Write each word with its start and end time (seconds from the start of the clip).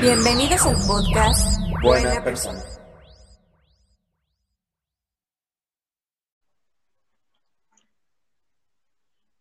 Bienvenidos 0.00 0.64
al 0.64 0.76
podcast 0.86 1.60
Buena 1.82 2.24
persona. 2.24 2.62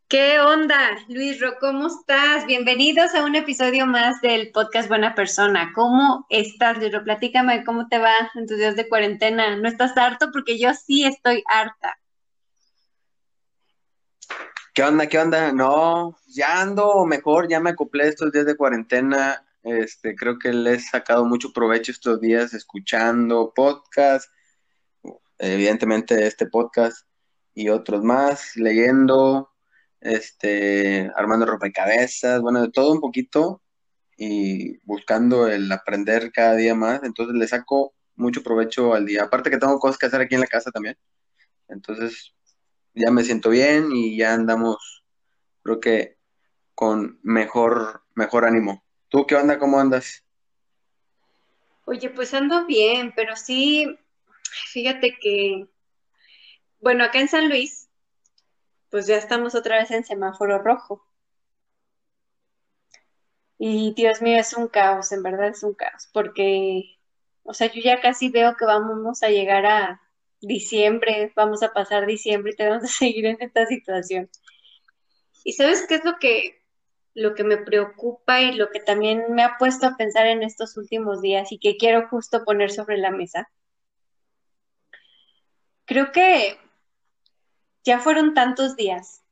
¿Qué 0.10 0.42
onda, 0.42 0.98
Luis 1.08 1.40
Ro? 1.40 1.54
¿Cómo 1.62 1.88
estás? 1.88 2.46
Bienvenidos 2.46 3.16
a 3.16 3.24
un 3.24 3.36
episodio 3.36 3.86
más 3.86 4.20
del 4.20 4.52
podcast 4.52 4.90
Buena 4.90 5.16
Persona. 5.16 5.72
¿Cómo 5.74 6.26
estás, 6.30 6.78
Luis 6.78 6.92
Ro? 6.92 7.06
Platícame 7.06 7.64
cómo 7.64 7.88
te 7.88 7.98
va 7.98 8.12
en 8.36 8.46
tus 8.46 8.58
días 8.58 8.76
de 8.76 8.90
cuarentena. 8.90 9.56
¿No 9.56 9.70
estás 9.70 9.96
harto? 9.96 10.30
Porque 10.34 10.60
yo 10.60 10.74
sí 10.74 11.06
estoy 11.06 11.42
harta. 11.48 11.98
¿Qué 14.74 14.84
onda? 14.84 15.08
¿Qué 15.08 15.20
onda? 15.20 15.54
No, 15.54 16.18
ya 16.28 16.62
ando 16.62 17.06
mejor, 17.06 17.48
ya 17.48 17.62
me 17.62 17.70
acoplé 17.70 18.10
estos 18.10 18.34
días 18.34 18.46
de 18.46 18.58
cuarentena. 18.58 19.46
Este, 19.64 20.16
creo 20.16 20.40
que 20.40 20.54
le 20.54 20.76
he 20.76 20.80
sacado 20.80 21.26
mucho 21.26 21.52
provecho 21.52 21.92
estos 21.92 22.22
días 22.22 22.54
escuchando 22.54 23.54
podcasts, 23.54 24.32
evidentemente 25.38 26.26
este 26.28 26.48
podcast 26.48 27.06
y 27.54 27.70
otros 27.70 28.04
más, 28.04 28.56
leyendo, 28.56 29.52
este, 30.02 31.12
armando 31.16 31.46
rompecabezas, 31.46 32.42
bueno, 32.42 32.62
de 32.62 32.72
todo 32.72 32.94
un 32.94 33.02
poquito 33.02 33.62
y 34.18 34.78
buscando 34.86 35.48
el 35.48 35.72
aprender 35.72 36.32
cada 36.32 36.56
día 36.56 36.76
más. 36.76 37.02
Entonces 37.04 37.36
le 37.36 37.48
saco 37.48 37.94
mucho 38.16 38.44
provecho 38.44 38.94
al 38.94 39.06
día. 39.06 39.24
Aparte 39.24 39.50
que 39.50 39.58
tengo 39.58 39.80
cosas 39.80 39.98
que 39.98 40.06
hacer 40.08 40.22
aquí 40.22 40.36
en 40.36 40.42
la 40.42 40.48
casa 40.48 40.72
también. 40.72 40.98
Entonces 41.68 42.34
ya 42.94 43.12
me 43.12 43.24
siento 43.24 43.50
bien 43.50 43.92
y 43.92 44.18
ya 44.18 44.34
andamos, 44.34 45.04
creo 45.64 45.80
que 45.80 46.18
con 46.76 47.20
mejor, 47.24 48.04
mejor 48.16 48.46
ánimo. 48.46 48.84
¿Tú 49.10 49.26
qué 49.26 49.36
onda? 49.36 49.58
¿Cómo 49.58 49.80
andas? 49.80 50.24
Oye, 51.86 52.12
pues 52.12 52.34
ando 52.36 52.66
bien, 52.68 53.12
pero 53.16 53.36
sí, 53.36 53.98
fíjate 54.72 55.18
que, 55.20 55.68
bueno, 56.80 57.04
acá 57.04 57.20
en 57.20 57.28
San 57.28 57.50
Luis, 57.50 57.90
pues 58.92 59.08
ya 59.08 59.18
estamos 59.18 59.56
otra 59.56 59.80
vez 59.80 59.90
en 59.90 60.04
semáforo 60.04 60.60
rojo. 60.60 61.04
Y 63.58 63.94
Dios 63.96 64.22
mío, 64.22 64.38
es 64.38 64.54
un 64.54 64.68
caos, 64.68 65.12
en 65.12 65.24
verdad 65.24 65.50
es 65.50 65.64
un 65.64 65.74
caos, 65.74 66.08
porque, 66.14 66.98
o 67.44 67.54
sea, 67.56 67.72
yo 67.74 67.82
ya 67.82 68.00
casi 68.02 68.30
veo 68.30 68.56
que 68.56 68.66
vamos 68.66 69.24
a 69.24 69.30
llegar 69.30 69.66
a 69.66 70.02
diciembre, 70.40 71.34
vamos 71.36 71.64
a 71.64 71.74
pasar 71.74 72.06
diciembre 72.06 72.54
y 72.54 72.56
tenemos 72.56 72.84
que 72.84 72.88
seguir 73.06 73.26
en 73.26 73.38
esta 73.42 73.66
situación. 73.66 74.30
¿Y 75.44 75.54
sabes 75.54 75.86
qué 75.88 75.96
es 75.96 76.06
lo 76.06 76.18
que, 76.20 76.59
lo 77.14 77.36
que 77.36 77.44
me 77.44 77.58
preocupa 77.58 78.42
y 78.42 78.54
lo 78.54 78.70
que 78.70 78.80
también 78.80 79.26
me 79.34 79.44
ha 79.44 79.58
puesto 79.58 79.88
a 79.88 79.98
pensar 79.98 80.28
en 80.28 80.44
estos 80.44 80.78
últimos 80.78 81.22
días 81.22 81.52
y 81.52 81.60
que 81.60 81.78
quiero 81.78 82.08
justo 82.08 82.44
poner 82.46 82.72
sobre 82.72 82.98
la 82.98 83.12
mesa? 83.12 83.50
Creo 85.86 86.12
que 86.12 86.58
ya 87.84 88.00
fueron 88.00 88.34
tantos 88.34 88.76
días 88.76 89.24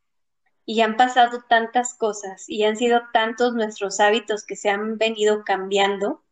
y 0.65 0.81
han 0.81 0.97
pasado 0.97 1.43
tantas 1.47 1.95
cosas 1.95 2.49
y 2.49 2.63
han 2.63 2.75
sido 2.75 3.01
tantos 3.13 3.53
nuestros 3.53 3.99
hábitos 3.99 4.45
que 4.45 4.55
se 4.55 4.69
han 4.69 4.97
venido 4.97 5.43
cambiando 5.45 6.23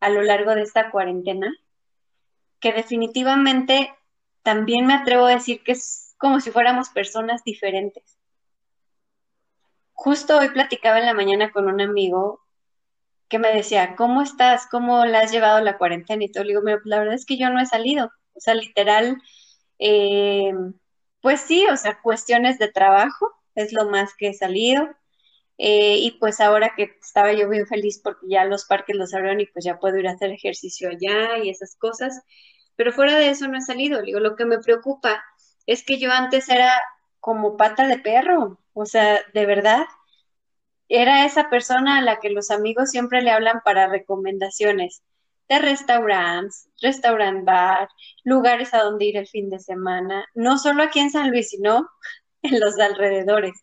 a 0.00 0.08
lo 0.08 0.22
largo 0.22 0.54
de 0.54 0.62
esta 0.62 0.90
cuarentena, 0.90 1.52
que 2.58 2.72
definitivamente 2.72 3.94
también 4.42 4.86
me 4.86 4.94
atrevo 4.94 5.26
a 5.26 5.34
decir 5.34 5.62
que 5.62 5.72
es 5.72 6.14
como 6.18 6.40
si 6.40 6.50
fuéramos 6.50 6.88
personas 6.88 7.44
diferentes. 7.44 8.18
Justo 9.94 10.38
hoy 10.38 10.48
platicaba 10.50 10.98
en 10.98 11.06
la 11.06 11.14
mañana 11.14 11.52
con 11.52 11.66
un 11.68 11.80
amigo 11.80 12.40
que 13.28 13.38
me 13.38 13.52
decía, 13.54 13.96
¿cómo 13.96 14.22
estás? 14.22 14.66
¿Cómo 14.70 15.04
la 15.06 15.20
has 15.20 15.32
llevado 15.32 15.60
la 15.62 15.78
cuarentena? 15.78 16.24
Y 16.24 16.30
todo, 16.32 16.44
le 16.44 16.50
digo, 16.50 16.62
"Mira, 16.62 16.78
pues, 16.78 16.86
la 16.86 16.98
verdad 17.00 17.14
es 17.14 17.26
que 17.26 17.38
yo 17.38 17.50
no 17.50 17.60
he 17.60 17.66
salido. 17.66 18.10
O 18.34 18.40
sea, 18.40 18.54
literal, 18.54 19.18
eh, 19.78 20.52
pues 21.22 21.40
sí, 21.42 21.66
o 21.72 21.76
sea, 21.76 22.00
cuestiones 22.02 22.58
de 22.58 22.68
trabajo 22.70 23.28
es 23.54 23.72
lo 23.72 23.88
más 23.90 24.14
que 24.16 24.28
he 24.30 24.34
salido. 24.34 24.88
Eh, 25.58 25.98
y 25.98 26.12
pues 26.20 26.40
ahora 26.40 26.74
que 26.76 26.84
estaba 27.02 27.32
yo 27.34 27.48
bien 27.48 27.66
feliz 27.68 28.00
porque 28.02 28.26
ya 28.28 28.44
los 28.46 28.64
parques 28.66 28.96
los 28.96 29.14
abrieron 29.14 29.40
y 29.40 29.46
pues 29.46 29.64
ya 29.64 29.78
puedo 29.78 29.98
ir 29.98 30.08
a 30.08 30.12
hacer 30.12 30.32
ejercicio 30.32 30.90
allá 30.90 31.38
y 31.44 31.50
esas 31.50 31.76
cosas. 31.76 32.22
Pero 32.76 32.92
fuera 32.92 33.16
de 33.18 33.30
eso 33.30 33.48
no 33.48 33.58
he 33.58 33.62
salido. 33.62 34.00
Le 34.00 34.06
Digo, 34.06 34.20
lo 34.20 34.36
que 34.36 34.46
me 34.46 34.58
preocupa 34.60 35.22
es 35.66 35.84
que 35.84 35.98
yo 35.98 36.10
antes 36.12 36.48
era 36.48 36.72
como 37.22 37.56
pata 37.56 37.86
de 37.86 37.98
perro. 37.98 38.58
O 38.74 38.84
sea, 38.84 39.20
de 39.32 39.46
verdad, 39.46 39.86
era 40.88 41.24
esa 41.24 41.48
persona 41.50 41.98
a 41.98 42.02
la 42.02 42.18
que 42.18 42.30
los 42.30 42.50
amigos 42.50 42.90
siempre 42.90 43.22
le 43.22 43.30
hablan 43.30 43.62
para 43.64 43.86
recomendaciones 43.86 45.02
de 45.48 45.60
restaurantes, 45.60 46.68
restaurant 46.82 47.44
bar, 47.44 47.88
lugares 48.24 48.74
a 48.74 48.82
donde 48.82 49.06
ir 49.06 49.16
el 49.16 49.28
fin 49.28 49.50
de 49.50 49.60
semana, 49.60 50.26
no 50.34 50.58
solo 50.58 50.82
aquí 50.82 50.98
en 50.98 51.10
San 51.10 51.30
Luis, 51.30 51.50
sino 51.50 51.88
en 52.42 52.58
los 52.58 52.78
alrededores. 52.78 53.54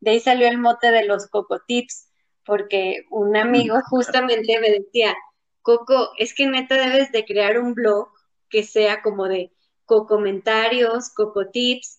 De 0.00 0.12
ahí 0.12 0.20
salió 0.20 0.46
el 0.46 0.58
mote 0.58 0.90
de 0.90 1.06
los 1.06 1.28
Coco 1.28 1.60
Tips, 1.66 2.10
porque 2.44 3.04
un 3.10 3.36
amigo 3.38 3.78
justamente 3.88 4.60
me 4.60 4.70
decía, 4.70 5.14
Coco, 5.62 6.10
es 6.18 6.34
que 6.34 6.46
neta 6.46 6.76
debes 6.76 7.10
de 7.12 7.24
crear 7.24 7.58
un 7.58 7.72
blog 7.74 8.08
que 8.50 8.64
sea 8.64 9.00
como 9.02 9.28
de 9.28 9.50
comentarios, 9.86 11.08
Coco 11.14 11.48
Tips, 11.48 11.97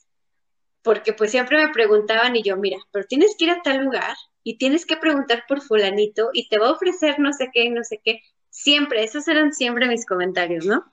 porque 0.82 1.14
pues 1.14 1.32
siempre 1.32 1.66
me 1.66 1.72
preguntaban 1.72 2.36
y 2.36 2.44
yo, 2.44 2.58
mira, 2.58 2.78
pero 2.92 3.06
tienes 3.06 3.36
que 3.38 3.46
ir 3.46 3.52
a 3.52 3.62
tal 3.62 3.84
lugar 3.84 4.16
y 4.44 4.58
tienes 4.58 4.86
que 4.86 4.98
preguntar 4.98 5.44
por 5.48 5.62
fulanito 5.62 6.30
y 6.34 6.48
te 6.48 6.58
va 6.58 6.68
a 6.68 6.72
ofrecer 6.72 7.20
no 7.20 7.34
sé 7.34 7.50
qué, 7.54 7.70
no 7.70 7.84
sé 7.84 8.02
qué. 8.04 8.22
Siempre, 8.50 9.04
esos 9.04 9.28
eran 9.28 9.54
siempre 9.54 9.88
mis 9.88 10.06
comentarios, 10.06 10.66
¿no? 10.66 10.84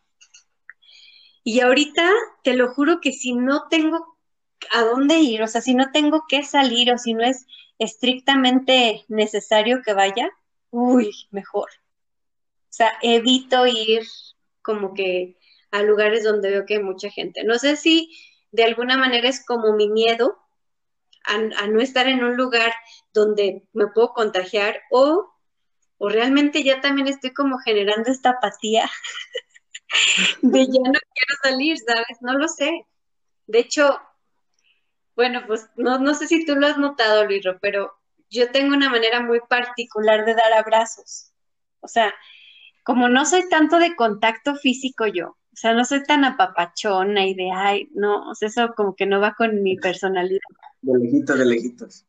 Y 1.44 1.60
ahorita 1.60 2.10
te 2.42 2.54
lo 2.54 2.74
juro 2.74 3.00
que 3.00 3.12
si 3.12 3.32
no 3.32 3.69
tengo 3.70 4.19
a 4.72 4.82
dónde 4.82 5.19
ir, 5.19 5.42
o 5.42 5.47
sea, 5.47 5.60
si 5.60 5.74
no 5.74 5.92
tengo 5.92 6.24
que 6.28 6.42
salir 6.42 6.92
o 6.92 6.98
si 6.98 7.14
no 7.14 7.24
es 7.24 7.47
estrictamente 7.78 9.04
necesario 9.08 9.80
que 9.82 9.92
vaya, 9.92 10.30
uy, 10.70 11.12
mejor. 11.30 11.68
O 11.68 12.72
sea, 12.76 12.92
evito 13.00 13.66
ir 13.66 14.03
como 14.60 14.92
que 14.92 15.38
a 15.70 15.82
lugares 15.82 16.24
donde 16.24 16.50
veo 16.50 16.66
que 16.66 16.74
hay 16.74 16.82
mucha 16.82 17.10
gente. 17.10 17.44
No 17.44 17.58
sé 17.58 17.76
si 17.76 18.10
de 18.53 18.65
alguna 18.65 18.97
manera 18.97 19.29
es 19.29 19.45
como 19.45 19.75
mi 19.75 19.89
miedo 19.89 20.39
a, 21.25 21.67
no 21.67 21.81
estar 21.81 22.07
en 22.07 22.23
un 22.23 22.37
lugar 22.37 22.73
donde 23.12 23.67
me 23.73 23.89
puedo 23.89 24.12
contagiar 24.12 24.81
o, 24.91 25.34
o 25.99 26.09
realmente 26.09 26.62
ya 26.62 26.81
también 26.81 27.09
estoy 27.09 27.33
como 27.33 27.59
generando 27.59 28.11
esta 28.11 28.31
apatía 28.31 28.89
de 30.43 30.67
ya 30.67 30.81
no 30.84 31.01
quiero 31.15 31.34
salir, 31.43 31.77
¿sabes? 31.79 32.19
No 32.21 32.34
lo 32.34 32.47
sé. 32.49 32.87
De 33.47 33.59
hecho, 33.59 34.01
bueno, 35.17 35.43
pues 35.47 35.69
no, 35.77 35.99
no 35.99 36.15
sé 36.15 36.28
si 36.28 36.45
tú 36.45 36.55
lo 36.55 36.67
has 36.67 36.78
notado, 36.78 37.25
Luisro, 37.25 37.59
pero 37.61 37.99
yo 38.31 38.51
tengo 38.51 38.75
una 38.75 38.91
manera 38.91 39.21
muy 39.21 39.41
particular 39.49 40.25
de 40.25 40.34
dar 40.34 40.53
abrazos. 40.53 41.33
O 41.81 41.89
sea, 41.89 42.15
como 42.83 43.09
no 43.09 43.25
soy 43.25 43.49
tanto 43.49 43.78
de 43.78 43.97
contacto 43.97 44.54
físico 44.57 45.07
yo, 45.07 45.37
o 45.56 45.58
sea, 45.58 45.72
no 45.72 45.86
soy 45.86 46.03
tan 46.03 46.22
apapachona 46.22 47.26
y 47.26 47.32
de, 47.32 47.50
ay, 47.50 47.88
no, 47.94 48.28
o 48.28 48.34
sea, 48.34 48.48
eso 48.48 48.74
como 48.76 48.94
que 48.94 49.06
no 49.06 49.20
va 49.20 49.32
con 49.32 49.62
mi 49.62 49.76
personalidad. 49.76 50.42
De 50.82 50.98
lejitos, 50.98 51.38
de 51.38 51.47
lejitos. 51.47 52.04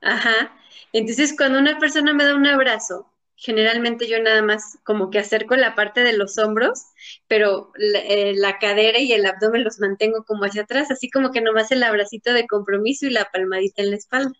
Ajá. 0.00 0.52
Entonces, 0.92 1.36
cuando 1.36 1.60
una 1.60 1.78
persona 1.78 2.12
me 2.12 2.24
da 2.24 2.34
un 2.34 2.44
abrazo, 2.48 3.08
generalmente 3.36 4.08
yo 4.08 4.20
nada 4.20 4.42
más 4.42 4.78
como 4.82 5.10
que 5.10 5.20
acerco 5.20 5.54
la 5.54 5.76
parte 5.76 6.00
de 6.00 6.14
los 6.14 6.38
hombros, 6.38 6.86
pero 7.28 7.70
la, 7.76 8.00
eh, 8.00 8.34
la 8.34 8.58
cadera 8.58 8.98
y 8.98 9.12
el 9.12 9.26
abdomen 9.26 9.62
los 9.62 9.78
mantengo 9.78 10.24
como 10.24 10.42
hacia 10.42 10.62
atrás, 10.62 10.90
así 10.90 11.08
como 11.08 11.30
que 11.30 11.42
nomás 11.42 11.70
el 11.70 11.84
abracito 11.84 12.32
de 12.32 12.48
compromiso 12.48 13.06
y 13.06 13.10
la 13.10 13.26
palmadita 13.32 13.82
en 13.82 13.90
la 13.90 13.96
espalda. 13.96 14.32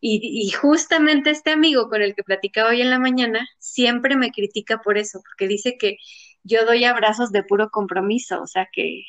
Y, 0.00 0.18
y, 0.48 0.50
justamente 0.50 1.30
este 1.30 1.50
amigo 1.50 1.88
con 1.90 2.02
el 2.02 2.16
que 2.16 2.24
platicaba 2.24 2.70
hoy 2.70 2.80
en 2.80 2.90
la 2.90 2.98
mañana 2.98 3.46
siempre 3.58 4.16
me 4.16 4.32
critica 4.32 4.80
por 4.82 4.98
eso, 4.98 5.20
porque 5.22 5.46
dice 5.46 5.76
que 5.78 5.98
yo 6.42 6.64
doy 6.64 6.84
abrazos 6.84 7.32
de 7.32 7.42
puro 7.42 7.70
compromiso, 7.70 8.40
o 8.42 8.46
sea 8.46 8.68
que, 8.72 9.02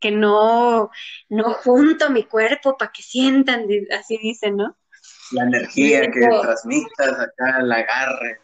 que 0.00 0.10
no, 0.10 0.90
no 1.28 1.54
junto 1.54 2.10
mi 2.10 2.24
cuerpo 2.24 2.76
para 2.76 2.92
que 2.92 3.02
sientan, 3.02 3.66
así 3.98 4.18
dice, 4.18 4.50
¿no? 4.50 4.76
La 5.32 5.44
energía 5.44 6.10
que 6.10 6.20
transmitas 6.20 7.20
acá, 7.20 7.58
el 7.60 7.72
agarre. 7.72 8.40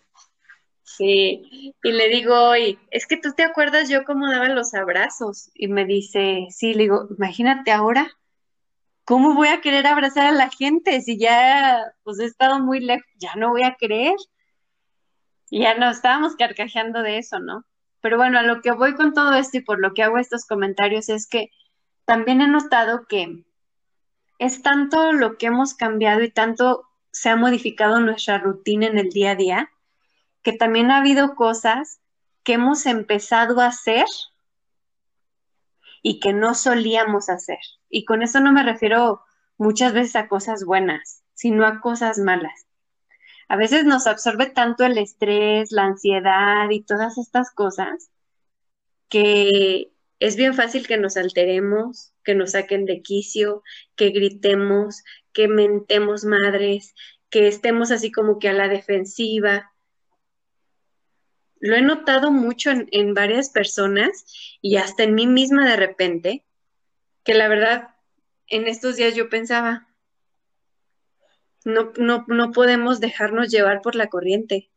Sí, 0.83 1.75
y 1.83 1.93
le 1.93 2.09
digo 2.09 2.35
hoy, 2.35 2.79
es 2.91 3.07
que 3.07 3.19
tú 3.19 3.33
te 3.33 3.45
acuerdas 3.45 3.89
yo 3.89 4.05
cómo 4.05 4.29
daba 4.29 4.49
los 4.49 4.75
abrazos. 4.75 5.51
Y 5.55 5.69
me 5.69 5.85
dice, 5.85 6.47
sí, 6.51 6.75
le 6.75 6.85
digo, 6.85 7.07
imagínate 7.17 7.71
ahora, 7.71 8.11
¿cómo 9.05 9.35
voy 9.35 9.49
a 9.49 9.61
querer 9.61 9.87
abrazar 9.87 10.27
a 10.27 10.33
la 10.33 10.51
gente 10.51 11.01
si 11.03 11.19
ya 11.19 11.85
pues 12.03 12.19
he 12.19 12.25
estado 12.25 12.59
muy 12.59 12.81
lejos? 12.81 13.07
Ya 13.17 13.35
no 13.37 13.51
voy 13.51 13.63
a 13.63 13.77
querer. 13.79 14.17
Y 15.51 15.61
ya 15.61 15.75
nos 15.75 15.97
estábamos 15.97 16.37
carcajeando 16.37 17.03
de 17.03 17.19
eso, 17.19 17.39
¿no? 17.39 17.65
Pero 18.01 18.17
bueno, 18.17 18.39
a 18.39 18.43
lo 18.43 18.61
que 18.61 18.73
voy 18.73 18.95
con 18.95 19.13
todo 19.13 19.35
esto 19.35 19.59
y 19.59 19.61
por 19.61 19.81
lo 19.81 19.95
que 19.95 20.03
hago 20.03 20.19
estos 20.19 20.47
comentarios 20.47 21.09
es 21.09 21.27
que 21.27 21.51
también 22.05 22.41
he 22.41 22.49
notado 22.49 23.07
que 23.07 23.45
es 24.39 24.63
tanto 24.63 25.13
lo 25.13 25.37
que 25.37 25.47
hemos 25.47 25.75
cambiado 25.75 26.23
y 26.23 26.31
tanto 26.31 26.89
se 27.11 27.29
ha 27.29 27.37
modificado 27.37 28.01
nuestra 28.01 28.39
rutina 28.39 28.87
en 28.87 28.99
el 28.99 29.11
día 29.11 29.33
a 29.33 29.35
día, 29.35 29.71
que 30.43 30.53
también 30.53 30.91
ha 30.91 30.99
habido 30.99 31.35
cosas 31.35 32.01
que 32.45 32.55
hemos 32.55 32.87
empezado 32.87 33.61
a 33.61 33.67
hacer 33.67 34.07
y 36.03 36.21
que 36.21 36.33
no 36.33 36.55
solíamos 36.55 37.29
hacer. 37.29 37.59
Y 37.91 38.05
con 38.05 38.23
eso 38.23 38.41
no 38.41 38.53
me 38.53 38.63
refiero 38.63 39.23
muchas 39.57 39.93
veces 39.93 40.17
a 40.17 40.29
cosas 40.29 40.65
buenas, 40.65 41.25
sino 41.35 41.67
a 41.67 41.81
cosas 41.81 42.19
malas. 42.19 42.68
A 43.49 43.57
veces 43.57 43.85
nos 43.85 44.07
absorbe 44.07 44.47
tanto 44.47 44.85
el 44.85 44.99
estrés, 44.99 45.73
la 45.73 45.85
ansiedad 45.85 46.69
y 46.71 46.83
todas 46.83 47.19
estas 47.19 47.51
cosas 47.51 48.11
que 49.09 49.91
es 50.21 50.37
bien 50.37 50.55
fácil 50.55 50.87
que 50.87 50.99
nos 50.99 51.17
alteremos, 51.17 52.13
que 52.25 52.35
nos 52.35 52.53
saquen 52.53 52.85
de 52.85 53.03
quicio, 53.03 53.63
que 53.97 54.11
gritemos, 54.11 55.03
que 55.33 55.49
mentemos 55.49 56.25
madres, 56.25 56.95
que 57.31 57.49
estemos 57.49 57.91
así 57.91 58.11
como 58.11 58.39
que 58.39 58.49
a 58.49 58.53
la 58.53 58.69
defensiva. 58.69 59.73
Lo 61.61 61.77
he 61.77 61.83
notado 61.83 62.31
mucho 62.31 62.71
en, 62.71 63.15
varias 63.15 63.51
personas 63.51 64.59
y 64.61 64.77
hasta 64.77 65.05
en 65.05 65.15
mí 65.15 65.27
misma 65.27 65.69
de 65.69 65.77
repente, 65.77 66.45
que 67.25 67.35
la 67.35 67.49
verdad 67.49 67.95
en 68.47 68.67
estos 68.67 68.97
días 68.97 69.15
yo 69.15 69.29
pensaba, 69.29 69.88
no, 71.69 71.93
no, 71.97 72.25
no 72.27 72.53
podemos 72.53 73.01
dejarnos 73.01 73.51
llevar 73.51 73.81
por 73.83 73.95
la 73.95 74.09
corriente, 74.09 74.71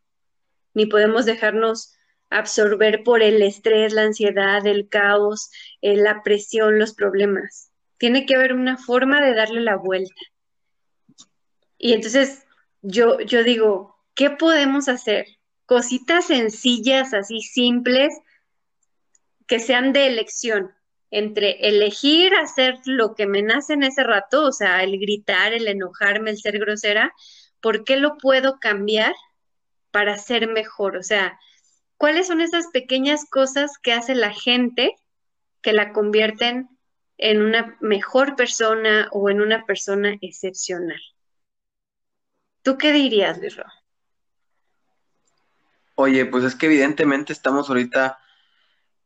ni 0.73 0.85
podemos 0.85 1.25
dejarnos 1.25 1.93
absorber 2.29 3.03
por 3.03 3.21
el 3.21 3.41
estrés, 3.41 3.93
la 3.93 4.03
ansiedad, 4.03 4.65
el 4.65 4.87
caos, 4.87 5.51
eh, 5.81 5.95
la 5.95 6.23
presión, 6.23 6.79
los 6.79 6.93
problemas. 6.93 7.71
Tiene 7.97 8.25
que 8.25 8.35
haber 8.35 8.53
una 8.53 8.77
forma 8.77 9.21
de 9.21 9.35
darle 9.35 9.61
la 9.61 9.75
vuelta. 9.75 10.21
Y 11.77 11.93
entonces 11.93 12.45
yo, 12.81 13.19
yo 13.21 13.43
digo, 13.43 13.97
¿qué 14.15 14.29
podemos 14.29 14.87
hacer? 14.87 15.25
Cositas 15.65 16.27
sencillas, 16.27 17.13
así 17.13 17.41
simples, 17.41 18.13
que 19.47 19.59
sean 19.59 19.93
de 19.93 20.07
elección, 20.07 20.71
entre 21.11 21.67
elegir 21.67 22.33
hacer 22.35 22.79
lo 22.85 23.15
que 23.15 23.27
me 23.27 23.41
nace 23.41 23.73
en 23.73 23.83
ese 23.83 24.03
rato, 24.03 24.45
o 24.45 24.51
sea, 24.53 24.81
el 24.81 24.97
gritar, 24.97 25.53
el 25.53 25.67
enojarme, 25.67 26.31
el 26.31 26.37
ser 26.37 26.57
grosera, 26.57 27.13
¿por 27.59 27.83
qué 27.83 27.97
lo 27.97 28.17
puedo 28.17 28.59
cambiar 28.59 29.13
para 29.91 30.17
ser 30.17 30.47
mejor? 30.47 30.95
O 30.95 31.03
sea, 31.03 31.37
¿cuáles 31.97 32.27
son 32.27 32.39
esas 32.39 32.67
pequeñas 32.67 33.29
cosas 33.29 33.77
que 33.77 33.91
hace 33.91 34.15
la 34.15 34.33
gente 34.33 34.95
que 35.61 35.73
la 35.73 35.91
convierten 35.91 36.69
en 37.17 37.41
una 37.41 37.77
mejor 37.81 38.37
persona 38.37 39.09
o 39.11 39.29
en 39.29 39.41
una 39.41 39.65
persona 39.65 40.17
excepcional? 40.21 41.01
¿Tú 42.63 42.77
qué 42.77 42.93
dirías, 42.93 43.37
Luis 43.37 43.57
Ro? 43.57 43.65
Oye, 45.95 46.25
pues 46.25 46.45
es 46.45 46.55
que 46.55 46.67
evidentemente 46.67 47.33
estamos 47.33 47.69
ahorita 47.69 48.17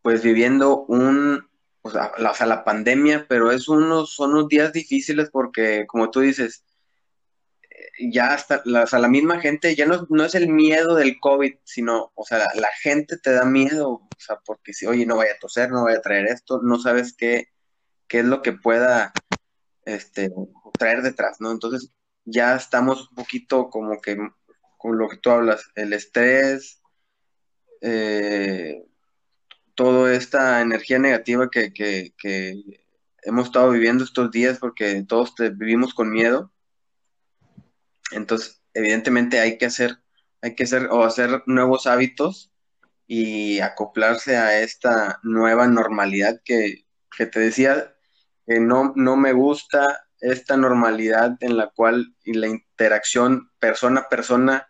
pues 0.02 0.22
viviendo 0.22 0.86
un, 0.86 1.50
o 1.86 1.92
sea, 1.92 2.12
la, 2.18 2.32
o 2.32 2.34
sea, 2.34 2.48
la 2.48 2.64
pandemia, 2.64 3.28
pero 3.30 3.52
es 3.52 3.70
unos, 3.70 4.16
son 4.16 4.32
unos 4.32 4.48
días 4.48 4.74
difíciles 4.74 5.30
porque, 5.32 5.86
como 5.86 6.10
tú 6.10 6.22
dices, 6.22 6.66
eh, 7.62 8.10
ya 8.12 8.34
hasta 8.34 8.64
la, 8.66 8.86
o 8.86 8.88
sea, 8.88 8.98
la 8.98 9.08
misma 9.08 9.40
gente, 9.40 9.76
ya 9.76 9.86
no, 9.86 10.08
no 10.10 10.26
es 10.26 10.34
el 10.34 10.50
miedo 10.50 10.96
del 10.96 11.20
COVID, 11.20 11.54
sino, 11.64 12.12
o 12.16 12.26
sea, 12.26 12.40
la, 12.40 12.48
la 12.56 12.70
gente 12.82 13.18
te 13.20 13.32
da 13.34 13.46
miedo, 13.46 13.90
o 13.90 14.10
sea, 14.18 14.38
porque 14.44 14.74
si, 14.74 14.88
oye, 14.88 15.06
no 15.06 15.18
vaya 15.18 15.34
a 15.34 15.40
toser, 15.40 15.70
no 15.70 15.84
vaya 15.84 16.00
a 16.00 16.02
traer 16.02 16.26
esto, 16.26 16.60
no 16.64 16.80
sabes 16.80 17.16
qué, 17.16 17.50
qué 18.08 18.20
es 18.22 18.26
lo 18.26 18.42
que 18.42 18.54
pueda, 18.54 19.14
este, 19.86 20.32
traer 20.80 21.04
detrás, 21.04 21.38
¿no? 21.40 21.52
Entonces, 21.52 21.92
ya 22.26 22.56
estamos 22.56 23.10
un 23.12 23.16
poquito 23.16 23.70
como 23.70 24.02
que, 24.02 24.18
con 24.80 24.98
lo 24.98 25.08
que 25.08 25.18
tú 25.18 25.30
hablas, 25.30 25.70
el 25.76 25.94
estrés, 25.94 26.82
eh, 27.82 28.84
toda 29.76 30.14
esta 30.14 30.62
energía 30.62 31.00
negativa 31.00 31.50
que, 31.50 31.74
que, 31.74 32.14
que 32.18 32.64
hemos 33.24 33.48
estado 33.48 33.72
viviendo 33.72 34.04
estos 34.04 34.32
días 34.32 34.58
porque 34.60 35.04
todos 35.08 35.34
vivimos 35.56 35.94
con 35.94 36.12
miedo. 36.12 36.52
Entonces, 38.12 38.62
evidentemente 38.74 39.40
hay 39.40 39.58
que 39.58 39.66
hacer, 39.66 39.98
hay 40.42 40.56
que 40.56 40.64
hacer 40.64 40.88
o 40.92 41.04
hacer 41.04 41.44
nuevos 41.46 41.88
hábitos 41.88 42.52
y 43.08 43.60
acoplarse 43.60 44.38
a 44.38 44.62
esta 44.62 45.20
nueva 45.24 45.68
normalidad 45.68 46.42
que, 46.44 46.86
que 47.16 47.26
te 47.26 47.40
decía 47.40 47.96
que 48.46 48.60
no, 48.60 48.94
no 48.96 49.18
me 49.18 49.34
gusta 49.34 50.06
esta 50.20 50.58
normalidad 50.58 51.38
en 51.42 51.58
la 51.58 51.70
cual 51.70 52.16
la 52.26 52.48
interacción 52.48 53.52
persona 53.60 54.02
a 54.02 54.10
persona 54.10 54.68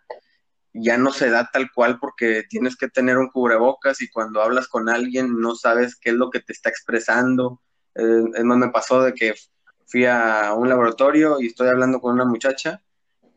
ya 0.77 0.97
no 0.97 1.13
se 1.13 1.29
da 1.29 1.49
tal 1.51 1.71
cual 1.71 1.99
porque 1.99 2.43
tienes 2.49 2.75
que 2.75 2.89
tener 2.89 3.17
un 3.17 3.29
cubrebocas 3.29 4.01
y 4.01 4.09
cuando 4.09 4.41
hablas 4.41 4.67
con 4.67 4.89
alguien 4.89 5.39
no 5.39 5.55
sabes 5.55 5.95
qué 5.95 6.09
es 6.09 6.15
lo 6.15 6.29
que 6.29 6.41
te 6.41 6.51
está 6.51 6.69
expresando. 6.69 7.61
Eh, 7.95 8.23
es 8.35 8.43
me 8.43 8.69
pasó 8.69 9.01
de 9.01 9.13
que 9.13 9.35
fui 9.85 10.05
a 10.05 10.53
un 10.53 10.67
laboratorio 10.67 11.39
y 11.39 11.47
estoy 11.47 11.69
hablando 11.69 12.01
con 12.01 12.13
una 12.13 12.25
muchacha 12.25 12.83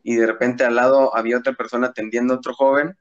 y 0.03 0.15
de 0.15 0.27
repente 0.27 0.65
al 0.65 0.75
lado 0.75 1.15
había 1.15 1.37
otra 1.37 1.53
persona 1.53 1.87
atendiendo 1.87 2.33
a 2.33 2.37
otro 2.37 2.53
joven 2.53 2.97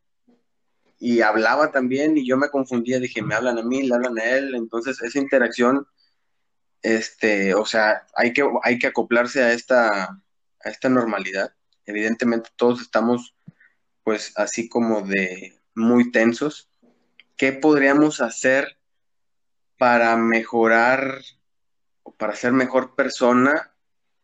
y 1.00 1.20
hablaba 1.20 1.72
también 1.72 2.16
y 2.16 2.26
yo 2.26 2.36
me 2.36 2.50
confundía, 2.50 3.00
dije, 3.00 3.22
me 3.22 3.34
hablan 3.34 3.58
a 3.58 3.62
mí, 3.62 3.82
le 3.82 3.94
hablan 3.94 4.18
a 4.18 4.24
él, 4.24 4.54
entonces 4.54 5.02
esa 5.02 5.18
interacción, 5.18 5.86
este, 6.82 7.54
o 7.54 7.66
sea, 7.66 8.06
hay 8.14 8.32
que, 8.32 8.48
hay 8.62 8.78
que 8.78 8.88
acoplarse 8.88 9.42
a 9.42 9.52
esta, 9.52 10.04
a 10.04 10.68
esta 10.70 10.88
normalidad. 10.88 11.52
Evidentemente 11.86 12.50
todos 12.56 12.80
estamos 12.80 13.34
pues 14.08 14.32
así 14.36 14.70
como 14.70 15.02
de 15.02 15.60
muy 15.74 16.10
tensos. 16.10 16.70
¿Qué 17.36 17.52
podríamos 17.52 18.22
hacer 18.22 18.78
para 19.76 20.16
mejorar 20.16 21.20
o 22.04 22.14
para 22.14 22.34
ser 22.34 22.52
mejor 22.52 22.94
persona? 22.94 23.76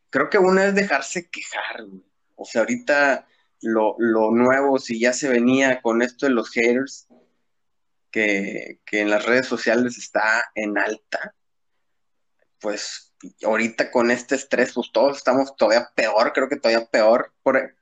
Creo 0.08 0.30
que 0.30 0.38
una 0.38 0.64
es 0.64 0.74
dejarse 0.74 1.28
quejar, 1.28 1.84
güey. 1.84 2.02
O 2.34 2.46
sea, 2.46 2.62
ahorita 2.62 3.28
lo, 3.60 3.94
lo 3.98 4.30
nuevo, 4.30 4.78
si 4.78 4.98
ya 4.98 5.12
se 5.12 5.28
venía 5.28 5.82
con 5.82 6.00
esto 6.00 6.24
de 6.24 6.32
los 6.32 6.48
haters, 6.48 7.06
que, 8.10 8.80
que 8.86 9.02
en 9.02 9.10
las 9.10 9.26
redes 9.26 9.46
sociales 9.46 9.98
está 9.98 10.50
en 10.54 10.78
alta, 10.78 11.34
pues 12.58 13.12
ahorita 13.42 13.90
con 13.90 14.10
este 14.10 14.36
estrés, 14.36 14.72
pues 14.72 14.90
todos 14.92 15.18
estamos 15.18 15.54
todavía 15.56 15.92
peor, 15.94 16.32
creo 16.32 16.48
que 16.48 16.56
todavía 16.56 16.86
peor. 16.86 17.34
Por, 17.42 17.76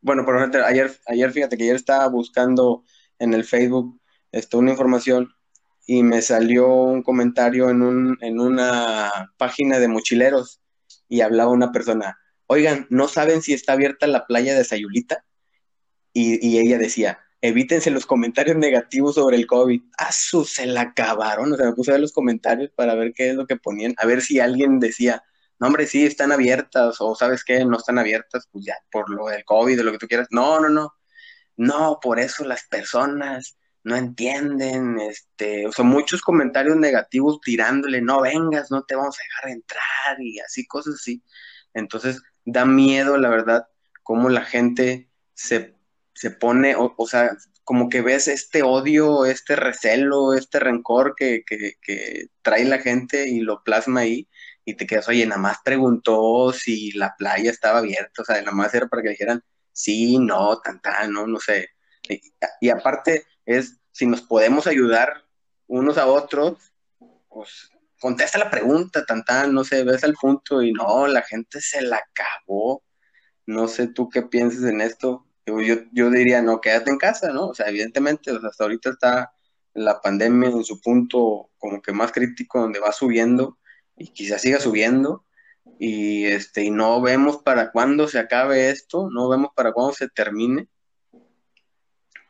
bueno, 0.00 0.24
por 0.24 0.36
ejemplo, 0.36 0.64
ayer, 0.64 0.90
ayer 1.06 1.32
fíjate 1.32 1.56
que 1.56 1.64
ayer 1.64 1.76
estaba 1.76 2.06
buscando 2.08 2.84
en 3.18 3.34
el 3.34 3.44
Facebook 3.44 4.00
esto, 4.32 4.58
una 4.58 4.72
información 4.72 5.32
y 5.86 6.02
me 6.02 6.20
salió 6.20 6.68
un 6.68 7.02
comentario 7.02 7.70
en, 7.70 7.82
un, 7.82 8.18
en 8.20 8.40
una 8.40 9.32
página 9.38 9.78
de 9.78 9.88
mochileros 9.88 10.60
y 11.08 11.22
hablaba 11.22 11.50
una 11.50 11.72
persona, 11.72 12.18
oigan, 12.46 12.86
¿no 12.90 13.08
saben 13.08 13.40
si 13.42 13.54
está 13.54 13.72
abierta 13.72 14.06
la 14.06 14.26
playa 14.26 14.54
de 14.54 14.64
Sayulita? 14.64 15.24
Y, 16.12 16.46
y 16.46 16.58
ella 16.58 16.78
decía, 16.78 17.20
evítense 17.40 17.90
los 17.90 18.06
comentarios 18.06 18.56
negativos 18.56 19.14
sobre 19.14 19.36
el 19.36 19.46
COVID. 19.46 19.80
¡Ah, 19.98 20.12
su, 20.12 20.44
se 20.44 20.66
la 20.66 20.82
acabaron! 20.82 21.52
O 21.52 21.56
sea, 21.56 21.66
me 21.66 21.72
puse 21.72 21.90
a 21.90 21.94
ver 21.94 22.02
los 22.02 22.12
comentarios 22.12 22.70
para 22.74 22.94
ver 22.94 23.12
qué 23.14 23.30
es 23.30 23.36
lo 23.36 23.46
que 23.46 23.56
ponían, 23.56 23.94
a 23.98 24.06
ver 24.06 24.20
si 24.22 24.40
alguien 24.40 24.80
decía, 24.80 25.22
no, 25.58 25.66
hombre, 25.66 25.86
sí, 25.86 26.06
están 26.06 26.32
abiertas, 26.32 26.96
o 27.00 27.14
sabes 27.16 27.44
qué, 27.44 27.64
no 27.64 27.78
están 27.78 27.98
abiertas, 27.98 28.48
pues 28.52 28.64
ya, 28.64 28.76
por 28.90 29.10
lo 29.10 29.26
del 29.26 29.44
COVID, 29.44 29.80
lo 29.80 29.92
que 29.92 29.98
tú 29.98 30.06
quieras. 30.06 30.28
No, 30.30 30.60
no, 30.60 30.68
no. 30.68 30.94
No, 31.56 31.98
por 32.00 32.20
eso 32.20 32.44
las 32.44 32.64
personas 32.68 33.58
no 33.82 33.96
entienden, 33.96 35.00
este, 35.00 35.66
o 35.66 35.72
sea, 35.72 35.84
muchos 35.84 36.20
comentarios 36.22 36.76
negativos 36.76 37.40
tirándole, 37.40 38.00
no 38.02 38.20
vengas, 38.22 38.70
no 38.70 38.84
te 38.84 38.94
vamos 38.94 39.16
a 39.18 39.22
dejar 39.24 39.50
entrar, 39.50 40.20
y 40.20 40.38
así, 40.40 40.66
cosas 40.66 40.96
así. 40.96 41.22
Entonces, 41.74 42.22
da 42.44 42.64
miedo, 42.64 43.18
la 43.18 43.28
verdad, 43.30 43.66
cómo 44.04 44.28
la 44.30 44.44
gente 44.44 45.10
se, 45.34 45.76
se 46.14 46.30
pone, 46.30 46.76
o, 46.76 46.94
o 46.96 47.06
sea, 47.08 47.36
como 47.64 47.88
que 47.88 48.02
ves 48.02 48.28
este 48.28 48.62
odio, 48.62 49.26
este 49.26 49.56
recelo, 49.56 50.34
este 50.34 50.60
rencor 50.60 51.14
que, 51.16 51.42
que, 51.46 51.74
que 51.82 52.28
trae 52.42 52.64
la 52.64 52.78
gente 52.78 53.28
y 53.28 53.40
lo 53.40 53.62
plasma 53.64 54.00
ahí 54.00 54.27
y 54.68 54.74
te 54.74 54.86
quedas, 54.86 55.08
oye, 55.08 55.24
nada 55.24 55.40
más 55.40 55.56
preguntó 55.64 56.52
si 56.52 56.92
la 56.92 57.16
playa 57.16 57.50
estaba 57.50 57.78
abierta, 57.78 58.20
o 58.20 58.24
sea, 58.26 58.36
nada 58.42 58.52
más 58.52 58.74
era 58.74 58.86
para 58.86 59.02
que 59.02 59.08
dijeran 59.08 59.42
sí, 59.72 60.18
no, 60.18 60.60
tan, 60.60 60.82
tan, 60.82 61.10
no, 61.10 61.26
no 61.26 61.40
sé. 61.40 61.70
Y, 62.60 62.68
aparte 62.68 63.24
es, 63.46 63.80
si 63.92 64.06
nos 64.06 64.20
podemos 64.20 64.66
ayudar 64.66 65.24
unos 65.68 65.96
a 65.96 66.06
otros, 66.06 66.58
pues 67.30 67.70
contesta 67.98 68.36
la 68.36 68.50
pregunta, 68.50 69.06
tan 69.06 69.24
tan, 69.24 69.54
no 69.54 69.64
sé, 69.64 69.84
ves 69.84 70.04
al 70.04 70.12
punto 70.12 70.62
y 70.62 70.74
no, 70.74 71.06
la 71.06 71.22
gente 71.22 71.62
se 71.62 71.80
la 71.80 72.02
acabó. 72.06 72.84
No 73.46 73.68
sé 73.68 73.86
tú 73.88 74.10
qué 74.10 74.20
piensas 74.20 74.64
en 74.64 74.82
esto. 74.82 75.26
Yo, 75.46 75.62
yo, 75.62 75.76
yo 75.92 76.10
diría, 76.10 76.42
no, 76.42 76.60
quédate 76.60 76.90
en 76.90 76.98
casa, 76.98 77.32
¿no? 77.32 77.46
O 77.48 77.54
sea, 77.54 77.68
evidentemente, 77.68 78.32
o 78.32 78.38
sea, 78.38 78.50
hasta 78.50 78.64
ahorita 78.64 78.90
está 78.90 79.32
la 79.72 79.98
pandemia 80.02 80.50
en 80.50 80.64
su 80.64 80.78
punto 80.78 81.52
como 81.56 81.80
que 81.80 81.92
más 81.92 82.12
crítico, 82.12 82.60
donde 82.60 82.80
va 82.80 82.92
subiendo 82.92 83.58
y 83.98 84.08
quizás 84.08 84.42
siga 84.42 84.60
subiendo. 84.60 85.24
Y, 85.78 86.26
este, 86.26 86.64
y 86.64 86.70
no 86.70 87.00
vemos 87.00 87.42
para 87.42 87.70
cuándo 87.70 88.08
se 88.08 88.18
acabe 88.18 88.70
esto, 88.70 89.10
no 89.10 89.28
vemos 89.28 89.50
para 89.54 89.72
cuándo 89.72 89.92
se 89.92 90.08
termine. 90.08 90.68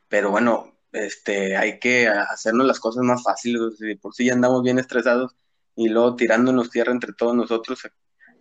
Pero 0.09 0.31
bueno, 0.31 0.79
este, 0.93 1.57
hay 1.57 1.79
que 1.79 2.09
hacernos 2.09 2.67
las 2.67 2.81
cosas 2.81 3.05
más 3.05 3.23
fáciles. 3.23 3.61
Por 4.01 4.15
si 4.15 4.27
ya 4.27 4.33
andamos 4.33 4.63
bien 4.63 4.79
estresados 4.79 5.37
y 5.77 5.89
luego 5.89 6.17
tirándonos 6.17 6.71
tierra 6.71 6.93
entre 6.93 7.13
todos 7.13 7.35
nosotros, 7.35 7.81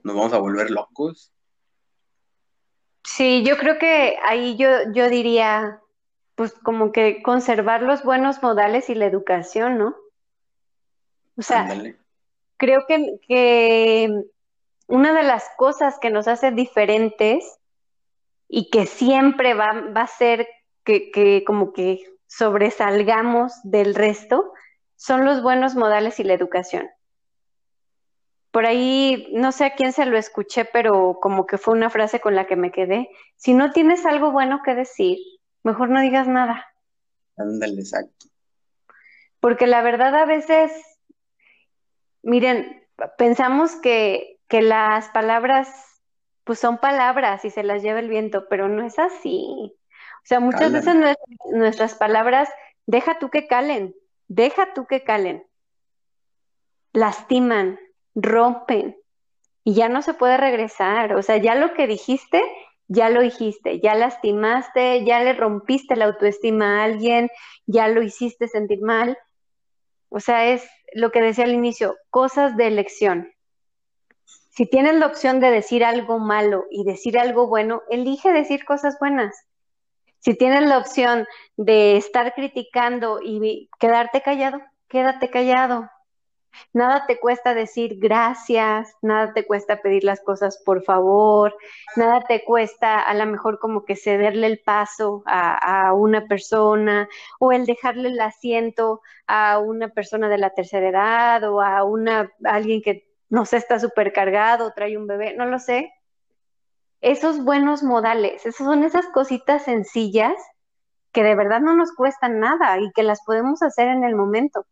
nos 0.04 0.16
vamos 0.16 0.34
a 0.34 0.40
volver 0.40 0.72
locos. 0.72 1.32
Sí, 3.04 3.44
yo 3.46 3.58
creo 3.58 3.78
que 3.80 4.18
ahí 4.24 4.58
yo, 4.58 4.92
yo 4.94 5.10
diría, 5.10 5.82
pues 6.36 6.54
como 6.54 6.92
que 6.92 7.22
conservar 7.24 7.82
los 7.82 8.04
buenos 8.04 8.42
modales 8.44 8.90
y 8.90 8.96
la 8.96 9.06
educación, 9.06 9.78
¿no? 9.78 9.96
O 11.38 11.42
sea. 11.42 11.68
Creo 12.58 12.86
que, 12.88 13.20
que 13.28 14.10
una 14.88 15.14
de 15.14 15.24
las 15.24 15.46
cosas 15.58 15.98
que 16.00 16.10
nos 16.10 16.28
hace 16.28 16.52
diferentes 16.52 17.60
y 18.48 18.70
que 18.70 18.86
siempre 18.86 19.54
va, 19.54 19.92
va 19.96 20.02
a 20.02 20.08
ser 20.08 20.48
que, 20.84 21.12
que 21.12 21.44
como 21.46 21.74
que 21.74 22.04
sobresalgamos 22.28 23.54
del 23.64 23.96
resto 23.96 24.54
son 24.96 25.26
los 25.26 25.42
buenos 25.42 25.76
modales 25.76 26.20
y 26.20 26.24
la 26.24 26.34
educación. 26.34 26.90
Por 28.52 28.66
ahí, 28.66 29.30
no 29.34 29.52
sé 29.52 29.66
a 29.66 29.76
quién 29.76 29.94
se 29.94 30.06
lo 30.06 30.18
escuché, 30.18 30.66
pero 30.66 31.20
como 31.22 31.46
que 31.46 31.58
fue 31.58 31.76
una 31.76 31.90
frase 31.90 32.20
con 32.20 32.34
la 32.34 32.48
que 32.48 32.56
me 32.56 32.72
quedé. 32.72 33.10
Si 33.36 33.54
no 33.54 33.72
tienes 33.72 34.06
algo 34.06 34.32
bueno 34.32 34.62
que 34.64 34.74
decir, 34.74 35.20
mejor 35.64 35.90
no 35.90 36.02
digas 36.02 36.28
nada. 36.28 36.66
Ándale, 37.38 37.82
exacto. 37.82 38.28
Porque 39.40 39.68
la 39.68 39.82
verdad 39.84 40.16
a 40.16 40.26
veces, 40.26 40.72
miren, 42.28 42.86
pensamos 43.18 43.76
que, 43.78 44.40
que 44.48 44.62
las 44.62 45.10
palabras, 45.10 45.70
pues 46.44 46.60
son 46.60 46.78
palabras 46.78 47.46
y 47.46 47.50
se 47.50 47.64
las 47.64 47.82
lleva 47.82 48.00
el 48.00 48.10
viento, 48.10 48.48
pero 48.50 48.68
no 48.68 48.86
es 48.86 49.00
así. 49.00 49.74
O 49.74 50.26
sea, 50.26 50.40
muchas 50.40 50.72
veces 50.74 50.96
nues- 50.96 51.18
nuestras 51.52 51.96
palabras, 51.96 52.50
deja 52.86 53.18
tú 53.18 53.30
que 53.30 53.48
calen, 53.48 53.96
deja 54.28 54.74
tú 54.74 54.86
que 54.88 55.04
calen, 55.04 55.46
lastiman, 56.94 57.80
rompen 58.14 58.98
y 59.64 59.74
ya 59.74 59.90
no 59.90 60.02
se 60.02 60.14
puede 60.14 60.38
regresar. 60.38 61.14
O 61.16 61.22
sea, 61.22 61.38
ya 61.38 61.56
lo 61.56 61.74
que 61.74 61.88
dijiste, 61.88 62.44
ya 62.88 63.10
lo 63.10 63.22
dijiste, 63.22 63.80
ya 63.80 63.96
lastimaste, 63.96 65.06
ya 65.06 65.22
le 65.24 65.34
rompiste 65.34 65.96
la 65.96 66.06
autoestima 66.06 66.82
a 66.82 66.84
alguien, 66.86 67.30
ya 67.66 67.88
lo 67.88 68.02
hiciste 68.02 68.48
sentir 68.48 68.82
mal. 68.82 69.18
O 70.10 70.20
sea, 70.20 70.48
es 70.48 70.68
lo 70.94 71.12
que 71.12 71.22
decía 71.22 71.46
al 71.46 71.54
inicio, 71.54 71.96
cosas 72.10 72.56
de 72.58 72.68
elección. 72.68 73.32
Si 74.50 74.66
tienes 74.66 74.96
la 74.96 75.06
opción 75.06 75.40
de 75.40 75.52
decir 75.52 75.86
algo 75.86 76.20
malo 76.20 76.66
y 76.72 76.84
decir 76.84 77.20
algo 77.20 77.48
bueno, 77.48 77.84
elige 77.90 78.32
decir 78.32 78.66
cosas 78.66 78.98
buenas. 79.00 79.36
Si 80.20 80.34
tienes 80.36 80.64
la 80.64 80.80
opción 80.80 81.28
de 81.58 81.98
estar 81.98 82.34
criticando 82.34 83.20
y 83.24 83.70
quedarte 83.80 84.22
callado, 84.22 84.60
quédate 84.88 85.30
callado. 85.30 85.90
Nada 86.74 87.06
te 87.06 87.20
cuesta 87.20 87.54
decir 87.54 87.98
gracias, 88.00 88.96
nada 89.02 89.34
te 89.34 89.46
cuesta 89.46 89.82
pedir 89.82 90.04
las 90.04 90.22
cosas 90.22 90.62
por 90.66 90.84
favor, 90.84 91.56
nada 91.96 92.22
te 92.22 92.44
cuesta 92.44 93.00
a 93.00 93.14
lo 93.14 93.26
mejor 93.26 93.60
como 93.60 93.86
que 93.86 93.96
cederle 93.96 94.48
el 94.48 94.60
paso 94.60 95.24
a, 95.26 95.88
a 95.88 95.94
una 95.94 96.28
persona 96.28 97.08
o 97.40 97.52
el 97.52 97.66
dejarle 97.66 98.10
el 98.10 98.20
asiento 98.20 99.02
a 99.28 99.60
una 99.60 99.90
persona 99.90 100.30
de 100.30 100.38
la 100.38 100.50
tercera 100.52 100.90
edad 100.90 101.52
o 101.52 101.62
a 101.62 101.84
una 101.84 102.32
a 102.44 102.54
alguien 102.56 102.82
que 102.82 103.08
no 103.30 103.46
sé, 103.46 103.58
está 103.58 103.80
supercargado, 103.80 104.74
trae 104.74 104.98
un 104.98 105.08
bebé, 105.08 105.36
no 105.36 105.46
lo 105.46 105.60
sé. 105.60 105.92
Esos 107.02 107.44
buenos 107.44 107.84
modales, 107.84 108.46
esas 108.46 108.66
son 108.66 108.84
esas 108.84 109.08
cositas 109.08 109.64
sencillas 109.66 110.34
que 111.12 111.24
de 111.24 111.36
verdad 111.36 111.62
no 111.62 111.76
nos 111.76 111.94
cuestan 111.94 112.40
nada 112.40 112.80
y 112.80 112.92
que 112.94 113.04
las 113.04 113.24
podemos 113.26 113.62
hacer 113.62 113.88
en 113.88 114.04
el 114.04 114.16
momento. 114.16 114.66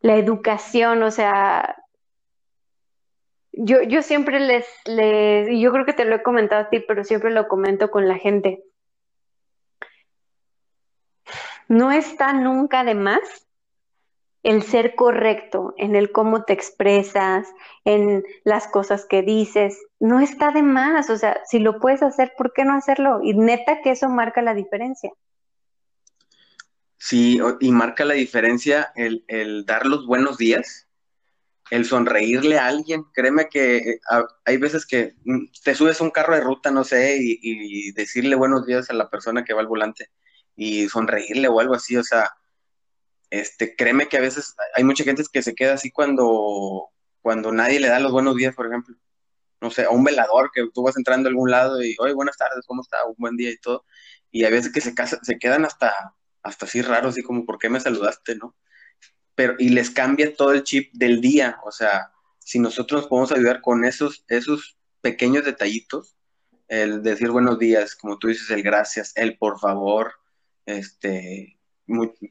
La 0.00 0.16
educación, 0.16 1.02
o 1.02 1.10
sea, 1.10 1.76
yo, 3.52 3.82
yo 3.82 4.02
siempre 4.02 4.38
les, 4.40 4.66
les, 4.86 5.48
yo 5.58 5.72
creo 5.72 5.84
que 5.84 5.92
te 5.92 6.04
lo 6.04 6.14
he 6.14 6.22
comentado 6.22 6.62
a 6.62 6.70
ti, 6.70 6.80
pero 6.86 7.04
siempre 7.04 7.30
lo 7.30 7.48
comento 7.48 7.90
con 7.90 8.06
la 8.06 8.16
gente. 8.16 8.62
No 11.66 11.90
está 11.92 12.32
nunca 12.32 12.84
de 12.84 12.94
más 12.94 13.48
el 14.42 14.62
ser 14.62 14.94
correcto 14.94 15.74
en 15.76 15.96
el 15.96 16.12
cómo 16.12 16.44
te 16.44 16.52
expresas, 16.52 17.52
en 17.84 18.24
las 18.44 18.68
cosas 18.68 19.04
que 19.04 19.22
dices, 19.22 19.78
no 19.98 20.20
está 20.20 20.52
de 20.52 20.62
más, 20.62 21.10
o 21.10 21.18
sea, 21.18 21.40
si 21.44 21.58
lo 21.58 21.80
puedes 21.80 22.02
hacer, 22.02 22.32
¿por 22.38 22.52
qué 22.52 22.64
no 22.64 22.74
hacerlo? 22.74 23.20
Y 23.22 23.34
neta 23.34 23.82
que 23.82 23.90
eso 23.90 24.08
marca 24.08 24.40
la 24.40 24.54
diferencia. 24.54 25.10
Sí, 27.08 27.38
y 27.60 27.70
marca 27.72 28.04
la 28.04 28.14
diferencia 28.14 28.92
el, 28.96 29.24
el 29.28 29.64
dar 29.64 29.86
los 29.86 30.06
buenos 30.06 30.36
días, 30.36 30.88
el 31.70 31.84
sonreírle 31.86 32.58
a 32.58 32.66
alguien. 32.68 33.04
Créeme 33.14 33.48
que 33.48 33.78
eh, 33.78 34.00
hay 34.46 34.58
veces 34.58 34.86
que 34.86 35.14
mm, 35.24 35.46
te 35.64 35.74
subes 35.74 36.00
a 36.00 36.04
un 36.04 36.10
carro 36.12 36.34
de 36.34 36.42
ruta, 36.42 36.70
no 36.72 36.84
sé, 36.84 37.18
y, 37.20 37.38
y 37.42 37.92
decirle 37.92 38.36
buenos 38.36 38.66
días 38.66 38.90
a 38.90 38.94
la 38.94 39.10
persona 39.10 39.44
que 39.44 39.54
va 39.54 39.60
al 39.62 39.68
volante 39.68 40.10
y 40.56 40.88
sonreírle 40.88 41.48
o 41.48 41.60
algo 41.60 41.74
así, 41.74 41.96
o 41.96 42.04
sea, 42.04 42.30
este, 43.30 43.76
créeme 43.76 44.08
que 44.08 44.16
a 44.16 44.20
veces 44.20 44.54
hay 44.74 44.84
mucha 44.84 45.04
gente 45.04 45.22
que 45.32 45.42
se 45.42 45.54
queda 45.54 45.74
así 45.74 45.90
cuando, 45.90 46.88
cuando 47.20 47.52
nadie 47.52 47.80
le 47.80 47.88
da 47.88 48.00
los 48.00 48.12
buenos 48.12 48.36
días, 48.36 48.54
por 48.54 48.66
ejemplo. 48.66 48.96
No 49.60 49.70
sé, 49.70 49.84
a 49.84 49.90
un 49.90 50.04
velador 50.04 50.50
que 50.54 50.64
tú 50.74 50.82
vas 50.84 50.96
entrando 50.96 51.28
a 51.28 51.30
algún 51.30 51.50
lado 51.50 51.82
y, 51.82 51.96
oye, 52.00 52.14
buenas 52.14 52.36
tardes, 52.38 52.64
¿cómo 52.66 52.82
está? 52.82 53.04
Un 53.06 53.16
buen 53.18 53.36
día 53.36 53.50
y 53.50 53.58
todo. 53.58 53.84
Y 54.30 54.44
a 54.44 54.50
veces 54.50 54.72
que 54.72 54.80
se, 54.82 54.94
casa- 54.94 55.20
se 55.22 55.38
quedan 55.38 55.64
hasta, 55.66 55.94
hasta 56.42 56.66
así 56.66 56.82
raros, 56.82 57.14
así 57.14 57.22
como, 57.22 57.44
¿por 57.44 57.58
qué 57.58 57.68
me 57.68 57.80
saludaste, 57.80 58.36
no? 58.36 58.54
Pero, 59.34 59.54
y 59.58 59.68
les 59.68 59.90
cambia 59.90 60.34
todo 60.34 60.52
el 60.52 60.64
chip 60.64 60.92
del 60.94 61.20
día. 61.20 61.58
O 61.64 61.70
sea, 61.70 62.12
si 62.38 62.58
nosotros 62.58 63.02
nos 63.02 63.08
podemos 63.08 63.32
ayudar 63.32 63.60
con 63.60 63.84
esos, 63.84 64.24
esos 64.28 64.78
pequeños 65.00 65.44
detallitos, 65.44 66.16
el 66.68 67.02
decir 67.02 67.30
buenos 67.30 67.58
días, 67.58 67.94
como 67.94 68.18
tú 68.18 68.28
dices, 68.28 68.50
el 68.50 68.62
gracias, 68.62 69.12
el 69.16 69.38
por 69.38 69.58
favor, 69.58 70.12
este, 70.66 71.58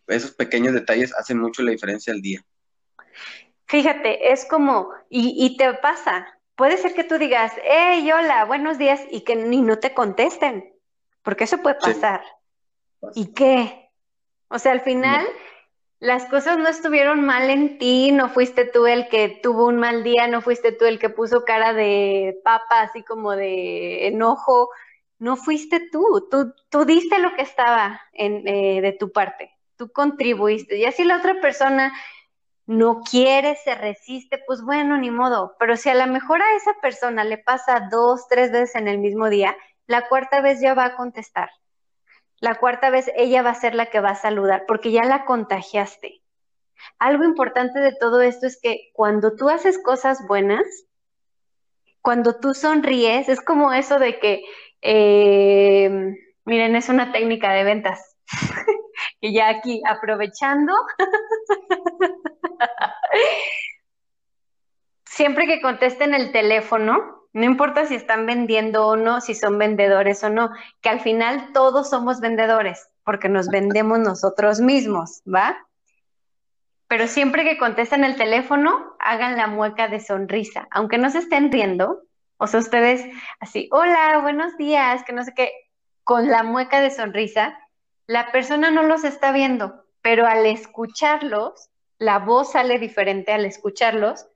esos 0.08 0.32
pequeños 0.32 0.74
detalles 0.74 1.14
hacen 1.18 1.40
mucho 1.40 1.64
la 1.64 1.72
diferencia 1.72 2.14
al 2.14 2.22
día. 2.22 2.46
Fíjate, 3.66 4.32
es 4.32 4.46
como, 4.46 4.90
y, 5.10 5.34
y 5.38 5.58
te 5.58 5.74
pasa, 5.76 6.28
puede 6.56 6.78
ser 6.78 6.94
que 6.94 7.04
tú 7.04 7.18
digas, 7.18 7.52
hey, 7.64 8.10
hola, 8.12 8.46
buenos 8.46 8.78
días, 8.78 9.02
y 9.12 9.22
que 9.22 9.36
ni 9.36 9.62
no 9.62 9.80
te 9.80 9.94
contesten, 9.94 10.74
porque 11.22 11.46
eso 11.46 11.58
puede 11.58 11.78
Sí. 11.82 11.92
pasar. 11.94 12.22
¿Y 13.16 13.34
qué? 13.34 13.87
O 14.50 14.60
sea, 14.60 14.72
al 14.72 14.82
final 14.82 15.26
las 16.00 16.26
cosas 16.26 16.58
no 16.58 16.68
estuvieron 16.68 17.26
mal 17.26 17.50
en 17.50 17.78
ti, 17.80 18.12
no 18.12 18.30
fuiste 18.30 18.66
tú 18.66 18.86
el 18.86 19.08
que 19.10 19.40
tuvo 19.42 19.68
un 19.68 19.78
mal 19.78 20.04
día, 20.04 20.28
no 20.28 20.42
fuiste 20.42 20.72
tú 20.72 20.86
el 20.86 21.00
que 21.00 21.10
puso 21.10 21.44
cara 21.44 21.74
de 21.74 22.40
papa, 22.44 22.82
así 22.82 23.04
como 23.04 23.36
de 23.36 24.08
enojo, 24.08 24.70
no 25.20 25.36
fuiste 25.36 25.90
tú, 25.92 26.28
tú, 26.30 26.54
tú 26.70 26.86
diste 26.86 27.20
lo 27.20 27.36
que 27.36 27.42
estaba 27.42 28.02
en, 28.14 28.48
eh, 28.48 28.82
de 28.82 28.92
tu 28.94 29.12
parte, 29.12 29.52
tú 29.76 29.92
contribuiste. 29.92 30.78
Y 30.78 30.86
así 30.86 31.04
la 31.04 31.18
otra 31.18 31.42
persona 31.42 31.94
no 32.68 33.02
quiere, 33.02 33.56
se 33.56 33.74
resiste, 33.76 34.40
pues 34.46 34.62
bueno, 34.62 34.98
ni 34.98 35.10
modo. 35.10 35.56
Pero 35.58 35.78
si 35.78 35.90
a 35.90 35.96
lo 35.96 36.06
mejor 36.06 36.42
a 36.42 36.56
esa 36.56 36.74
persona 36.82 37.24
le 37.24 37.38
pasa 37.40 37.88
dos, 37.90 38.28
tres 38.28 38.52
veces 38.52 38.76
en 38.76 38.88
el 38.88 39.00
mismo 39.00 39.30
día, 39.30 39.56
la 39.88 40.08
cuarta 40.10 40.42
vez 40.42 40.62
ya 40.62 40.74
va 40.74 40.86
a 40.86 40.96
contestar. 40.96 41.50
La 42.40 42.56
cuarta 42.56 42.90
vez 42.90 43.10
ella 43.16 43.42
va 43.42 43.52
a 43.52 43.56
ser 43.56 43.74
la 43.74 43.88
que 43.88 44.00
va 44.00 44.12
a 44.12 44.16
saludar 44.16 44.66
porque 44.68 44.92
ya 44.92 45.04
la 45.04 45.26
contagiaste. 45.26 46.22
Algo 47.00 47.24
importante 47.24 47.80
de 47.80 47.96
todo 47.96 48.22
esto 48.22 48.46
es 48.46 48.60
que 48.62 48.92
cuando 48.94 49.36
tú 49.36 49.50
haces 49.50 49.82
cosas 49.84 50.20
buenas, 50.28 50.64
cuando 52.02 52.40
tú 52.40 52.54
sonríes, 52.54 53.30
es 53.30 53.42
como 53.42 53.74
eso 53.74 54.00
de 54.00 54.20
que, 54.20 54.44
eh, 54.82 55.90
miren, 56.46 56.76
es 56.76 56.90
una 56.90 57.12
técnica 57.12 57.52
de 57.54 57.64
ventas. 57.64 58.16
y 59.20 59.34
ya 59.34 59.50
aquí 59.50 59.82
aprovechando, 59.88 60.74
siempre 65.06 65.48
que 65.48 65.62
contesten 65.62 66.14
el 66.14 66.32
teléfono, 66.32 67.17
no 67.34 67.44
importa 67.44 67.86
si 67.86 67.96
están 67.96 68.26
vendiendo 68.26 68.88
o 68.88 68.96
no, 68.96 69.22
si 69.22 69.36
son 69.36 69.58
vendedores 69.58 70.24
o 70.24 70.30
no, 70.30 70.52
que 70.82 70.90
al 70.90 71.00
final 71.00 71.52
todos 71.54 71.90
somos 71.90 72.20
vendedores, 72.20 72.90
porque 73.04 73.30
nos 73.30 73.50
vendemos 73.50 74.00
nosotros 74.00 74.60
mismos, 74.60 75.22
¿va? 75.26 75.58
Pero 76.88 77.08
siempre 77.08 77.44
que 77.44 77.58
contesten 77.58 78.04
el 78.04 78.16
teléfono, 78.16 78.96
hagan 79.00 79.36
la 79.36 79.48
mueca 79.48 79.88
de 79.88 80.00
sonrisa, 80.00 80.68
aunque 80.72 80.98
no 80.98 81.10
se 81.10 81.20
estén 81.20 81.52
riendo, 81.52 82.04
o 82.38 82.48
sea, 82.48 82.60
ustedes 82.60 83.06
así, 83.40 83.68
hola, 83.72 84.20
buenos 84.20 84.58
días, 84.58 85.04
que 85.04 85.14
no 85.14 85.24
sé 85.24 85.34
qué, 85.36 85.52
con 86.04 86.30
la 86.30 86.44
mueca 86.44 86.80
de 86.80 86.92
sonrisa, 86.92 87.58
la 88.06 88.32
persona 88.32 88.72
no 88.72 88.84
los 88.84 89.04
está 89.04 89.32
viendo, 89.32 89.84
pero 90.02 90.26
al 90.26 90.46
escucharlos, 90.46 91.70
la 91.98 92.20
voz 92.20 92.54
sale 92.54 92.80
diferente 92.80 93.34
al 93.34 93.44
escucharlos, 93.44 94.28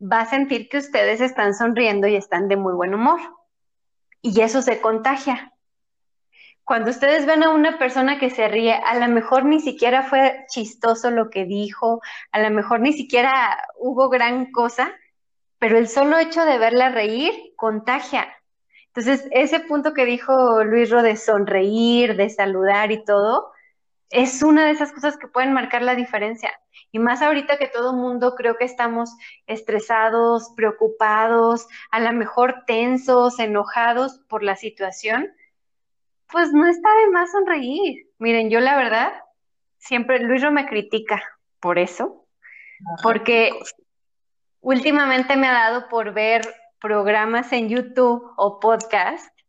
va 0.00 0.20
a 0.20 0.26
sentir 0.26 0.68
que 0.68 0.78
ustedes 0.78 1.20
están 1.20 1.54
sonriendo 1.54 2.06
y 2.06 2.16
están 2.16 2.48
de 2.48 2.56
muy 2.56 2.72
buen 2.72 2.94
humor. 2.94 3.20
Y 4.22 4.40
eso 4.40 4.62
se 4.62 4.80
contagia. 4.80 5.52
Cuando 6.64 6.90
ustedes 6.90 7.26
ven 7.26 7.42
a 7.42 7.50
una 7.50 7.78
persona 7.78 8.18
que 8.18 8.30
se 8.30 8.46
ríe, 8.48 8.74
a 8.74 8.94
lo 8.94 9.08
mejor 9.12 9.44
ni 9.44 9.60
siquiera 9.60 10.02
fue 10.04 10.44
chistoso 10.48 11.10
lo 11.10 11.28
que 11.28 11.44
dijo, 11.44 12.00
a 12.30 12.40
lo 12.40 12.50
mejor 12.50 12.80
ni 12.80 12.92
siquiera 12.92 13.58
hubo 13.78 14.08
gran 14.08 14.52
cosa, 14.52 14.92
pero 15.58 15.78
el 15.78 15.88
solo 15.88 16.18
hecho 16.18 16.44
de 16.44 16.58
verla 16.58 16.90
reír 16.90 17.32
contagia. 17.56 18.28
Entonces, 18.86 19.28
ese 19.32 19.60
punto 19.60 19.94
que 19.94 20.04
dijo 20.04 20.64
Luis 20.64 20.90
Ro 20.90 21.02
de 21.02 21.16
sonreír, 21.16 22.16
de 22.16 22.30
saludar 22.30 22.92
y 22.92 23.04
todo, 23.04 23.52
es 24.10 24.42
una 24.42 24.66
de 24.66 24.72
esas 24.72 24.92
cosas 24.92 25.16
que 25.16 25.28
pueden 25.28 25.52
marcar 25.52 25.82
la 25.82 25.94
diferencia. 25.94 26.50
Y 26.90 26.98
más 26.98 27.22
ahorita 27.22 27.58
que 27.58 27.68
todo 27.68 27.92
el 27.92 27.96
mundo 27.96 28.34
creo 28.34 28.56
que 28.56 28.64
estamos 28.64 29.16
estresados, 29.46 30.52
preocupados, 30.56 31.68
a 31.92 32.00
lo 32.00 32.12
mejor 32.12 32.64
tensos, 32.66 33.38
enojados 33.38 34.20
por 34.28 34.42
la 34.42 34.56
situación, 34.56 35.30
pues 36.30 36.52
no 36.52 36.66
está 36.66 36.88
de 36.96 37.10
más 37.12 37.30
sonreír. 37.30 38.08
Miren, 38.18 38.50
yo 38.50 38.60
la 38.60 38.76
verdad, 38.76 39.12
siempre 39.78 40.18
Luis 40.18 40.42
me 40.50 40.66
critica 40.66 41.22
por 41.60 41.78
eso, 41.78 42.26
porque 43.02 43.52
últimamente 44.60 45.36
me 45.36 45.46
ha 45.46 45.52
dado 45.52 45.88
por 45.88 46.12
ver 46.12 46.42
programas 46.80 47.52
en 47.52 47.68
YouTube 47.68 48.32
o 48.36 48.58
podcast 48.58 49.39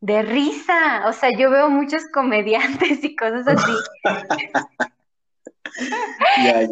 de 0.00 0.22
risa. 0.22 1.06
O 1.08 1.12
sea, 1.12 1.30
yo 1.36 1.50
veo 1.50 1.68
muchos 1.70 2.04
comediantes 2.12 3.02
y 3.04 3.16
cosas 3.16 3.46
así. 3.48 3.72
Ya, 6.38 6.62
ya. 6.62 6.68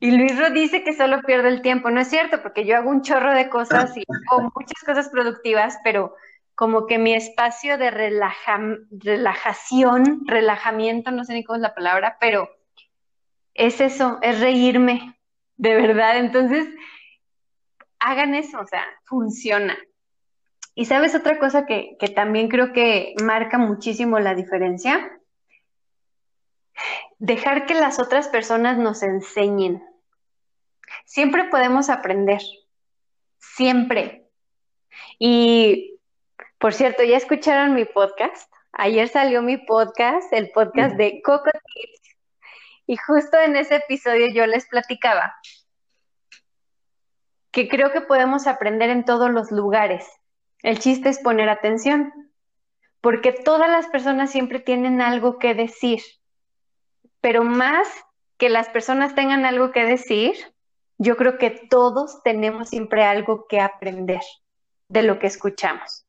Y 0.00 0.10
Luis 0.12 0.36
Ro 0.38 0.50
dice 0.50 0.82
que 0.82 0.94
solo 0.94 1.20
pierde 1.22 1.48
el 1.48 1.62
tiempo. 1.62 1.90
No 1.90 2.00
es 2.00 2.08
cierto, 2.08 2.42
porque 2.42 2.64
yo 2.64 2.76
hago 2.76 2.90
un 2.90 3.02
chorro 3.02 3.32
de 3.34 3.48
cosas 3.48 3.96
y 3.96 4.04
hago 4.30 4.50
muchas 4.56 4.82
cosas 4.84 5.08
productivas, 5.10 5.78
pero 5.84 6.16
como 6.54 6.86
que 6.86 6.98
mi 6.98 7.14
espacio 7.14 7.78
de 7.78 7.90
relaja- 7.90 8.78
relajación, 8.90 10.22
relajamiento, 10.26 11.10
no 11.10 11.24
sé 11.24 11.34
ni 11.34 11.44
cómo 11.44 11.56
es 11.56 11.62
la 11.62 11.74
palabra, 11.74 12.16
pero 12.20 12.48
es 13.54 13.80
eso, 13.80 14.18
es 14.22 14.40
reírme, 14.40 15.16
de 15.56 15.74
verdad. 15.74 16.18
Entonces, 16.18 16.66
hagan 17.98 18.34
eso, 18.34 18.60
o 18.60 18.66
sea, 18.66 18.84
funciona. 19.04 19.76
Y 20.80 20.86
sabes 20.86 21.14
otra 21.14 21.38
cosa 21.38 21.66
que, 21.66 21.98
que 22.00 22.08
también 22.08 22.48
creo 22.48 22.72
que 22.72 23.14
marca 23.22 23.58
muchísimo 23.58 24.18
la 24.18 24.34
diferencia, 24.34 25.12
dejar 27.18 27.66
que 27.66 27.74
las 27.74 27.98
otras 28.00 28.28
personas 28.28 28.78
nos 28.78 29.02
enseñen. 29.02 29.84
Siempre 31.04 31.44
podemos 31.50 31.90
aprender, 31.90 32.40
siempre. 33.36 34.26
Y, 35.18 36.00
por 36.56 36.72
cierto, 36.72 37.02
¿ya 37.02 37.18
escucharon 37.18 37.74
mi 37.74 37.84
podcast? 37.84 38.50
Ayer 38.72 39.06
salió 39.08 39.42
mi 39.42 39.58
podcast, 39.58 40.32
el 40.32 40.50
podcast 40.50 40.96
de 40.96 41.20
Coco 41.20 41.50
Tips, 41.74 42.16
y 42.86 42.96
justo 42.96 43.38
en 43.38 43.54
ese 43.54 43.76
episodio 43.76 44.28
yo 44.32 44.46
les 44.46 44.66
platicaba 44.66 45.34
que 47.50 47.68
creo 47.68 47.92
que 47.92 48.00
podemos 48.00 48.46
aprender 48.46 48.88
en 48.88 49.04
todos 49.04 49.30
los 49.30 49.50
lugares. 49.50 50.08
El 50.62 50.78
chiste 50.78 51.08
es 51.08 51.18
poner 51.18 51.48
atención, 51.48 52.12
porque 53.00 53.32
todas 53.32 53.70
las 53.70 53.86
personas 53.86 54.30
siempre 54.30 54.60
tienen 54.60 55.00
algo 55.00 55.38
que 55.38 55.54
decir, 55.54 56.00
pero 57.20 57.44
más 57.44 57.88
que 58.36 58.48
las 58.48 58.68
personas 58.68 59.14
tengan 59.14 59.44
algo 59.44 59.72
que 59.72 59.84
decir, 59.84 60.34
yo 60.98 61.16
creo 61.16 61.38
que 61.38 61.50
todos 61.50 62.22
tenemos 62.22 62.68
siempre 62.68 63.04
algo 63.04 63.46
que 63.48 63.60
aprender 63.60 64.20
de 64.88 65.02
lo 65.02 65.18
que 65.18 65.26
escuchamos. 65.26 66.06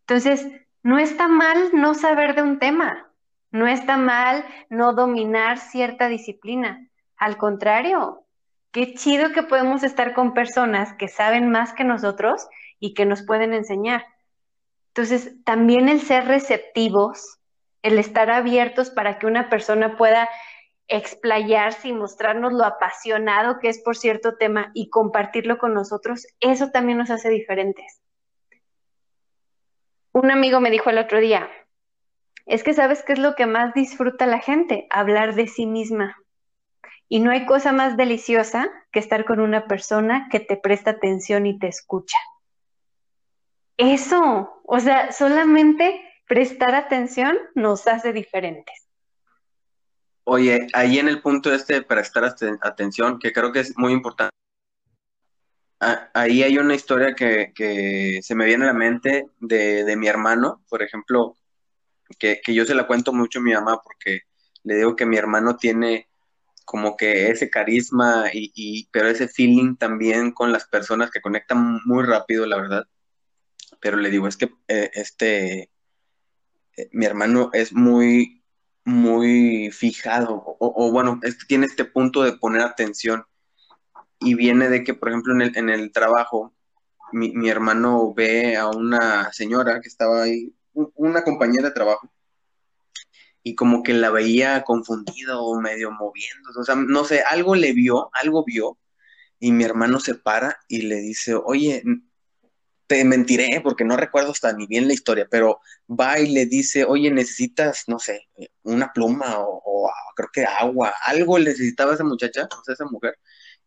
Entonces, 0.00 0.46
no 0.82 0.98
está 0.98 1.28
mal 1.28 1.70
no 1.72 1.94
saber 1.94 2.34
de 2.34 2.42
un 2.42 2.58
tema, 2.58 3.12
no 3.50 3.66
está 3.66 3.96
mal 3.96 4.44
no 4.70 4.94
dominar 4.94 5.58
cierta 5.58 6.08
disciplina. 6.08 6.88
Al 7.16 7.36
contrario, 7.36 8.24
qué 8.72 8.94
chido 8.94 9.32
que 9.32 9.42
podemos 9.42 9.82
estar 9.82 10.14
con 10.14 10.34
personas 10.34 10.94
que 10.94 11.08
saben 11.08 11.50
más 11.50 11.72
que 11.72 11.84
nosotros 11.84 12.48
y 12.82 12.94
que 12.94 13.06
nos 13.06 13.22
pueden 13.22 13.54
enseñar. 13.54 14.04
Entonces, 14.88 15.36
también 15.44 15.88
el 15.88 16.00
ser 16.00 16.26
receptivos, 16.26 17.38
el 17.82 17.96
estar 17.96 18.28
abiertos 18.28 18.90
para 18.90 19.20
que 19.20 19.26
una 19.26 19.48
persona 19.48 19.96
pueda 19.96 20.28
explayarse 20.88 21.88
y 21.88 21.92
mostrarnos 21.92 22.52
lo 22.52 22.64
apasionado 22.64 23.60
que 23.60 23.68
es 23.68 23.78
por 23.78 23.96
cierto 23.96 24.36
tema 24.36 24.72
y 24.74 24.90
compartirlo 24.90 25.58
con 25.58 25.74
nosotros, 25.74 26.26
eso 26.40 26.70
también 26.72 26.98
nos 26.98 27.10
hace 27.10 27.30
diferentes. 27.30 28.02
Un 30.10 30.32
amigo 30.32 30.60
me 30.60 30.72
dijo 30.72 30.90
el 30.90 30.98
otro 30.98 31.20
día, 31.20 31.48
es 32.46 32.64
que 32.64 32.74
sabes 32.74 33.04
qué 33.04 33.12
es 33.12 33.20
lo 33.20 33.36
que 33.36 33.46
más 33.46 33.74
disfruta 33.74 34.26
la 34.26 34.40
gente, 34.40 34.88
hablar 34.90 35.36
de 35.36 35.46
sí 35.46 35.66
misma. 35.66 36.16
Y 37.08 37.20
no 37.20 37.30
hay 37.30 37.46
cosa 37.46 37.70
más 37.70 37.96
deliciosa 37.96 38.68
que 38.90 38.98
estar 38.98 39.24
con 39.24 39.38
una 39.38 39.68
persona 39.68 40.26
que 40.32 40.40
te 40.40 40.56
presta 40.56 40.90
atención 40.90 41.46
y 41.46 41.60
te 41.60 41.68
escucha. 41.68 42.18
Eso, 43.76 44.62
o 44.64 44.80
sea, 44.80 45.12
solamente 45.12 46.00
prestar 46.28 46.74
atención 46.74 47.36
nos 47.54 47.86
hace 47.86 48.12
diferentes. 48.12 48.88
Oye, 50.24 50.68
ahí 50.72 50.98
en 50.98 51.08
el 51.08 51.20
punto 51.20 51.52
este 51.52 51.74
de 51.74 51.82
prestar 51.82 52.24
aten- 52.24 52.58
atención, 52.62 53.18
que 53.18 53.32
creo 53.32 53.52
que 53.52 53.60
es 53.60 53.76
muy 53.76 53.92
importante, 53.92 54.32
ahí 56.14 56.42
hay 56.42 56.58
una 56.58 56.74
historia 56.74 57.14
que, 57.14 57.52
que 57.54 58.20
se 58.22 58.34
me 58.34 58.44
viene 58.44 58.64
a 58.64 58.68
la 58.68 58.72
mente 58.72 59.26
de, 59.40 59.84
de 59.84 59.96
mi 59.96 60.06
hermano, 60.06 60.62
por 60.68 60.82
ejemplo, 60.82 61.36
que, 62.18 62.40
que 62.44 62.54
yo 62.54 62.64
se 62.64 62.74
la 62.74 62.86
cuento 62.86 63.12
mucho 63.12 63.40
a 63.40 63.42
mi 63.42 63.52
mamá 63.52 63.80
porque 63.82 64.20
le 64.62 64.76
digo 64.76 64.94
que 64.94 65.06
mi 65.06 65.16
hermano 65.16 65.56
tiene 65.56 66.08
como 66.64 66.96
que 66.96 67.30
ese 67.30 67.50
carisma 67.50 68.26
y, 68.32 68.52
y- 68.54 68.88
pero 68.92 69.08
ese 69.08 69.28
feeling 69.28 69.76
también 69.76 70.32
con 70.32 70.52
las 70.52 70.66
personas 70.68 71.10
que 71.10 71.20
conectan 71.20 71.80
muy 71.84 72.04
rápido, 72.04 72.46
la 72.46 72.56
verdad. 72.56 72.84
Pero 73.82 73.96
le 73.98 74.10
digo, 74.10 74.28
es 74.28 74.36
que 74.36 74.48
eh, 74.68 74.90
este, 74.94 75.70
eh, 76.76 76.88
mi 76.92 77.04
hermano 77.04 77.50
es 77.52 77.72
muy, 77.72 78.42
muy 78.84 79.70
fijado, 79.72 80.56
o, 80.60 80.92
bueno, 80.92 81.20
tiene 81.48 81.66
este 81.66 81.84
punto 81.84 82.22
de 82.22 82.34
poner 82.38 82.62
atención 82.62 83.24
y 84.20 84.34
viene 84.34 84.68
de 84.68 84.84
que, 84.84 84.94
por 84.94 85.08
ejemplo, 85.08 85.34
en 85.34 85.42
el, 85.42 85.56
en 85.56 85.68
el 85.68 85.90
trabajo, 85.90 86.54
mi, 87.12 87.32
mi 87.32 87.50
hermano 87.50 88.14
ve 88.14 88.56
a 88.56 88.68
una 88.68 89.32
señora 89.32 89.80
que 89.80 89.88
estaba 89.88 90.22
ahí, 90.22 90.54
un- 90.74 90.92
una 90.94 91.24
compañera 91.24 91.68
de 91.68 91.74
trabajo, 91.74 92.08
y 93.42 93.56
como 93.56 93.82
que 93.82 93.94
la 93.94 94.10
veía 94.10 94.62
confundida 94.62 95.40
o 95.40 95.60
medio 95.60 95.90
moviéndose, 95.90 96.60
o 96.60 96.64
sea, 96.64 96.76
no 96.76 97.04
sé, 97.04 97.22
algo 97.22 97.56
le 97.56 97.72
vio, 97.72 98.10
algo 98.14 98.44
vio, 98.44 98.78
y 99.40 99.50
mi 99.50 99.64
hermano 99.64 99.98
se 99.98 100.14
para 100.14 100.56
y 100.68 100.82
le 100.82 100.96
dice, 101.00 101.34
oye, 101.34 101.82
te 102.86 103.04
mentiré 103.04 103.60
porque 103.62 103.84
no 103.84 103.96
recuerdo 103.96 104.32
hasta 104.32 104.52
ni 104.52 104.66
bien 104.66 104.86
la 104.86 104.94
historia, 104.94 105.26
pero 105.30 105.60
va 105.88 106.18
y 106.18 106.28
le 106.28 106.46
dice, 106.46 106.84
oye, 106.84 107.10
necesitas, 107.10 107.84
no 107.86 107.98
sé, 107.98 108.28
una 108.62 108.92
pluma 108.92 109.38
o, 109.38 109.62
o 109.64 109.90
creo 110.14 110.28
que 110.32 110.44
agua, 110.44 110.92
algo 111.04 111.38
necesitaba 111.38 111.94
esa 111.94 112.04
muchacha, 112.04 112.48
o 112.58 112.64
sea, 112.64 112.74
esa 112.74 112.84
mujer, 112.86 113.16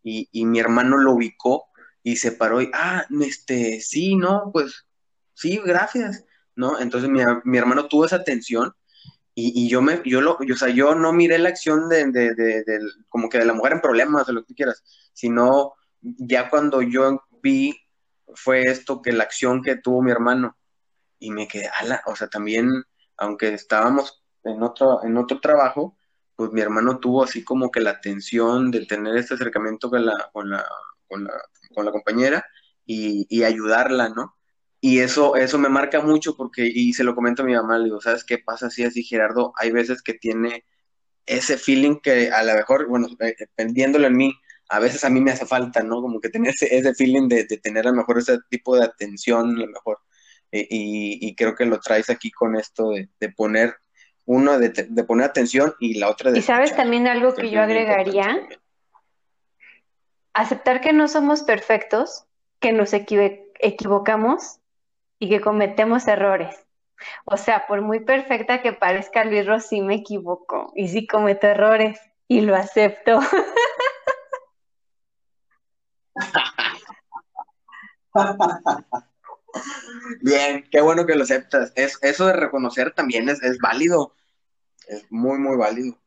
y, 0.04 0.30
y 0.32 0.46
mi 0.46 0.60
hermano 0.60 0.98
lo 0.98 1.14
ubicó 1.14 1.66
y 2.04 2.18
se 2.18 2.32
paró 2.32 2.62
y, 2.62 2.70
ah, 2.74 3.06
este, 3.22 3.82
sí, 3.82 4.16
no, 4.16 4.52
pues, 4.54 4.86
sí, 5.34 5.60
gracias, 5.66 6.24
¿no? 6.56 6.80
Entonces 6.80 7.10
mi, 7.10 7.22
mi 7.44 7.58
hermano 7.58 7.88
tuvo 7.88 8.06
esa 8.06 8.18
atención 8.18 8.74
y, 9.34 9.66
y 9.66 9.70
yo 9.70 9.82
me, 9.82 10.02
yo 10.06 10.22
lo, 10.22 10.38
yo, 10.46 10.54
o 10.54 10.58
sea, 10.58 10.70
yo 10.70 10.96
no 10.96 11.12
miré 11.12 11.40
la 11.40 11.50
acción 11.50 11.90
de, 11.90 12.06
de, 12.12 12.36
de, 12.36 12.80
como 13.10 13.28
que 13.28 13.40
de 13.40 13.46
la 13.46 13.54
mujer 13.54 13.74
en 13.74 13.82
problemas 13.82 14.30
o 14.30 14.34
lo 14.34 14.46
que 14.46 14.54
quieras, 14.54 14.84
sino 15.14 15.74
ya 16.02 16.50
cuando 16.50 16.82
yo 16.82 17.22
vi 17.42 17.76
fue 18.34 18.64
esto 18.64 19.02
que 19.02 19.12
la 19.12 19.24
acción 19.24 19.62
que 19.62 19.76
tuvo 19.76 20.02
mi 20.02 20.12
hermano 20.12 20.58
y 21.20 21.32
me 21.32 21.48
quedé, 21.48 21.70
ala, 21.80 22.02
o 22.06 22.16
sea, 22.16 22.28
también, 22.28 22.70
aunque 23.18 23.54
estábamos 23.54 24.24
en 24.44 24.62
otro, 24.64 25.04
en 25.04 25.18
otro 25.18 25.40
trabajo, 25.40 25.98
pues 26.36 26.52
mi 26.52 26.62
hermano 26.62 27.00
tuvo 27.00 27.24
así 27.24 27.44
como 27.44 27.72
que 27.72 27.82
la 27.82 27.92
atención 27.92 28.72
de 28.72 28.86
tener 28.86 29.16
este 29.18 29.36
acercamiento 29.36 29.90
con 29.90 30.06
la, 30.06 30.30
con 30.34 30.50
la, 30.50 30.66
con 31.08 31.24
la, 31.24 31.34
con 31.74 31.86
la 31.86 31.92
compañera 31.92 32.46
y, 32.86 33.26
y 33.30 33.44
ayudarla, 33.44 34.10
¿no? 34.10 34.36
Y 34.82 35.00
eso, 35.00 35.36
eso 35.36 35.58
me 35.58 35.70
marca 35.70 36.02
mucho 36.02 36.36
porque, 36.36 36.70
y 36.72 36.94
se 36.94 37.04
lo 37.04 37.16
comento 37.16 37.42
a 37.42 37.46
mi 37.46 37.56
mamá, 37.56 37.78
le 37.80 37.86
digo, 37.86 38.02
¿sabes 38.02 38.24
qué 38.24 38.38
pasa 38.38 38.68
así, 38.68 38.84
así, 38.84 39.04
Gerardo? 39.04 39.54
Hay 39.58 39.72
veces 39.72 40.04
que 40.04 40.14
tiene 40.14 40.66
ese 41.26 41.58
feeling 41.58 42.00
que 42.02 42.30
a 42.32 42.44
lo 42.44 42.54
mejor, 42.54 42.88
bueno, 42.88 43.08
eh, 43.20 43.36
pendiéndolo 43.56 44.08
en 44.08 44.16
mí, 44.16 44.34
a 44.70 44.80
veces 44.80 45.04
a 45.04 45.10
mí 45.10 45.22
me 45.22 45.32
hace 45.32 45.46
falta, 45.46 45.84
¿no? 45.84 46.02
Como 46.02 46.20
que 46.20 46.30
tener 46.30 46.52
ese, 46.52 46.76
ese 46.76 46.94
feeling 46.94 47.28
de, 47.28 47.46
de, 47.46 47.58
tener 47.58 47.88
a 47.88 47.92
lo 47.92 47.98
mejor 47.98 48.18
ese 48.18 48.38
tipo 48.50 48.76
de 48.76 48.84
atención, 48.84 49.56
a 49.56 49.60
lo 49.60 49.68
mejor. 49.68 50.00
Eh, 50.52 50.68
y, 50.70 51.28
y, 51.28 51.36
creo 51.36 51.56
que 51.56 51.66
lo 51.66 51.80
traes 51.80 52.10
aquí 52.10 52.32
con 52.32 52.56
esto 52.56 52.90
de, 52.90 53.10
de 53.20 53.30
poner, 53.30 53.76
uno 54.26 54.58
de, 54.58 54.70
de, 54.70 55.04
poner 55.04 55.26
atención 55.26 55.74
y 55.80 56.00
la 56.00 56.10
otra 56.10 56.32
de... 56.32 56.40
Y 56.40 56.42
sabes 56.42 56.72
escuchar. 56.72 56.86
también 56.86 57.08
algo 57.08 57.34
que, 57.34 57.44
que 57.44 57.52
yo 57.52 57.62
agregaría, 57.62 58.48
aceptar 60.34 60.82
que 60.82 60.94
no 60.94 61.08
somos 61.08 61.44
perfectos, 61.44 62.26
que 62.60 62.72
nos 62.72 62.94
equive 62.94 63.46
equivocamos 63.60 64.60
y 65.20 65.30
que 65.30 65.42
cometemos 65.42 66.08
errores. 66.08 66.56
O 67.26 67.38
sea, 67.38 67.68
por 67.68 67.82
muy 67.82 68.00
perfecta 68.00 68.62
que 68.62 68.74
parezca 68.74 69.26
Luis 69.26 69.46
Rossi, 69.46 69.82
me 69.82 69.96
equivoco 69.96 70.72
y 70.76 70.88
sí 70.88 71.08
cometo 71.08 71.48
errores 71.48 72.00
y 72.28 72.42
lo 72.42 72.56
acepto. 72.56 73.20
Bien, 80.22 80.66
qué 80.70 80.82
bueno 80.82 81.06
que 81.06 81.16
lo 81.16 81.24
aceptas. 81.24 81.72
Es, 81.76 81.98
eso 82.02 82.28
de 82.28 82.34
reconocer 82.34 82.94
también 82.94 83.30
es, 83.30 83.42
es 83.44 83.58
válido. 83.60 84.14
Es 84.88 85.06
muy, 85.10 85.38
muy 85.38 85.58
válido. 85.58 85.98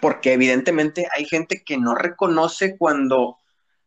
Porque 0.00 0.32
evidentemente 0.32 1.08
hay 1.16 1.24
gente 1.24 1.62
que 1.64 1.78
no 1.78 1.94
reconoce 1.94 2.76
cuando 2.78 3.38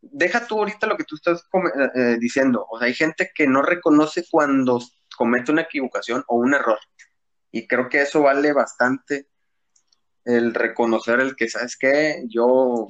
deja 0.01 0.47
tú 0.47 0.59
ahorita 0.59 0.87
lo 0.87 0.97
que 0.97 1.05
tú 1.05 1.15
estás 1.15 1.47
eh, 1.95 2.17
diciendo. 2.19 2.65
O 2.69 2.77
sea, 2.77 2.87
hay 2.87 2.93
gente 2.93 3.31
que 3.33 3.47
no 3.47 3.61
reconoce 3.61 4.25
cuando 4.29 4.79
comete 5.17 5.51
una 5.51 5.61
equivocación 5.61 6.23
o 6.27 6.35
un 6.37 6.53
error. 6.53 6.79
Y 7.51 7.67
creo 7.67 7.87
que 7.89 8.01
eso 8.01 8.21
vale 8.21 8.51
bastante 8.51 9.27
el 10.25 10.53
reconocer 10.53 11.19
el 11.19 11.35
que, 11.35 11.49
¿sabes 11.49 11.77
qué? 11.77 12.23
Yo 12.27 12.87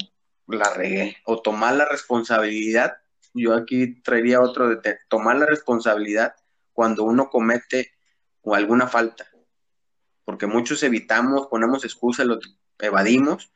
la 0.47 0.73
regué. 0.73 1.17
O 1.25 1.41
tomar 1.41 1.75
la 1.75 1.86
responsabilidad. 1.86 2.97
Yo 3.34 3.56
aquí 3.56 4.01
traería 4.01 4.41
otro 4.41 4.69
de 4.69 4.97
tomar 5.08 5.38
la 5.38 5.45
responsabilidad 5.45 6.36
cuando 6.73 7.03
uno 7.03 7.29
comete 7.29 7.91
o 8.41 8.56
alguna 8.56 8.88
falta. 8.88 9.27
Porque 10.25 10.47
muchos 10.47 10.84
evitamos, 10.84 11.47
ponemos 11.47 11.84
excusas, 11.84 12.25
lo 12.25 12.39
evadimos, 12.79 13.51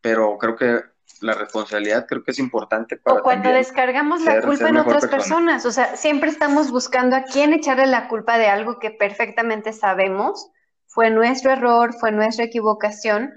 pero 0.00 0.38
creo 0.38 0.56
que 0.56 0.80
la 1.20 1.34
responsabilidad 1.34 2.06
creo 2.06 2.22
que 2.22 2.30
es 2.30 2.38
importante 2.38 2.96
para 2.96 3.20
o 3.20 3.22
cuando 3.22 3.50
descargamos 3.50 4.22
la 4.22 4.40
culpa 4.40 4.68
en 4.68 4.78
otras 4.78 5.02
persona. 5.02 5.16
personas 5.16 5.66
o 5.66 5.72
sea 5.72 5.96
siempre 5.96 6.30
estamos 6.30 6.70
buscando 6.70 7.16
a 7.16 7.24
quién 7.24 7.52
echarle 7.52 7.86
la 7.86 8.08
culpa 8.08 8.38
de 8.38 8.46
algo 8.46 8.78
que 8.78 8.90
perfectamente 8.90 9.72
sabemos 9.72 10.50
fue 10.86 11.10
nuestro 11.10 11.50
error 11.50 11.92
fue 11.98 12.12
nuestra 12.12 12.44
equivocación 12.44 13.34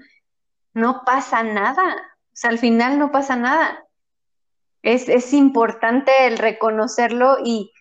no 0.72 1.02
pasa 1.04 1.42
nada 1.42 1.82
o 2.34 2.36
sea 2.36 2.50
al 2.50 2.58
final 2.58 2.98
no 2.98 3.10
pasa 3.10 3.36
nada 3.36 3.84
es, 4.82 5.08
es 5.08 5.32
importante 5.32 6.26
el 6.26 6.36
reconocerlo 6.36 7.38
y, 7.42 7.72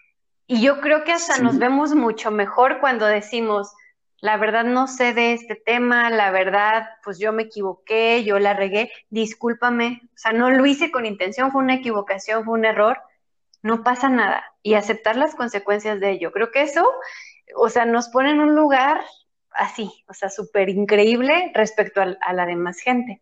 y 0.48 0.62
yo 0.62 0.80
creo 0.80 1.04
que 1.04 1.12
hasta 1.12 1.36
sí. 1.36 1.44
nos 1.44 1.60
vemos 1.60 1.94
mucho 1.96 2.32
mejor 2.32 2.80
cuando 2.80 3.06
decimos 3.06 3.74
la 4.24 4.38
verdad 4.38 4.64
no 4.64 4.88
sé 4.88 5.14
de 5.14 5.34
este 5.34 5.56
tema, 5.56 6.10
la 6.10 6.32
verdad, 6.32 6.88
pues 7.04 7.20
yo 7.20 7.34
me 7.34 7.44
equivoqué, 7.44 8.24
yo 8.24 8.40
la 8.40 8.54
regué, 8.54 8.90
discúlpame, 9.10 10.00
o 10.06 10.18
sea, 10.18 10.32
no 10.32 10.50
lo 10.50 10.66
hice 10.66 10.92
con 10.92 11.06
intención, 11.06 11.52
fue 11.52 11.62
una 11.62 11.74
equivocación, 11.74 12.46
fue 12.46 12.54
un 12.54 12.64
error, 12.64 13.02
no 13.64 13.84
pasa 13.84 14.08
nada, 14.08 14.46
y 14.62 14.76
aceptar 14.76 15.18
las 15.18 15.36
consecuencias 15.36 16.00
de 16.00 16.12
ello. 16.12 16.32
Creo 16.32 16.52
que 16.52 16.62
eso, 16.62 16.90
o 17.58 17.68
sea, 17.68 17.84
nos 17.84 18.08
pone 18.08 18.32
en 18.32 18.40
un 18.40 18.56
lugar 18.56 19.04
así, 19.52 19.92
o 20.08 20.14
sea, 20.14 20.30
súper 20.30 20.70
increíble 20.70 21.52
respecto 21.54 22.00
a, 22.00 22.16
a, 22.22 22.32
la 22.32 22.46
demás 22.46 22.80
gente. 22.80 23.22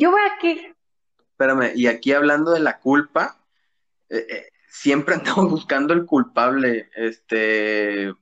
Yo 0.00 0.10
voy 0.10 0.22
aquí. 0.34 0.58
Espérame, 1.32 1.72
y 1.74 1.86
aquí 1.86 2.14
hablando 2.14 2.52
de 2.52 2.60
la 2.60 2.80
culpa, 2.80 3.44
eh, 4.08 4.26
eh, 4.30 4.48
siempre 4.66 5.14
andamos 5.16 5.50
buscando 5.50 5.92
el 5.92 6.06
culpable, 6.06 6.88
este 6.94 8.14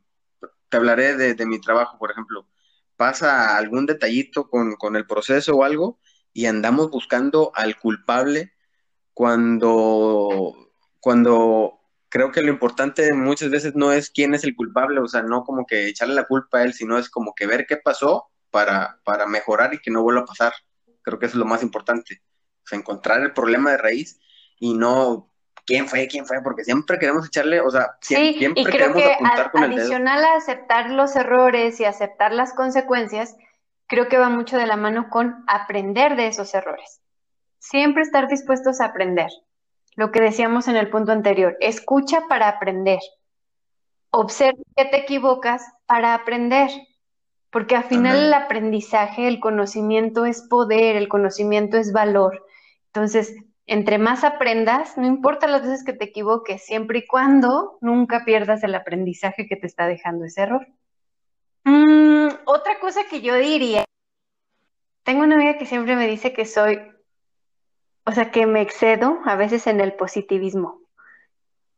te 0.69 0.77
hablaré 0.77 1.17
de, 1.17 1.35
de, 1.35 1.47
mi 1.47 1.61
trabajo, 1.61 1.97
por 1.97 2.11
ejemplo. 2.11 2.49
Pasa 2.97 3.57
algún 3.57 3.87
detallito 3.87 4.51
con, 4.51 4.75
con, 4.75 4.97
el 4.97 5.07
proceso 5.07 5.55
o 5.55 5.63
algo 5.63 6.01
y 6.33 6.47
andamos 6.47 6.91
buscando 6.91 7.53
al 7.55 7.79
culpable 7.79 8.53
cuando, 9.15 10.53
cuando 10.99 11.79
creo 12.09 12.33
que 12.33 12.43
lo 12.43 12.51
importante 12.51 13.15
muchas 13.15 13.51
veces 13.51 13.77
no 13.77 13.93
es 13.93 14.11
quién 14.11 14.35
es 14.35 14.43
el 14.43 14.57
culpable, 14.57 14.99
o 14.99 15.07
sea, 15.07 15.23
no 15.23 15.45
como 15.45 15.65
que 15.65 15.87
echarle 15.87 16.17
la 16.17 16.27
culpa 16.27 16.59
a 16.59 16.65
él, 16.65 16.75
sino 16.75 16.99
es 16.99 17.09
como 17.09 17.35
que 17.37 17.47
ver 17.47 17.67
qué 17.67 17.77
pasó 17.77 18.27
para, 18.51 18.99
para 19.05 19.27
mejorar 19.27 19.75
y 19.75 19.79
que 19.79 19.93
no 19.93 20.03
vuelva 20.03 20.23
a 20.23 20.27
pasar. 20.27 20.53
Creo 21.09 21.19
que 21.19 21.27
eso 21.27 21.37
es 21.37 21.39
lo 21.39 21.47
más 21.47 21.63
importante. 21.63 22.21
O 22.65 22.67
sea, 22.67 22.79
encontrar 22.79 23.23
el 23.23 23.33
problema 23.33 23.71
de 23.71 23.79
raíz 23.79 24.21
y 24.59 24.75
no 24.75 25.31
quién 25.65 25.89
fue, 25.89 26.07
quién 26.07 26.27
fue, 26.27 26.43
porque 26.43 26.65
siempre 26.65 26.99
queremos 26.99 27.27
echarle, 27.27 27.61
o 27.61 27.71
sea, 27.71 27.97
sí, 28.03 28.35
siempre 28.37 28.61
y 28.61 28.65
creo 28.67 28.93
queremos 28.93 29.03
que 29.03 29.13
apuntar 29.15 29.47
a, 29.47 29.51
con 29.51 29.65
el 29.65 29.73
adicional 29.73 30.21
dedo. 30.21 30.29
a 30.29 30.37
aceptar 30.37 30.91
los 30.91 31.17
errores 31.17 31.81
y 31.81 31.87
aceptar 31.87 32.35
las 32.35 32.53
consecuencias, 32.53 33.37
creo 33.87 34.09
que 34.09 34.19
va 34.19 34.29
mucho 34.29 34.59
de 34.59 34.67
la 34.67 34.77
mano 34.77 35.09
con 35.09 35.45
aprender 35.47 36.15
de 36.17 36.27
esos 36.27 36.53
errores. 36.55 37.01
Siempre 37.59 38.03
estar 38.03 38.29
dispuestos 38.29 38.83
a 38.83 38.87
aprender. 38.87 39.31
Lo 39.97 40.13
que 40.13 40.21
decíamos 40.21 40.69
en 40.69 40.77
el 40.77 40.91
punto 40.91 41.13
anterior, 41.13 41.57
escucha 41.61 42.21
para 42.29 42.49
aprender. 42.49 43.01
Observa 44.11 44.61
que 44.77 44.85
te 44.85 44.99
equivocas 44.99 45.63
para 45.87 46.13
aprender. 46.13 46.71
Porque 47.51 47.77
al 47.77 47.85
final 47.85 48.27
el 48.27 48.35
aprendizaje, 48.35 49.27
el 49.27 49.41
conocimiento 49.41 50.27
es 50.27 50.43
poder, 50.43 50.97
el 50.97 51.09
conocimiento 51.09 51.79
es 51.79 51.93
valor. 51.93 52.45
Entonces, 52.87 53.35
entre 53.67 53.99
más 53.99 54.25
aprendas, 54.25 54.97
no 54.97 55.07
importa 55.07 55.47
las 55.47 55.63
veces 55.63 55.85
que 55.85 55.93
te 55.93 56.07
equivoques, 56.07 56.65
siempre 56.65 57.01
y 57.01 57.07
cuando 57.07 57.79
nunca 57.81 58.25
pierdas 58.25 58.63
el 58.65 58.75
aprendizaje 58.75 59.47
que 59.47 59.57
te 59.57 59.67
está 59.67 59.87
dejando 59.87 60.25
ese 60.25 60.43
error. 60.43 60.67
Mm, 61.65 62.29
otra 62.47 62.79
cosa 62.81 63.03
que 63.11 63.21
yo 63.21 63.35
diría, 63.35 63.85
tengo 65.09 65.23
una 65.23 65.37
amiga 65.37 65.57
que 65.57 65.67
siempre 65.67 65.97
me 65.97 66.07
dice 66.07 66.35
que 66.35 66.45
soy, 66.45 66.81
o 68.05 68.13
sea, 68.13 68.31
que 68.31 68.47
me 68.47 68.61
excedo 68.61 69.21
a 69.25 69.37
veces 69.37 69.67
en 69.67 69.81
el 69.81 69.95
positivismo. 69.95 70.81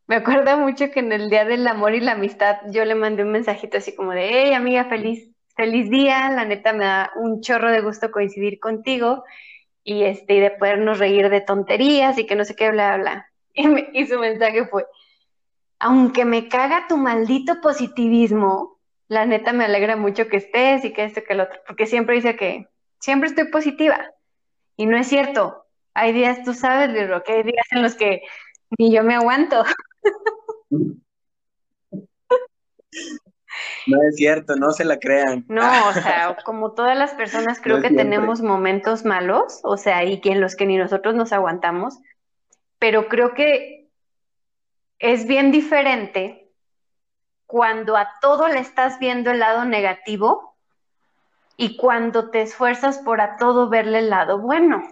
Me 0.09 0.16
acuerdo 0.16 0.59
mucho 0.59 0.90
que 0.90 0.98
en 0.98 1.12
el 1.12 1.30
Día 1.30 1.44
del 1.44 1.66
Amor 1.68 1.94
y 1.94 2.00
la 2.00 2.12
Amistad 2.12 2.56
yo 2.70 2.85
le 2.85 2.96
mandé 2.96 3.22
un 3.22 3.30
mensajito 3.30 3.78
así 3.78 3.94
como 3.94 4.11
de, 4.11 4.28
hey 4.33 4.52
amiga, 4.52 4.87
feliz, 4.87 5.30
feliz 5.61 5.90
día, 5.90 6.31
la 6.31 6.46
neta 6.46 6.73
me 6.73 6.87
da 6.87 7.12
un 7.16 7.42
chorro 7.42 7.70
de 7.70 7.83
gusto 7.83 8.11
coincidir 8.11 8.59
contigo 8.59 9.25
y 9.85 10.05
este 10.05 10.37
y 10.37 10.40
de 10.40 10.53
podernos 10.53 10.99
reír 10.99 11.29
de 11.29 11.42
tonterías 11.42 12.16
y 12.16 12.25
que 12.25 12.35
no 12.35 12.46
sé 12.46 12.57
qué, 12.57 12.70
bla, 12.70 12.96
bla. 12.96 13.31
Y, 13.92 14.07
su 14.07 14.18
mensaje 14.18 14.66
fue, 14.68 14.87
aunque 15.79 16.25
me 16.25 16.49
caga 16.49 16.87
tu 16.88 16.96
maldito 16.96 17.61
positivismo, 17.61 18.79
la 19.09 19.27
neta 19.27 19.53
me 19.53 19.66
alegra 19.66 19.96
mucho 19.96 20.29
que 20.29 20.38
estés 20.38 20.83
y 20.87 20.94
que 20.94 21.05
esto, 21.05 21.20
que 21.27 21.35
el 21.35 21.40
otro, 21.40 21.61
porque 21.66 21.87
siempre 21.87 22.14
dice 22.14 22.37
que 22.37 22.66
siempre 22.99 23.29
estoy 23.29 23.49
positiva. 23.49 23.99
Y 24.77 24.87
no 24.87 24.96
es 24.96 25.09
cierto. 25.09 25.66
Hay 25.92 26.14
días, 26.14 26.42
tú 26.42 26.55
sabes, 26.55 26.88
Liro, 26.88 27.23
que 27.23 27.33
hay 27.33 27.42
días 27.42 27.66
en 27.73 27.83
los 27.83 27.96
que 27.96 28.23
ni 28.79 28.90
yo 28.90 29.05
me 29.05 29.14
aguanto. 29.14 29.62
No 33.86 34.02
es 34.02 34.16
cierto, 34.16 34.56
no 34.56 34.70
se 34.72 34.84
la 34.84 34.98
crean. 34.98 35.44
No, 35.48 35.88
o 35.88 35.92
sea, 35.92 36.36
como 36.44 36.72
todas 36.72 36.96
las 36.96 37.12
personas 37.14 37.60
creo 37.62 37.76
no 37.76 37.82
que 37.82 37.88
siempre. 37.88 38.04
tenemos 38.04 38.40
momentos 38.40 39.04
malos, 39.04 39.60
o 39.62 39.76
sea, 39.76 40.04
y 40.04 40.20
que 40.20 40.32
en 40.32 40.40
los 40.40 40.56
que 40.56 40.66
ni 40.66 40.76
nosotros 40.76 41.14
nos 41.14 41.32
aguantamos, 41.32 41.98
pero 42.78 43.08
creo 43.08 43.34
que 43.34 43.88
es 44.98 45.26
bien 45.26 45.50
diferente 45.50 46.50
cuando 47.46 47.96
a 47.96 48.08
todo 48.20 48.48
le 48.48 48.60
estás 48.60 48.98
viendo 48.98 49.30
el 49.30 49.40
lado 49.40 49.64
negativo 49.64 50.56
y 51.56 51.76
cuando 51.76 52.30
te 52.30 52.42
esfuerzas 52.42 52.98
por 52.98 53.20
a 53.20 53.36
todo 53.36 53.68
verle 53.68 53.98
el 53.98 54.10
lado 54.10 54.38
bueno, 54.38 54.82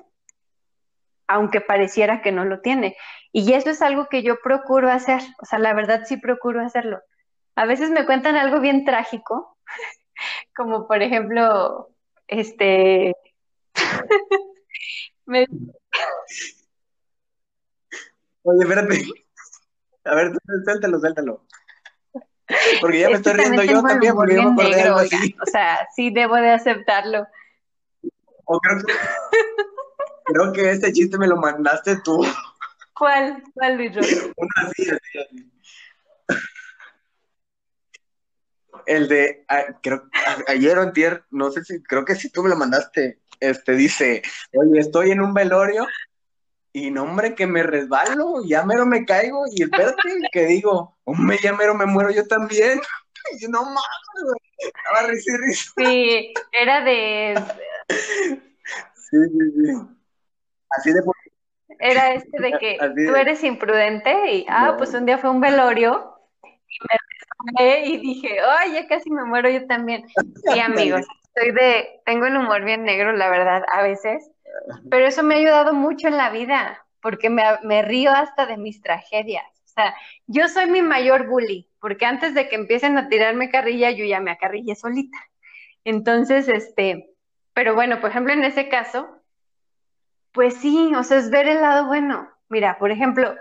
aunque 1.27 1.61
pareciera 1.61 2.21
que 2.21 2.33
no 2.33 2.45
lo 2.45 2.61
tiene. 2.61 2.97
Y 3.33 3.53
eso 3.53 3.71
es 3.71 3.81
algo 3.83 4.09
que 4.09 4.23
yo 4.23 4.41
procuro 4.43 4.91
hacer, 4.91 5.21
o 5.41 5.47
sea, 5.47 5.59
la 5.59 5.73
verdad 5.73 6.03
sí 6.05 6.17
procuro 6.17 6.61
hacerlo 6.65 7.01
a 7.59 7.67
veces 7.67 7.91
me 7.91 8.07
cuentan 8.07 8.37
algo 8.37 8.61
bien 8.61 8.85
trágico, 8.85 9.59
como 10.57 10.87
por 10.87 11.03
ejemplo, 11.03 11.91
este... 12.29 13.17
me... 15.27 15.45
Oye, 18.43 18.63
espérate. 18.63 19.05
A 20.05 20.15
ver, 20.15 20.33
suéltalo, 20.65 21.01
suéltalo. 21.01 21.45
Porque 22.81 23.01
ya 23.01 23.09
me 23.09 23.17
estoy 23.17 23.33
riendo 23.33 23.65
yo 23.65 23.83
también, 23.83 24.15
porque 24.15 24.37
yo 24.37 24.43
me 24.45 24.53
acordé 24.53 24.77
negro, 24.77 24.97
algo 24.97 24.99
así. 25.01 25.37
O 25.43 25.47
sea, 25.47 25.89
sí 25.97 26.11
debo 26.11 26.37
de 26.37 26.53
aceptarlo. 26.53 27.27
O 28.45 28.61
creo 28.61 28.79
que, 28.79 28.93
creo 30.27 30.53
que 30.53 30.71
este 30.71 30.93
chiste 30.93 31.19
me 31.19 31.27
lo 31.27 31.37
mandaste 31.37 32.01
tú. 32.03 32.25
¿Cuál? 32.95 33.43
¿Cuál, 33.53 33.77
Luis 33.77 33.97
Uno 33.97 34.49
así, 34.63 34.89
así, 34.89 35.19
así. 35.19 35.58
El 38.87 39.09
de, 39.09 39.45
ah, 39.49 39.65
creo, 39.83 40.05
a- 40.27 40.51
ayer 40.53 40.79
o 40.79 40.83
antier, 40.83 41.25
no 41.31 41.51
sé 41.51 41.65
si, 41.65 41.83
creo 41.83 42.05
que 42.05 42.15
si 42.15 42.31
tú 42.31 42.43
me 42.43 42.49
lo 42.49 42.57
mandaste, 42.57 43.19
este, 43.41 43.73
dice, 43.73 44.23
oye, 44.53 44.81
estoy 44.81 45.11
en 45.13 45.21
un 45.21 45.33
velorio 45.35 45.87
y 46.73 46.91
no, 46.91 47.05
hombre, 47.05 47.35
que 47.35 47.47
me 47.47 47.63
resbalo, 47.63 48.45
ya 48.45 48.65
mero 48.65 48.85
me 48.87 49.05
caigo 49.05 49.45
y 49.55 49.63
espérate, 49.63 49.97
que 50.33 50.47
digo, 50.47 50.99
hombre, 51.05 51.39
ya 51.43 51.53
mero 51.55 51.75
me 51.75 51.87
muero 51.87 52.11
yo 52.11 52.27
también. 52.27 52.81
Y 53.33 53.43
yo, 53.43 53.49
no 53.51 53.63
mames, 53.63 53.83
estaba 54.59 55.07
risa 55.09 55.33
y 55.33 55.37
risa. 55.37 55.73
Sí, 55.77 56.35
era 56.53 56.83
de, 56.83 57.35
Sí, 57.89 59.17
sí, 59.33 59.51
sí. 59.57 59.73
Así 60.71 60.93
de, 60.93 61.01
era 61.81 62.15
este 62.15 62.41
de 62.41 62.53
que 62.59 62.77
Así 62.81 63.07
tú 63.07 63.13
de- 63.13 63.21
eres 63.21 63.43
imprudente 63.45 64.33
y, 64.33 64.47
ah, 64.49 64.69
No. 64.73 64.77
pues 64.79 64.95
un 64.95 65.05
día 65.05 65.19
fue 65.19 65.31
un 65.31 65.41
velorio 65.41 66.15
y 66.43 66.49
me 66.49 66.99
y 67.85 67.99
dije, 67.99 68.39
ay, 68.41 68.73
ya 68.73 68.87
casi 68.87 69.11
me 69.11 69.25
muero 69.25 69.51
yo 69.51 69.67
también. 69.67 70.07
Sí, 70.45 70.61
amigos, 70.61 71.07
estoy 71.27 71.53
de, 71.53 72.01
tengo 72.05 72.27
el 72.27 72.37
humor 72.37 72.65
bien 72.65 72.85
negro, 72.85 73.13
la 73.13 73.29
verdad, 73.29 73.63
a 73.73 73.83
veces, 73.83 74.31
pero 74.91 75.07
eso 75.07 75.23
me 75.23 75.35
ha 75.35 75.39
ayudado 75.39 75.73
mucho 75.73 76.09
en 76.09 76.17
la 76.17 76.31
vida, 76.31 76.85
porque 77.01 77.31
me, 77.31 77.43
me 77.63 77.83
río 77.83 78.11
hasta 78.13 78.47
de 78.47 78.57
mis 78.57 78.81
tragedias. 78.81 79.47
O 79.65 79.69
sea, 79.69 79.95
yo 80.27 80.49
soy 80.49 80.67
mi 80.67 80.83
mayor 80.83 81.29
bully, 81.29 81.69
porque 81.81 82.07
antes 82.07 82.35
de 82.35 82.49
que 82.49 82.57
empiecen 82.57 82.99
a 82.99 83.09
tirarme 83.09 83.51
carrilla, 83.51 83.91
yo 83.91 84.05
ya 84.05 84.21
me 84.21 84.33
acarrillé 84.33 84.75
solita. 84.75 85.19
Entonces, 85.85 86.49
este, 86.49 87.11
pero 87.53 87.75
bueno, 87.75 88.01
por 88.01 88.11
ejemplo, 88.11 88.33
en 88.33 88.45
ese 88.45 88.69
caso, 88.69 89.09
pues 90.33 90.55
sí, 90.55 90.93
o 90.95 91.03
sea, 91.05 91.19
es 91.19 91.31
ver 91.31 91.49
el 91.49 91.61
lado 91.61 91.87
bueno. 91.87 92.29
Mira, 92.49 92.79
por 92.79 92.91
ejemplo, 92.91 93.35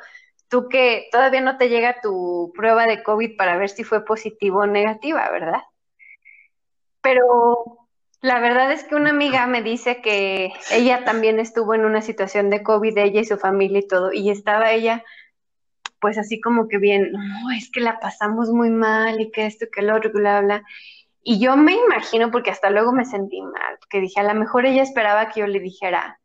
tú 0.50 0.70
que 0.70 1.08
todavía 1.12 1.42
no 1.42 1.58
te 1.58 1.70
llega 1.70 2.02
tu 2.02 2.52
prueba 2.56 2.86
de 2.86 3.04
COVID 3.04 3.36
para 3.38 3.58
ver 3.58 3.70
si 3.70 3.84
fue 3.84 4.06
positivo 4.06 4.60
o 4.60 4.68
negativa, 4.68 5.30
¿verdad? 5.32 5.62
Pero 7.02 7.88
la 8.22 8.40
verdad 8.40 8.72
es 8.72 8.84
que 8.84 8.96
una 8.96 9.12
amiga 9.12 9.46
me 9.48 9.62
dice 9.62 10.02
que 10.02 10.52
ella 10.72 11.06
también 11.06 11.40
estuvo 11.40 11.74
en 11.74 11.86
una 11.86 12.02
situación 12.02 12.50
de 12.50 12.64
COVID, 12.64 12.98
ella 12.98 13.22
y 13.22 13.26
su 13.26 13.38
familia 13.38 13.80
y 13.80 13.88
todo, 13.88 14.12
y 14.12 14.30
estaba 14.30 14.72
ella, 14.72 15.04
pues 16.00 16.18
así 16.18 16.40
como 16.42 16.68
que 16.68 16.78
bien, 16.78 17.12
no, 17.12 17.52
es 17.52 17.70
que 17.72 17.82
la 17.82 18.00
pasamos 18.00 18.50
muy 18.50 18.70
mal 18.70 19.20
y 19.22 19.32
que 19.32 19.46
esto 19.46 19.66
y 19.66 19.72
que 19.72 19.82
lo 19.82 19.96
otro, 19.96 20.12
bla, 20.12 20.42
bla. 20.42 20.64
Y 21.24 21.40
yo 21.40 21.58
me 21.58 21.74
imagino, 21.74 22.32
porque 22.32 22.52
hasta 22.52 22.70
luego 22.70 22.94
me 22.94 23.06
sentí 23.06 23.42
mal, 23.42 23.78
porque 23.80 24.00
dije, 24.00 24.20
a 24.20 24.24
lo 24.24 24.34
mejor 24.34 24.66
ella 24.66 24.82
esperaba 24.82 25.30
que 25.30 25.42
yo 25.42 25.48
le 25.48 25.60
dijera, 25.60 26.20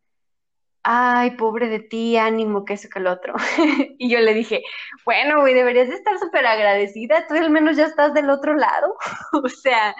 ay, 0.83 1.33
pobre 1.33 1.69
de 1.69 1.81
ti, 1.81 2.17
ánimo, 2.17 2.65
que 2.65 2.75
eso, 2.75 2.89
que 2.89 3.01
lo 3.01 3.13
otro. 3.13 3.35
Y 3.99 4.11
yo 4.11 4.21
le 4.21 4.35
dije, 4.35 4.63
bueno, 5.05 5.41
güey, 5.41 5.55
deberías 5.55 5.89
de 5.89 5.95
estar 5.95 6.19
súper 6.19 6.47
agradecida, 6.47 7.27
tú 7.29 7.35
al 7.35 7.51
menos 7.51 7.77
ya 7.77 7.87
estás 7.87 8.15
del 8.15 8.31
otro 8.31 8.55
lado. 8.55 8.97
O 9.45 9.49
sea, 9.49 9.95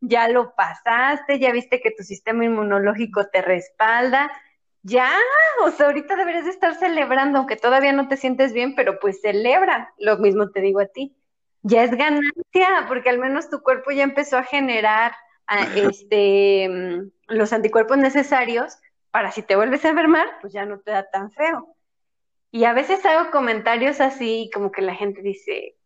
ya 0.00 0.28
lo 0.28 0.54
pasaste, 0.54 1.38
ya 1.38 1.52
viste 1.52 1.80
que 1.80 1.90
tu 1.90 2.02
sistema 2.02 2.44
inmunológico 2.44 3.26
te 3.28 3.42
respalda. 3.42 4.30
Ya, 4.82 5.10
o 5.64 5.70
sea, 5.70 5.86
ahorita 5.86 6.14
deberías 6.16 6.44
de 6.44 6.50
estar 6.50 6.74
celebrando, 6.76 7.38
aunque 7.38 7.56
todavía 7.56 7.92
no 7.92 8.08
te 8.08 8.16
sientes 8.16 8.52
bien, 8.52 8.74
pero 8.76 9.00
pues 9.00 9.20
celebra. 9.20 9.92
Lo 9.98 10.18
mismo 10.18 10.50
te 10.50 10.60
digo 10.60 10.80
a 10.80 10.86
ti. 10.86 11.16
Ya 11.62 11.82
es 11.82 11.90
ganancia, 11.90 12.86
porque 12.86 13.10
al 13.10 13.18
menos 13.18 13.50
tu 13.50 13.62
cuerpo 13.62 13.90
ya 13.90 14.04
empezó 14.04 14.38
a 14.38 14.44
generar 14.44 15.12
ah, 15.48 15.66
este, 15.74 16.68
mm, 16.68 17.10
los 17.28 17.52
anticuerpos 17.52 17.98
necesarios 17.98 18.78
para 19.16 19.32
si 19.32 19.40
te 19.40 19.56
vuelves 19.56 19.82
a 19.82 19.88
enfermar, 19.88 20.26
pues 20.42 20.52
ya 20.52 20.66
no 20.66 20.78
te 20.80 20.90
da 20.90 21.08
tan 21.08 21.32
feo. 21.32 21.74
Y 22.50 22.64
a 22.64 22.74
veces 22.74 23.02
hago 23.06 23.30
comentarios 23.30 24.02
así, 24.02 24.50
como 24.52 24.70
que 24.70 24.82
la 24.82 24.94
gente 24.94 25.22
dice, 25.22 25.78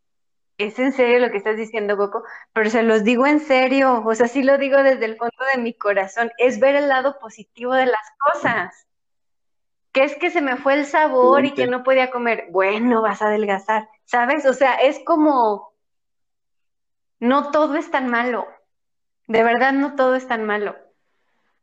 ¿es 0.58 0.76
en 0.80 0.90
serio 0.90 1.20
lo 1.20 1.30
que 1.30 1.36
estás 1.36 1.56
diciendo, 1.56 1.96
Coco? 1.96 2.24
Pero 2.52 2.70
se 2.70 2.82
los 2.82 3.04
digo 3.04 3.28
en 3.28 3.38
serio, 3.38 4.02
o 4.04 4.14
sea, 4.16 4.26
sí 4.26 4.42
lo 4.42 4.58
digo 4.58 4.82
desde 4.82 5.04
el 5.04 5.16
fondo 5.16 5.44
de 5.54 5.62
mi 5.62 5.74
corazón, 5.74 6.32
es 6.38 6.58
ver 6.58 6.74
el 6.74 6.88
lado 6.88 7.20
positivo 7.20 7.72
de 7.72 7.86
las 7.86 8.04
cosas. 8.18 8.88
Que 9.92 10.02
es 10.02 10.16
que 10.16 10.30
se 10.30 10.40
me 10.40 10.56
fue 10.56 10.74
el 10.74 10.84
sabor 10.84 11.44
y 11.44 11.54
que 11.54 11.68
no 11.68 11.84
podía 11.84 12.10
comer. 12.10 12.48
Bueno, 12.50 13.00
vas 13.00 13.22
a 13.22 13.28
adelgazar, 13.28 13.88
¿sabes? 14.06 14.44
O 14.44 14.54
sea, 14.54 14.74
es 14.74 14.98
como, 15.04 15.72
no 17.20 17.52
todo 17.52 17.76
es 17.76 17.92
tan 17.92 18.08
malo. 18.08 18.48
De 19.28 19.44
verdad, 19.44 19.72
no 19.72 19.94
todo 19.94 20.16
es 20.16 20.26
tan 20.26 20.44
malo. 20.46 20.74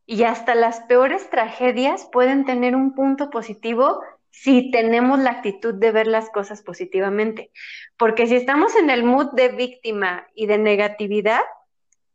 Y 0.07 0.23
hasta 0.23 0.55
las 0.55 0.79
peores 0.79 1.29
tragedias 1.29 2.09
pueden 2.11 2.45
tener 2.45 2.75
un 2.75 2.95
punto 2.95 3.29
positivo 3.29 4.01
si 4.31 4.71
tenemos 4.71 5.19
la 5.19 5.31
actitud 5.31 5.73
de 5.73 5.91
ver 5.91 6.07
las 6.07 6.29
cosas 6.29 6.63
positivamente. 6.63 7.51
Porque 7.97 8.25
si 8.25 8.35
estamos 8.35 8.75
en 8.77 8.89
el 8.89 9.03
mood 9.03 9.33
de 9.33 9.49
víctima 9.49 10.25
y 10.33 10.45
de 10.47 10.57
negatividad, 10.57 11.41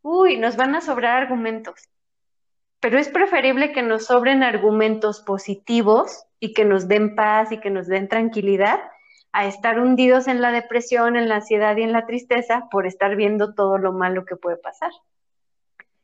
uy, 0.01 0.39
nos 0.39 0.57
van 0.57 0.75
a 0.75 0.81
sobrar 0.81 1.23
argumentos. 1.23 1.89
Pero 2.81 2.99
es 2.99 3.09
preferible 3.09 3.73
que 3.73 3.83
nos 3.83 4.07
sobren 4.07 4.43
argumentos 4.43 5.21
positivos 5.21 6.25
y 6.41 6.55
que 6.55 6.65
nos 6.65 6.89
den 6.89 7.15
paz 7.15 7.53
y 7.53 7.61
que 7.61 7.71
nos 7.71 7.87
den 7.89 8.09
tranquilidad 8.09 8.81
a 9.33 9.47
estar 9.47 9.79
hundidos 9.79 10.29
en 10.29 10.41
la 10.41 10.51
depresión, 10.51 11.17
en 11.17 11.29
la 11.29 11.37
ansiedad 11.37 11.77
y 11.77 11.83
en 11.83 11.93
la 11.93 12.07
tristeza 12.07 12.69
por 12.71 12.87
estar 12.87 13.17
viendo 13.17 13.55
todo 13.55 13.77
lo 13.77 13.93
malo 13.93 14.25
que 14.25 14.37
puede 14.37 14.57
pasar. 14.57 14.91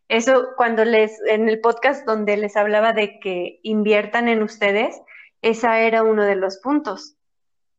Eso 0.09 0.49
cuando 0.57 0.85
les, 0.85 1.21
en 1.27 1.49
el 1.49 1.61
podcast 1.61 2.07
donde 2.07 2.37
les 2.39 2.57
hablaba 2.57 2.93
de 2.95 3.21
que 3.21 3.61
inviertan 3.63 4.29
en 4.29 4.43
ustedes, 4.43 5.01
esa 5.43 5.81
era 5.81 6.03
uno 6.03 6.25
de 6.25 6.35
los 6.35 6.59
puntos. 6.59 7.17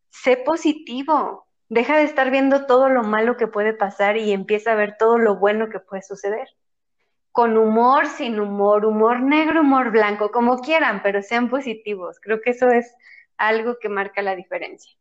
Sé 0.09 0.37
positivo, 0.37 1.47
deja 1.69 1.97
de 1.97 2.03
estar 2.03 2.29
viendo 2.29 2.67
todo 2.67 2.89
lo 2.89 3.03
malo 3.03 3.35
que 3.35 3.47
puede 3.47 3.73
pasar 3.73 4.17
y 4.17 4.31
empieza 4.31 4.71
a 4.71 4.75
ver 4.75 4.95
todo 4.97 5.17
lo 5.17 5.37
bueno 5.37 5.69
que 5.69 5.79
puede 5.79 6.03
suceder. 6.03 6.47
Con 7.31 7.57
humor, 7.57 8.05
sin 8.05 8.39
humor, 8.39 8.85
humor 8.85 9.21
negro, 9.21 9.61
humor 9.61 9.91
blanco, 9.91 10.31
como 10.31 10.59
quieran, 10.59 11.01
pero 11.01 11.23
sean 11.23 11.49
positivos. 11.49 12.19
Creo 12.21 12.41
que 12.41 12.51
eso 12.51 12.69
es 12.69 12.93
algo 13.37 13.77
que 13.79 13.89
marca 13.89 14.21
la 14.21 14.35
diferencia. 14.35 14.91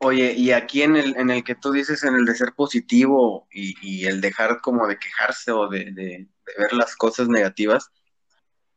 Oye, 0.00 0.32
y 0.34 0.52
aquí 0.52 0.82
en 0.82 0.96
el, 0.96 1.16
en 1.16 1.30
el 1.30 1.42
que 1.42 1.56
tú 1.56 1.72
dices, 1.72 2.04
en 2.04 2.14
el 2.14 2.24
de 2.24 2.34
ser 2.36 2.52
positivo 2.54 3.48
y, 3.50 4.04
el 4.06 4.20
dejar 4.20 4.60
como 4.60 4.86
de 4.86 4.96
quejarse 4.98 5.50
o 5.52 5.68
de, 5.68 5.86
de- 5.92 6.28
ver 6.58 6.72
las 6.72 6.96
cosas 6.96 7.28
negativas, 7.28 7.90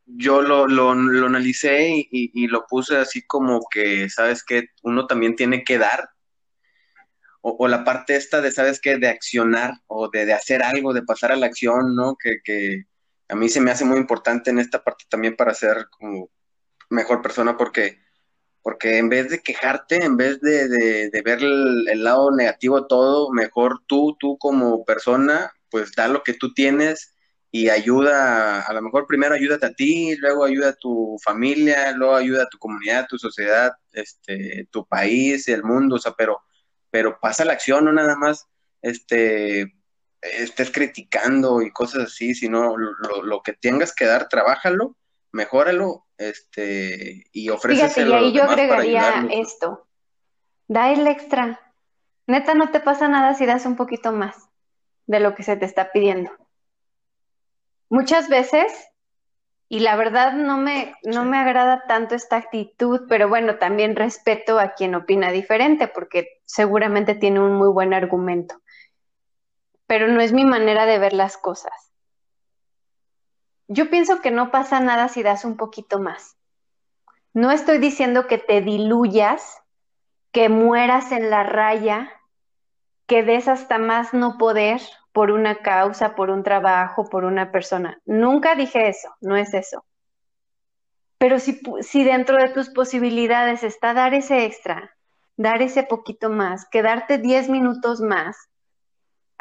yo 0.06 0.42
lo, 0.42 0.68
lo, 0.68 0.92
analicé 0.92 1.90
y, 1.98 2.08
y- 2.12 2.48
lo 2.48 2.66
puse 2.68 2.98
así 2.98 3.22
como 3.24 3.62
que, 3.72 4.10
¿sabes 4.10 4.44
qué? 4.44 4.70
Uno 4.84 5.08
también 5.08 5.36
tiene 5.36 5.64
que 5.64 5.78
dar, 5.78 6.10
o, 7.42 7.56
o 7.60 7.68
la 7.68 7.84
parte 7.84 8.16
esta 8.16 8.42
de, 8.42 8.52
¿sabes 8.52 8.80
qué? 8.80 8.98
De 8.98 9.08
accionar 9.08 9.74
o 9.88 10.10
de, 10.10 10.26
de 10.26 10.34
hacer 10.34 10.64
algo, 10.64 10.94
de 10.94 11.04
pasar 11.04 11.32
a 11.32 11.36
la 11.36 11.48
acción, 11.48 11.96
¿no? 11.96 12.16
Que, 12.22 12.40
que 12.44 12.84
a 13.30 13.36
mí 13.36 13.50
se 13.50 13.62
me 13.62 13.72
hace 13.72 13.86
muy 13.86 13.98
importante 13.98 14.52
en 14.52 14.60
esta 14.60 14.84
parte 14.84 15.06
también 15.10 15.36
para 15.36 15.54
ser 15.54 15.88
como 15.92 16.30
mejor 16.90 17.22
persona 17.24 17.58
porque 17.58 18.01
porque 18.64 18.98
en 18.98 19.10
vez 19.10 19.30
de 19.30 19.40
quejarte, 19.40 20.04
en 20.04 20.18
vez 20.18 20.40
de, 20.42 20.68
de- 20.70 21.10
de 21.10 21.22
ver 21.24 21.40
el, 21.44 22.04
lado 22.04 22.32
negativo 22.36 22.88
todo, 22.88 23.32
mejor 23.32 23.80
tú, 23.88 24.16
tú 24.20 24.38
como 24.38 24.86
persona, 24.86 25.52
pues 25.70 25.94
da 25.96 26.08
lo 26.08 26.24
que 26.24 26.34
tú 26.34 26.54
tienes 26.54 27.16
y 27.52 27.70
ayuda, 27.70 28.62
a 28.62 28.74
lo 28.74 28.82
mejor 28.82 29.06
primero 29.08 29.36
ayúdate 29.36 29.66
a 29.66 29.74
ti, 29.74 30.16
luego 30.18 30.46
ayuda 30.46 30.70
a 30.70 30.74
tu 30.74 31.18
familia, 31.24 31.92
luego 31.94 32.16
ayuda 32.16 32.44
a 32.44 32.50
tu 32.50 32.58
comunidad, 32.58 33.08
tu 33.10 33.18
sociedad, 33.18 33.72
este, 33.94 34.68
tu 34.72 34.86
país, 34.88 35.48
el 35.50 35.64
mundo, 35.64 35.96
o 35.96 36.00
sea, 36.00 36.14
pero, 36.18 36.40
pero 36.90 37.20
pasa 37.20 37.44
la 37.46 37.54
acción, 37.54 37.86
no 37.86 37.92
nada 37.94 38.16
más, 38.16 38.48
este, 38.82 39.74
estés 40.22 40.72
criticando 40.72 41.62
y 41.62 41.72
cosas 41.72 42.04
así, 42.04 42.34
sino 42.36 42.78
lo, 42.78 42.92
lo- 43.00 43.24
lo 43.24 43.42
que 43.44 43.54
tengas 43.54 43.94
que 43.94 44.06
dar, 44.06 44.28
trabájalo, 44.30 44.96
mejóralo, 45.32 46.06
este, 46.18 47.26
y 47.32 47.50
ofréceselo 47.50 48.12
Fíjate, 48.12 48.24
y 48.24 48.28
ahí 48.28 48.34
yo 48.34 48.44
agregaría 48.44 49.28
esto. 49.32 49.88
Da 50.68 50.92
el 50.92 51.08
extra. 51.08 51.60
Neta, 52.28 52.54
no 52.54 52.72
te 52.72 52.80
pasa 52.80 53.08
nada 53.08 53.34
si 53.34 53.46
das 53.46 53.66
un 53.66 53.76
poquito 53.76 54.12
más 54.12 54.50
de 55.08 55.20
lo 55.20 55.36
que 55.36 55.44
se 55.44 55.58
te 55.58 55.66
está 55.66 55.92
pidiendo. 55.92 56.32
Muchas 57.90 58.30
veces, 58.30 58.72
y 59.68 59.80
la 59.80 59.96
verdad 59.98 60.34
no 60.34 60.58
me, 60.58 60.96
no 61.04 61.24
Sí. 61.24 61.30
me 61.30 61.38
agrada 61.38 61.84
tanto 61.88 62.16
esta 62.16 62.38
actitud, 62.38 63.02
pero 63.10 63.28
bueno, 63.28 63.58
también 63.58 63.96
respeto 63.96 64.60
a 64.60 64.74
quien 64.74 64.96
opina 64.96 65.32
diferente, 65.32 65.88
porque 65.88 66.28
seguramente 66.46 67.16
tiene 67.16 67.40
un 67.42 67.56
muy 67.56 67.70
buen 67.70 67.94
argumento. 67.94 68.62
Pero 69.88 70.08
no 70.08 70.22
es 70.22 70.32
mi 70.32 70.46
manera 70.46 70.86
de 70.86 71.00
ver 71.00 71.12
las 71.14 71.38
cosas. 71.38 71.91
Yo 73.74 73.90
pienso 73.90 74.20
que 74.20 74.32
no 74.32 74.52
pasa 74.52 74.82
nada 74.82 75.08
si 75.08 75.24
das 75.24 75.46
un 75.46 75.56
poquito 75.56 75.98
más. 75.98 76.36
No 77.34 77.52
estoy 77.52 77.78
diciendo 77.78 78.28
que 78.28 78.38
te 78.38 78.60
diluyas, 78.60 79.64
que 80.34 80.50
mueras 80.50 81.14
en 81.14 81.30
la 81.30 81.44
raya, 81.44 82.12
que 83.08 83.24
des 83.24 83.48
hasta 83.48 83.78
más 83.78 84.14
no 84.14 84.38
poder 84.38 84.82
por 85.14 85.32
una 85.32 85.60
causa, 85.60 86.16
por 86.16 86.32
un 86.32 86.44
trabajo, 86.44 87.06
por 87.10 87.24
una 87.24 87.54
persona. 87.54 88.02
Nunca 88.04 88.56
dije 88.56 88.90
eso, 88.90 89.16
no 89.22 89.38
es 89.38 89.54
eso. 89.54 89.86
Pero 91.18 91.40
si, 91.40 91.62
si 91.80 92.04
dentro 92.04 92.36
de 92.36 92.50
tus 92.50 92.70
posibilidades 92.72 93.64
está 93.64 93.94
dar 93.94 94.14
ese 94.14 94.44
extra, 94.44 94.98
dar 95.38 95.62
ese 95.62 95.84
poquito 95.84 96.30
más, 96.30 96.68
quedarte 96.68 97.20
10 97.20 97.48
minutos 97.48 98.02
más, 98.02 98.50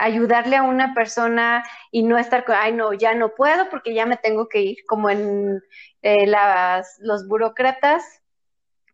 ayudarle 0.01 0.57
a 0.57 0.63
una 0.63 0.95
persona 0.95 1.63
y 1.91 2.03
no 2.03 2.19
estar 2.19 2.45
con, 2.45 2.57
ay, 2.59 2.73
no, 2.73 2.93
ya 2.93 3.15
no 3.15 3.35
puedo 3.35 3.69
porque 3.71 3.95
ya 3.95 4.07
me 4.07 4.17
tengo 4.17 4.49
que 4.49 4.63
ir, 4.63 4.79
como 4.87 5.11
en 5.11 5.63
eh, 6.03 6.27
las, 6.27 6.97
los 7.01 7.29
burócratas, 7.29 8.03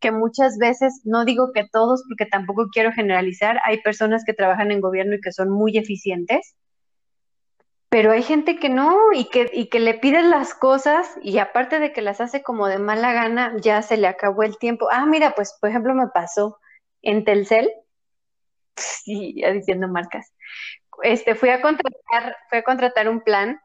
que 0.00 0.10
muchas 0.10 0.58
veces, 0.58 1.02
no 1.04 1.24
digo 1.24 1.52
que 1.52 1.66
todos, 1.70 2.04
porque 2.08 2.26
tampoco 2.26 2.68
quiero 2.72 2.92
generalizar, 2.92 3.58
hay 3.64 3.80
personas 3.80 4.24
que 4.24 4.34
trabajan 4.34 4.70
en 4.70 4.80
gobierno 4.80 5.14
y 5.14 5.20
que 5.20 5.32
son 5.32 5.50
muy 5.50 5.78
eficientes, 5.78 6.54
pero 7.88 8.12
hay 8.12 8.22
gente 8.22 8.58
que 8.58 8.68
no 8.68 9.12
y 9.14 9.26
que, 9.26 9.50
y 9.52 9.68
que 9.68 9.80
le 9.80 9.94
piden 9.94 10.30
las 10.30 10.54
cosas 10.54 11.16
y 11.22 11.38
aparte 11.38 11.78
de 11.78 11.92
que 11.92 12.02
las 12.02 12.20
hace 12.20 12.42
como 12.42 12.66
de 12.66 12.78
mala 12.78 13.12
gana, 13.12 13.56
ya 13.60 13.80
se 13.80 13.96
le 13.96 14.08
acabó 14.08 14.42
el 14.42 14.58
tiempo. 14.58 14.88
Ah, 14.90 15.06
mira, 15.06 15.34
pues 15.34 15.56
por 15.60 15.70
ejemplo 15.70 15.94
me 15.94 16.08
pasó 16.08 16.58
en 17.02 17.24
Telcel, 17.24 17.70
y 19.06 19.40
ya 19.40 19.52
diciendo 19.52 19.88
marcas, 19.88 20.32
este, 21.02 21.34
fui 21.34 21.50
a 21.50 21.60
contratar, 21.60 22.36
fui 22.48 22.58
a 22.58 22.62
contratar 22.62 23.08
un 23.08 23.20
plan 23.20 23.60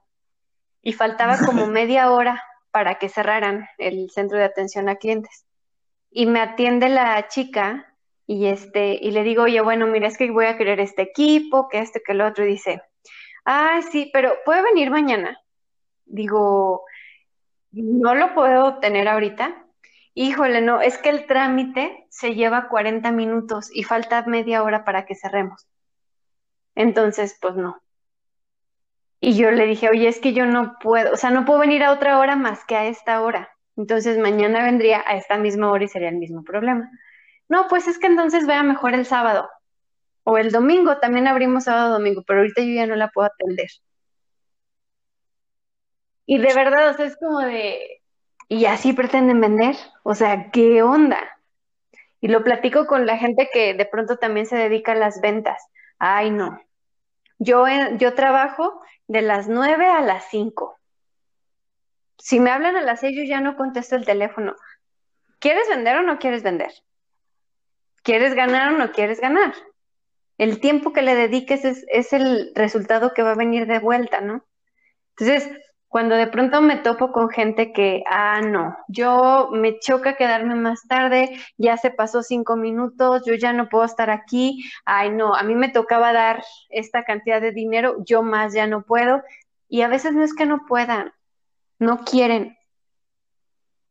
y 0.81 0.93
faltaba 0.93 1.37
como 1.37 1.65
media 1.67 2.11
hora 2.11 2.43
para 2.71 2.95
que 2.95 3.09
cerraran 3.09 3.67
el 3.77 4.09
centro 4.11 4.37
de 4.37 4.45
atención 4.45 4.89
a 4.89 4.95
clientes. 4.95 5.45
Y 6.09 6.25
me 6.25 6.41
atiende 6.41 6.89
la 6.89 7.27
chica 7.27 7.93
y 8.25 8.47
este, 8.47 8.97
y 9.01 9.11
le 9.11 9.23
digo, 9.23 9.43
oye, 9.43 9.61
bueno, 9.61 9.87
mira, 9.87 10.07
es 10.07 10.17
que 10.17 10.31
voy 10.31 10.45
a 10.45 10.57
querer 10.57 10.79
este 10.79 11.01
equipo, 11.01 11.67
que 11.67 11.79
este, 11.79 12.01
que 12.01 12.13
el 12.13 12.21
otro, 12.21 12.45
y 12.45 12.49
dice, 12.49 12.81
ah, 13.45 13.81
sí, 13.91 14.09
pero 14.13 14.33
¿puede 14.45 14.61
venir 14.61 14.89
mañana? 14.89 15.37
Digo, 16.05 16.85
no 17.71 18.15
lo 18.15 18.33
puedo 18.33 18.79
tener 18.79 19.07
ahorita. 19.07 19.65
Híjole, 20.13 20.61
no, 20.61 20.81
es 20.81 20.97
que 20.97 21.09
el 21.09 21.25
trámite 21.25 22.05
se 22.09 22.35
lleva 22.35 22.67
40 22.69 23.11
minutos 23.11 23.69
y 23.73 23.83
falta 23.83 24.23
media 24.25 24.63
hora 24.63 24.83
para 24.83 25.05
que 25.05 25.15
cerremos. 25.15 25.67
Entonces, 26.81 27.37
pues 27.39 27.55
no. 27.55 27.79
Y 29.19 29.37
yo 29.37 29.51
le 29.51 29.67
dije, 29.67 29.87
oye, 29.89 30.07
es 30.07 30.19
que 30.19 30.33
yo 30.33 30.47
no 30.47 30.79
puedo, 30.79 31.13
o 31.13 31.15
sea, 31.15 31.29
no 31.29 31.45
puedo 31.45 31.59
venir 31.59 31.83
a 31.83 31.91
otra 31.91 32.17
hora 32.17 32.35
más 32.35 32.65
que 32.65 32.75
a 32.75 32.87
esta 32.87 33.21
hora. 33.21 33.51
Entonces 33.77 34.17
mañana 34.17 34.63
vendría 34.63 35.03
a 35.05 35.15
esta 35.15 35.37
misma 35.37 35.71
hora 35.71 35.83
y 35.83 35.87
sería 35.87 36.09
el 36.09 36.17
mismo 36.17 36.43
problema. 36.43 36.89
No, 37.47 37.67
pues 37.67 37.87
es 37.87 37.99
que 37.99 38.07
entonces 38.07 38.47
vea 38.47 38.63
mejor 38.63 38.95
el 38.95 39.05
sábado. 39.05 39.47
O 40.23 40.39
el 40.39 40.51
domingo, 40.51 40.97
también 40.97 41.27
abrimos 41.27 41.65
sábado 41.65 41.93
domingo, 41.93 42.23
pero 42.25 42.39
ahorita 42.39 42.61
yo 42.63 42.73
ya 42.73 42.87
no 42.87 42.95
la 42.95 43.09
puedo 43.09 43.27
atender. 43.27 43.69
Y 46.25 46.39
de 46.39 46.53
verdad, 46.55 46.89
o 46.89 46.93
sea, 46.95 47.05
es 47.05 47.17
como 47.17 47.39
de, 47.41 48.01
y 48.49 48.65
así 48.65 48.93
pretenden 48.93 49.39
vender, 49.39 49.75
o 50.03 50.15
sea, 50.15 50.49
¿qué 50.51 50.81
onda? 50.81 51.19
Y 52.21 52.27
lo 52.29 52.43
platico 52.43 52.87
con 52.87 53.05
la 53.05 53.17
gente 53.17 53.49
que 53.53 53.75
de 53.75 53.85
pronto 53.85 54.17
también 54.17 54.47
se 54.47 54.55
dedica 54.55 54.93
a 54.93 54.95
las 54.95 55.21
ventas. 55.21 55.61
Ay, 55.99 56.31
no. 56.31 56.59
Yo, 57.43 57.67
eh, 57.67 57.97
yo 57.97 58.13
trabajo 58.13 58.81
de 59.07 59.21
las 59.21 59.47
9 59.47 59.87
a 59.87 60.01
las 60.01 60.29
5. 60.29 60.77
Si 62.17 62.39
me 62.39 62.51
hablan 62.51 62.75
a 62.75 62.81
las 62.81 62.99
6, 62.99 63.17
yo 63.17 63.23
ya 63.23 63.41
no 63.41 63.57
contesto 63.57 63.95
el 63.95 64.05
teléfono. 64.05 64.55
¿Quieres 65.39 65.67
vender 65.67 65.97
o 65.97 66.01
no 66.03 66.19
quieres 66.19 66.43
vender? 66.43 66.71
¿Quieres 68.03 68.35
ganar 68.35 68.73
o 68.73 68.77
no 68.77 68.91
quieres 68.91 69.19
ganar? 69.19 69.53
el 70.41 70.59
tiempo 70.59 70.91
que 70.91 71.03
le 71.03 71.13
dediques 71.13 71.63
es, 71.65 72.13
el 72.13 72.51
resultado 72.55 73.13
que 73.13 73.21
va 73.21 73.33
a 73.33 73.35
venir 73.35 73.67
de 73.67 73.77
vuelta, 73.77 74.21
¿no? 74.21 74.43
Entonces, 75.15 75.47
cuando 75.91 76.15
de 76.15 76.27
pronto 76.27 76.61
me 76.61 76.77
topo 76.77 77.11
con 77.11 77.29
gente 77.29 77.73
que, 77.73 78.01
ah, 78.09 78.39
no, 78.39 78.77
yo 78.87 79.49
me 79.51 79.77
choca 79.77 80.15
quedarme 80.15 80.55
más 80.55 80.87
tarde, 80.87 81.37
ya 81.57 81.75
se 81.75 81.91
pasó 81.91 82.23
cinco 82.23 82.55
minutos, 82.55 83.23
yo 83.25 83.33
ya 83.33 83.51
no 83.51 83.67
puedo 83.67 83.83
estar 83.83 84.09
aquí, 84.09 84.63
ay, 84.85 85.09
no, 85.09 85.35
a 85.35 85.43
mí 85.43 85.53
me 85.53 85.67
tocaba 85.67 86.13
dar 86.13 86.45
esta 86.69 87.03
cantidad 87.03 87.41
de 87.41 87.51
dinero, 87.51 87.97
yo 88.05 88.23
más 88.23 88.53
ya 88.53 88.67
no 88.67 88.83
puedo. 88.83 89.21
Y 89.67 89.81
a 89.81 89.89
veces 89.89 90.13
no 90.13 90.23
es 90.23 90.33
que 90.33 90.45
no 90.45 90.65
puedan, 90.65 91.11
no 91.77 92.05
quieren. 92.05 92.57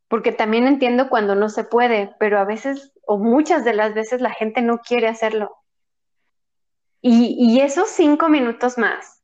Porque 0.08 0.32
también 0.32 0.66
entiendo 0.66 1.10
cuando 1.10 1.34
no 1.34 1.50
se 1.50 1.64
puede, 1.64 2.16
pero 2.18 2.38
a 2.38 2.44
veces, 2.44 2.94
o 3.06 3.18
muchas 3.18 3.62
de 3.62 3.74
las 3.74 3.92
veces, 3.92 4.22
la 4.22 4.30
gente 4.30 4.62
no 4.62 4.78
quiere 4.78 5.06
hacerlo. 5.06 5.54
Y, 7.02 7.60
esos 7.60 7.90
cinco 7.90 8.30
minutos 8.30 8.78
más, 8.78 9.19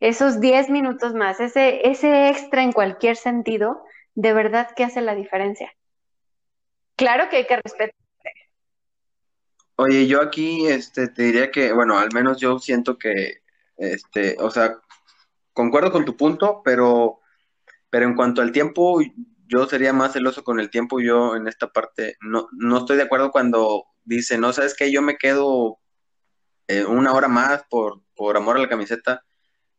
esos 0.00 0.40
diez 0.40 0.68
minutos 0.68 1.14
más, 1.14 1.40
ese, 1.40 1.88
ese 1.88 2.28
extra 2.28 2.62
en 2.62 2.72
cualquier 2.72 3.16
sentido, 3.16 3.84
de 4.14 4.32
verdad 4.32 4.70
que 4.74 4.84
hace 4.84 5.00
la 5.00 5.14
diferencia. 5.14 5.72
Claro 6.96 7.28
que 7.28 7.36
hay 7.36 7.46
que 7.46 7.56
respetar. 7.56 7.94
Oye, 9.76 10.06
yo 10.06 10.22
aquí 10.22 10.66
este, 10.66 11.08
te 11.08 11.24
diría 11.24 11.50
que, 11.50 11.72
bueno, 11.72 11.98
al 11.98 12.08
menos 12.14 12.40
yo 12.40 12.58
siento 12.58 12.98
que, 12.98 13.42
este, 13.76 14.36
o 14.40 14.50
sea, 14.50 14.78
concuerdo 15.52 15.92
con 15.92 16.06
tu 16.06 16.16
punto, 16.16 16.62
pero, 16.64 17.20
pero 17.90 18.06
en 18.06 18.14
cuanto 18.14 18.40
al 18.40 18.52
tiempo, 18.52 19.00
yo 19.46 19.66
sería 19.66 19.92
más 19.92 20.14
celoso 20.14 20.44
con 20.44 20.60
el 20.60 20.70
tiempo. 20.70 21.00
Yo 21.00 21.36
en 21.36 21.46
esta 21.46 21.68
parte 21.68 22.16
no, 22.20 22.48
no 22.52 22.78
estoy 22.78 22.96
de 22.96 23.02
acuerdo 23.02 23.30
cuando 23.30 23.84
dice, 24.04 24.38
no, 24.38 24.52
sabes 24.54 24.74
que 24.74 24.90
yo 24.90 25.02
me 25.02 25.18
quedo 25.18 25.78
eh, 26.68 26.84
una 26.84 27.12
hora 27.12 27.28
más 27.28 27.64
por, 27.68 28.00
por 28.14 28.36
amor 28.36 28.56
a 28.56 28.60
la 28.60 28.68
camiseta, 28.68 29.24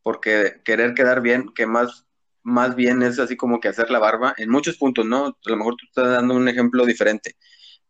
porque 0.07 0.61
querer 0.63 0.93
quedar 0.93 1.19
bien, 1.19 1.51
que 1.53 1.65
más, 1.65 2.07
más 2.41 2.77
bien 2.77 3.03
es 3.03 3.19
así 3.19 3.35
como 3.35 3.59
que 3.59 3.67
hacer 3.67 3.89
la 3.89 3.99
barba, 3.99 4.33
en 4.37 4.49
muchos 4.49 4.77
puntos, 4.77 5.05
¿no? 5.05 5.25
A 5.25 5.49
lo 5.49 5.57
mejor 5.57 5.75
tú 5.75 5.85
estás 5.85 6.07
dando 6.07 6.33
un 6.33 6.47
ejemplo 6.47 6.85
diferente, 6.85 7.35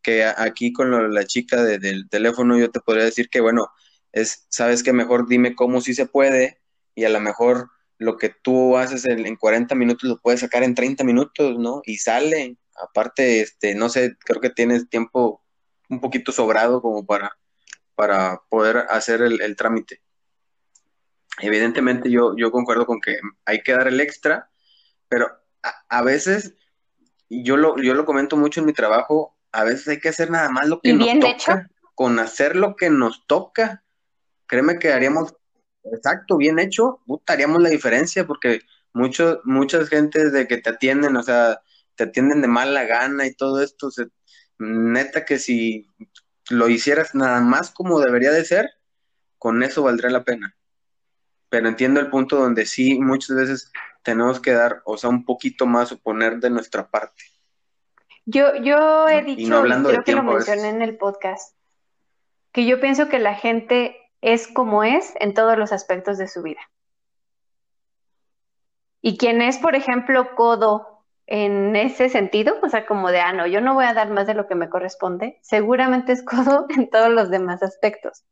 que 0.02 0.26
aquí 0.26 0.74
con 0.74 1.14
la 1.14 1.26
chica 1.28 1.62
del 1.64 2.10
teléfono 2.10 2.58
yo 2.58 2.72
te 2.72 2.80
podría 2.80 3.06
decir 3.06 3.30
que, 3.30 3.40
bueno, 3.40 3.68
es, 4.12 4.48
sabes 4.50 4.82
que 4.82 4.94
mejor 4.94 5.28
dime 5.28 5.54
cómo 5.54 5.80
sí 5.80 5.94
se 5.94 6.08
puede 6.08 6.60
y 6.96 7.04
a 7.04 7.10
lo 7.10 7.20
mejor 7.20 7.70
lo 8.00 8.18
que 8.18 8.34
tú 8.42 8.78
haces 8.78 9.06
en, 9.06 9.28
en 9.28 9.36
40 9.36 9.76
minutos 9.76 10.10
lo 10.10 10.18
puedes 10.18 10.40
sacar 10.40 10.64
en 10.64 10.74
30 10.74 11.04
minutos, 11.04 11.60
¿no? 11.60 11.84
Y 11.86 11.98
sale. 11.98 12.58
Aparte, 12.82 13.42
este, 13.42 13.76
no 13.76 13.90
sé, 13.90 14.18
creo 14.26 14.42
que 14.42 14.50
tienes 14.50 14.90
tiempo 14.90 15.44
un 15.88 16.02
poquito 16.02 16.32
sobrado 16.32 16.82
como 16.82 17.06
para 17.06 17.38
para 17.98 18.44
poder 18.50 18.86
hacer 18.90 19.22
el, 19.24 19.56
trámite. 19.56 20.02
Evidentemente 21.40 22.10
yo, 22.10 22.36
yo 22.36 22.52
concuerdo 22.52 22.86
con 22.86 23.00
que 23.00 23.20
hay 23.46 23.62
que 23.62 23.74
dar 23.74 23.88
el 23.88 24.02
extra, 24.02 24.50
pero 25.08 25.30
a, 25.90 26.02
veces, 26.02 26.56
yo 27.30 27.58
lo, 27.58 27.78
yo 27.78 27.94
lo 27.94 28.06
comento 28.06 28.38
mucho 28.38 28.60
en 28.60 28.66
mi 28.66 28.74
trabajo, 28.74 29.38
a 29.52 29.64
veces 29.64 29.88
hay 29.88 30.00
que 30.00 30.10
hacer 30.10 30.30
nada 30.32 30.50
más 30.50 30.68
lo 30.68 30.80
que 30.80 30.94
nos 30.94 31.08
toca, 31.20 31.70
con 31.96 32.20
hacer 32.20 32.56
lo 32.56 32.76
que 32.76 32.90
nos 32.90 33.26
toca. 33.28 33.84
Créeme 34.48 34.80
que 34.80 34.92
haríamos, 34.92 35.36
exacto, 35.84 36.38
bien 36.38 36.60
hecho, 36.60 37.02
haríamos 37.28 37.62
la 37.62 37.70
diferencia, 37.70 38.26
porque 38.26 38.62
muchos, 38.94 39.40
muchas 39.44 39.90
gentes 39.90 40.32
de 40.32 40.48
que 40.48 40.58
te 40.58 40.72
atienden, 40.72 41.16
o 41.18 41.24
sea, 41.24 41.62
te 41.96 42.06
atienden 42.06 42.42
de 42.42 42.48
mala 42.48 42.84
gana 42.86 43.26
y 43.26 43.34
todo 43.34 43.62
esto, 43.62 43.90
neta 44.58 45.26
que 45.26 45.38
si 45.40 45.88
lo 46.50 46.70
hicieras 46.70 47.14
nada 47.14 47.42
más 47.42 47.72
como 47.72 48.00
debería 48.00 48.32
de 48.32 48.46
ser, 48.46 48.70
con 49.38 49.62
eso 49.64 49.84
valdría 49.84 50.10
la 50.10 50.24
pena. 50.24 50.57
Pero 51.50 51.68
entiendo 51.68 52.00
el 52.00 52.10
punto 52.10 52.38
donde 52.38 52.66
sí, 52.66 53.00
muchas 53.00 53.36
veces 53.36 53.72
tenemos 54.04 54.40
que 54.40 54.52
dar, 54.52 54.82
o 54.86 54.98
sea, 54.98 55.10
un 55.10 55.26
poquito 55.26 55.66
más 55.66 55.92
o 55.92 55.98
poner 55.98 56.38
de 56.38 56.50
nuestra 56.50 56.88
parte. 56.88 57.24
Yo, 58.26 58.56
yo 58.56 59.08
he 59.08 59.24
dicho, 59.24 59.64
creo 59.64 60.04
que 60.04 60.12
lo 60.12 60.24
mencioné 60.24 60.70
en 60.70 60.82
el 60.82 60.98
podcast, 60.98 61.56
que 62.52 62.66
yo 62.66 62.82
pienso 62.82 63.08
que 63.08 63.20
la 63.20 63.36
gente 63.36 63.96
es 64.22 64.48
como 64.48 64.84
es 64.84 65.14
en 65.20 65.34
todos 65.34 65.58
los 65.58 65.72
aspectos 65.72 66.18
de 66.18 66.28
su 66.28 66.42
vida. 66.42 66.60
Y 69.02 69.18
quien 69.18 69.42
es, 69.42 69.58
por 69.58 69.76
ejemplo, 69.76 70.36
codo 70.36 71.06
en 71.28 71.76
ese 71.76 72.10
sentido, 72.10 72.56
o 72.62 72.70
sea, 72.70 72.86
como 72.86 73.12
de, 73.12 73.20
ah, 73.20 73.34
no, 73.34 73.48
yo 73.48 73.62
no 73.62 73.74
voy 73.74 73.86
a 73.86 73.94
dar 73.94 74.10
más 74.10 74.28
de 74.28 74.34
lo 74.34 74.48
que 74.48 74.56
me 74.56 74.70
corresponde, 74.70 75.40
seguramente 75.42 76.14
es 76.14 76.24
codo 76.24 76.66
en 76.76 76.90
todos 76.90 77.10
los 77.10 77.30
demás 77.30 77.64
aspectos. 77.64 78.24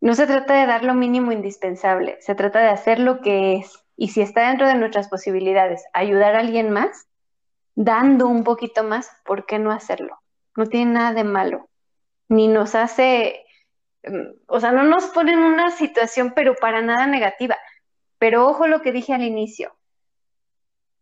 No 0.00 0.14
se 0.14 0.26
trata 0.26 0.54
de 0.54 0.66
dar 0.66 0.82
lo 0.82 0.94
mínimo 0.94 1.30
indispensable, 1.30 2.16
se 2.20 2.34
trata 2.34 2.60
de 2.60 2.68
hacer 2.68 2.98
lo 2.98 3.20
que 3.20 3.56
es. 3.56 3.84
Y 3.96 4.08
si 4.08 4.22
está 4.22 4.48
dentro 4.48 4.66
de 4.66 4.74
nuestras 4.74 5.08
posibilidades 5.08 5.84
ayudar 5.92 6.34
a 6.34 6.40
alguien 6.40 6.70
más, 6.70 7.06
dando 7.74 8.28
un 8.28 8.44
poquito 8.44 8.82
más, 8.82 9.10
¿por 9.24 9.44
qué 9.44 9.58
no 9.58 9.72
hacerlo? 9.72 10.18
No 10.56 10.66
tiene 10.66 10.92
nada 10.92 11.12
de 11.12 11.24
malo. 11.24 11.68
Ni 12.28 12.48
nos 12.48 12.74
hace, 12.74 13.44
mm, 14.04 14.44
o 14.46 14.60
sea, 14.60 14.72
no 14.72 14.84
nos 14.84 15.06
pone 15.06 15.32
en 15.32 15.40
una 15.40 15.70
situación, 15.70 16.32
pero 16.34 16.54
para 16.54 16.80
nada 16.80 17.06
negativa. 17.06 17.58
Pero 18.18 18.46
ojo 18.46 18.66
lo 18.66 18.80
que 18.80 18.92
dije 18.92 19.12
al 19.12 19.22
inicio, 19.22 19.74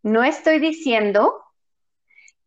no 0.03 0.25
estoy 0.25 0.59
diciendo 0.59 1.45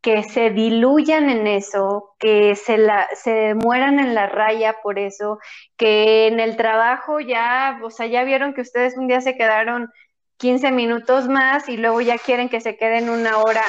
que 0.01 0.23
se 0.23 0.49
diluyan 0.49 1.29
en 1.29 1.45
eso, 1.45 2.15
que 2.17 2.55
se, 2.55 2.77
se 3.13 3.53
mueran 3.53 3.99
en 3.99 4.15
la 4.15 4.27
raya 4.27 4.77
por 4.81 4.97
eso, 4.97 5.39
que 5.77 6.27
en 6.27 6.39
el 6.39 6.57
trabajo 6.57 7.19
ya, 7.19 7.79
o 7.83 7.91
sea, 7.91 8.07
ya 8.07 8.23
vieron 8.23 8.53
que 8.53 8.61
ustedes 8.61 8.97
un 8.97 9.07
día 9.07 9.21
se 9.21 9.35
quedaron 9.35 9.89
15 10.37 10.71
minutos 10.71 11.27
más 11.27 11.69
y 11.69 11.77
luego 11.77 12.01
ya 12.01 12.17
quieren 12.17 12.49
que 12.49 12.61
se 12.61 12.77
queden 12.77 13.09
una 13.09 13.37
hora. 13.37 13.63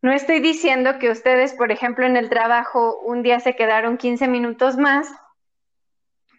No 0.00 0.12
estoy 0.12 0.38
diciendo 0.38 1.00
que 1.00 1.10
ustedes, 1.10 1.54
por 1.54 1.72
ejemplo, 1.72 2.06
en 2.06 2.16
el 2.16 2.28
trabajo 2.28 3.00
un 3.00 3.22
día 3.22 3.40
se 3.40 3.56
quedaron 3.56 3.96
15 3.96 4.28
minutos 4.28 4.76
más 4.76 5.08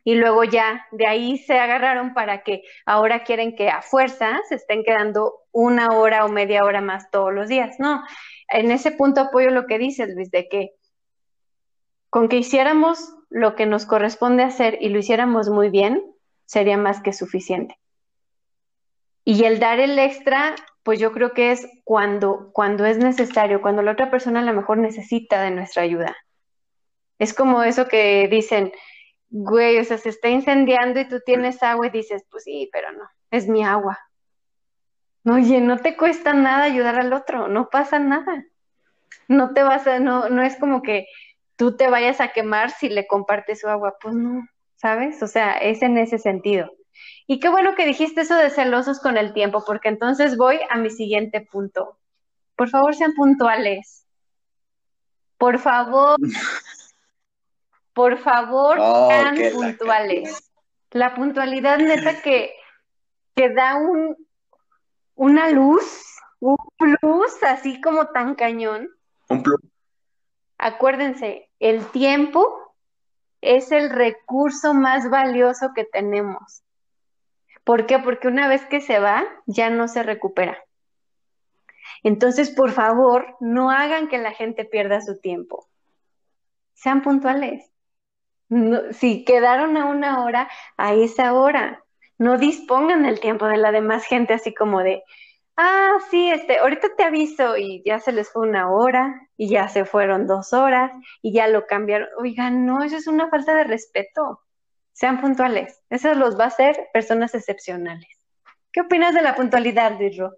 y 0.10 0.16
luego 0.16 0.44
ya 0.44 0.88
de 0.92 1.06
ahí 1.06 1.38
se 1.38 1.60
agarraron 1.60 2.16
para 2.16 2.42
que 2.42 2.64
ahora 2.84 3.24
quieren 3.24 3.56
que 3.56 3.70
a 3.70 3.84
fuerza 3.84 4.42
se 4.50 4.56
estén 4.56 4.84
quedando 4.84 5.36
una 5.52 5.90
hora 5.90 6.26
o 6.26 6.30
media 6.30 6.64
hora 6.64 6.82
más 6.82 7.12
todos 7.12 7.32
los 7.32 7.48
días. 7.48 7.76
No, 7.78 8.04
en 8.48 8.72
ese 8.72 8.90
punto 8.90 9.22
apoyo 9.22 9.52
lo 9.52 9.68
que 9.68 9.78
dices, 9.78 10.10
Luis, 10.16 10.32
de 10.32 10.50
que 10.50 10.72
con 12.10 12.28
que 12.28 12.38
hiciéramos 12.38 13.14
lo 13.30 13.54
que 13.56 13.68
nos 13.68 13.86
corresponde 13.86 14.42
hacer 14.42 14.80
y 14.82 14.90
lo 14.90 14.98
hiciéramos 14.98 15.50
muy 15.50 15.70
bien, 15.70 16.04
sería 16.46 16.76
más 16.76 17.04
que 17.04 17.14
suficiente. 17.14 17.78
Y 19.24 19.44
el 19.44 19.60
dar 19.60 19.80
el 19.80 20.00
extra, 20.00 20.56
pues 20.82 20.98
yo 20.98 21.12
creo 21.12 21.36
que 21.36 21.52
es 21.52 21.68
cuando, 21.84 22.50
cuando 22.52 22.84
es 22.88 22.98
necesario, 22.98 23.62
cuando 23.62 23.84
la 23.84 23.92
otra 23.92 24.10
persona 24.10 24.40
a 24.40 24.44
lo 24.44 24.56
mejor 24.56 24.80
necesita 24.80 25.40
de 25.44 25.52
nuestra 25.52 25.84
ayuda. 25.84 26.18
Es 27.20 27.36
como 27.36 27.62
eso 27.62 27.88
que 27.88 28.28
dicen, 28.28 28.72
güey, 29.30 29.80
o 29.80 29.84
sea, 29.84 29.98
se 29.98 30.10
está 30.10 30.30
incendiando 30.30 31.00
y 31.00 31.08
tú 31.08 31.20
tienes 31.26 31.62
agua 31.64 31.88
y 31.88 31.92
dices, 31.92 32.24
pues 32.30 32.44
sí, 32.44 32.70
pero 32.72 32.92
no, 32.92 33.04
es 33.32 33.48
mi 33.48 33.64
agua. 33.64 34.00
Oye, 35.26 35.62
no 35.62 35.78
te 35.78 35.96
cuesta 35.96 36.34
nada 36.34 36.64
ayudar 36.64 37.00
al 37.00 37.14
otro, 37.14 37.48
no 37.48 37.70
pasa 37.70 38.00
nada. 38.00 38.46
No 39.28 39.54
te 39.54 39.64
vas 39.64 39.86
a, 39.86 40.00
no, 40.00 40.30
no 40.30 40.42
es 40.42 40.56
como 40.56 40.82
que 40.82 41.08
tú 41.56 41.76
te 41.76 41.90
vayas 41.90 42.22
a 42.22 42.30
quemar 42.30 42.72
si 42.72 42.90
le 42.90 43.06
compartes 43.06 43.60
su 43.60 43.68
agua, 43.68 43.98
pues 44.02 44.16
no, 44.16 44.48
¿sabes? 44.76 45.22
O 45.22 45.28
sea, 45.28 45.58
es 45.58 45.82
en 45.82 45.98
ese 45.98 46.18
sentido. 46.18 46.72
Y 47.28 47.40
qué 47.40 47.50
bueno 47.50 47.76
que 47.76 47.86
dijiste 47.86 48.22
eso 48.22 48.36
de 48.36 48.50
celosos 48.50 49.00
con 49.00 49.18
el 49.18 49.34
tiempo, 49.34 49.64
porque 49.66 49.90
entonces 49.90 50.38
voy 50.38 50.60
a 50.70 50.78
mi 50.78 50.90
siguiente 50.90 51.42
punto. 51.42 52.00
Por 52.56 52.70
favor, 52.70 52.96
sean 52.96 53.14
puntuales. 53.14 54.06
Por 55.38 55.60
favor. 55.60 56.18
Por 57.94 58.18
favor, 58.18 58.78
Oh, 58.80 59.10
sean 59.10 59.36
que 59.36 59.50
la 59.50 59.56
puntuales. 59.56 60.52
La 60.92 61.16
puntualidad 61.16 61.78
neta 61.78 62.22
que, 62.22 62.54
que 63.36 63.50
da 63.50 63.76
un, 63.76 64.16
una 65.16 65.50
luz, 65.50 65.84
un 66.40 66.58
plus, 66.78 67.44
así 67.44 67.80
como 67.82 68.08
tan 68.08 68.36
cañón. 68.36 68.90
Un 69.30 69.44
plus. 69.44 69.60
Acuérdense, 70.58 71.50
el 71.60 71.86
tiempo 71.92 72.76
es 73.42 73.72
el 73.72 73.90
recurso 73.90 74.74
más 74.74 75.10
valioso 75.10 75.72
que 75.74 75.86
tenemos. 75.86 76.64
¿Por 77.64 77.86
qué? 77.86 78.00
Porque 78.00 78.28
una 78.28 78.48
vez 78.48 78.66
que 78.66 78.82
se 78.82 79.00
va, 79.00 79.24
ya 79.46 79.70
no 79.70 79.88
se 79.88 80.04
recupera. 80.04 80.58
Entonces, 82.04 82.50
por 82.50 82.72
favor, 82.72 83.36
no 83.40 83.72
hagan 83.72 84.08
que 84.08 84.18
la 84.18 84.32
gente 84.32 84.66
pierda 84.66 85.02
su 85.02 85.20
tiempo. 85.20 85.68
Sean 86.74 87.02
puntuales. 87.02 87.70
Si 88.92 89.24
quedaron 89.26 89.78
a 89.78 89.86
una 89.86 90.24
hora, 90.24 90.50
a 90.78 90.94
esa 90.94 91.34
hora. 91.34 91.84
No 92.18 92.38
dispongan 92.38 93.06
el 93.06 93.20
tiempo 93.20 93.48
de 93.48 93.58
la 93.58 93.72
demás 93.72 94.06
gente 94.06 94.34
así 94.34 94.54
como 94.54 94.82
de, 94.82 95.04
ah, 95.56 95.98
sí, 96.10 96.32
este, 96.32 96.58
ahorita 96.60 96.96
te 96.98 97.04
aviso 97.04 97.58
y 97.58 97.84
ya 97.86 98.00
se 98.00 98.12
les 98.12 98.30
fue 98.32 98.48
una 98.48 98.72
hora 98.72 99.30
y 99.38 99.50
ya 99.50 99.68
se 99.70 99.86
fueron 99.86 100.28
dos 100.28 100.54
horas 100.54 100.92
y 101.22 101.34
ya 101.34 101.48
lo 101.48 101.68
cambiaron. 101.68 102.10
Oigan, 102.18 102.66
no, 102.66 102.84
eso 102.84 102.98
es 102.98 103.08
una 103.08 103.30
falta 103.30 103.56
de 103.56 103.66
respeto. 103.66 104.42
Sean 104.94 105.22
puntuales. 105.22 105.82
Eso 105.90 106.14
los 106.16 106.38
va 106.38 106.46
a 106.46 106.48
hacer 106.48 106.90
personas 106.92 107.34
excepcionales. 107.36 108.10
¿Qué 108.72 108.82
opinas 108.82 109.14
de 109.14 109.22
la 109.22 109.36
puntualidad, 109.36 109.94
Dirro? 109.94 110.34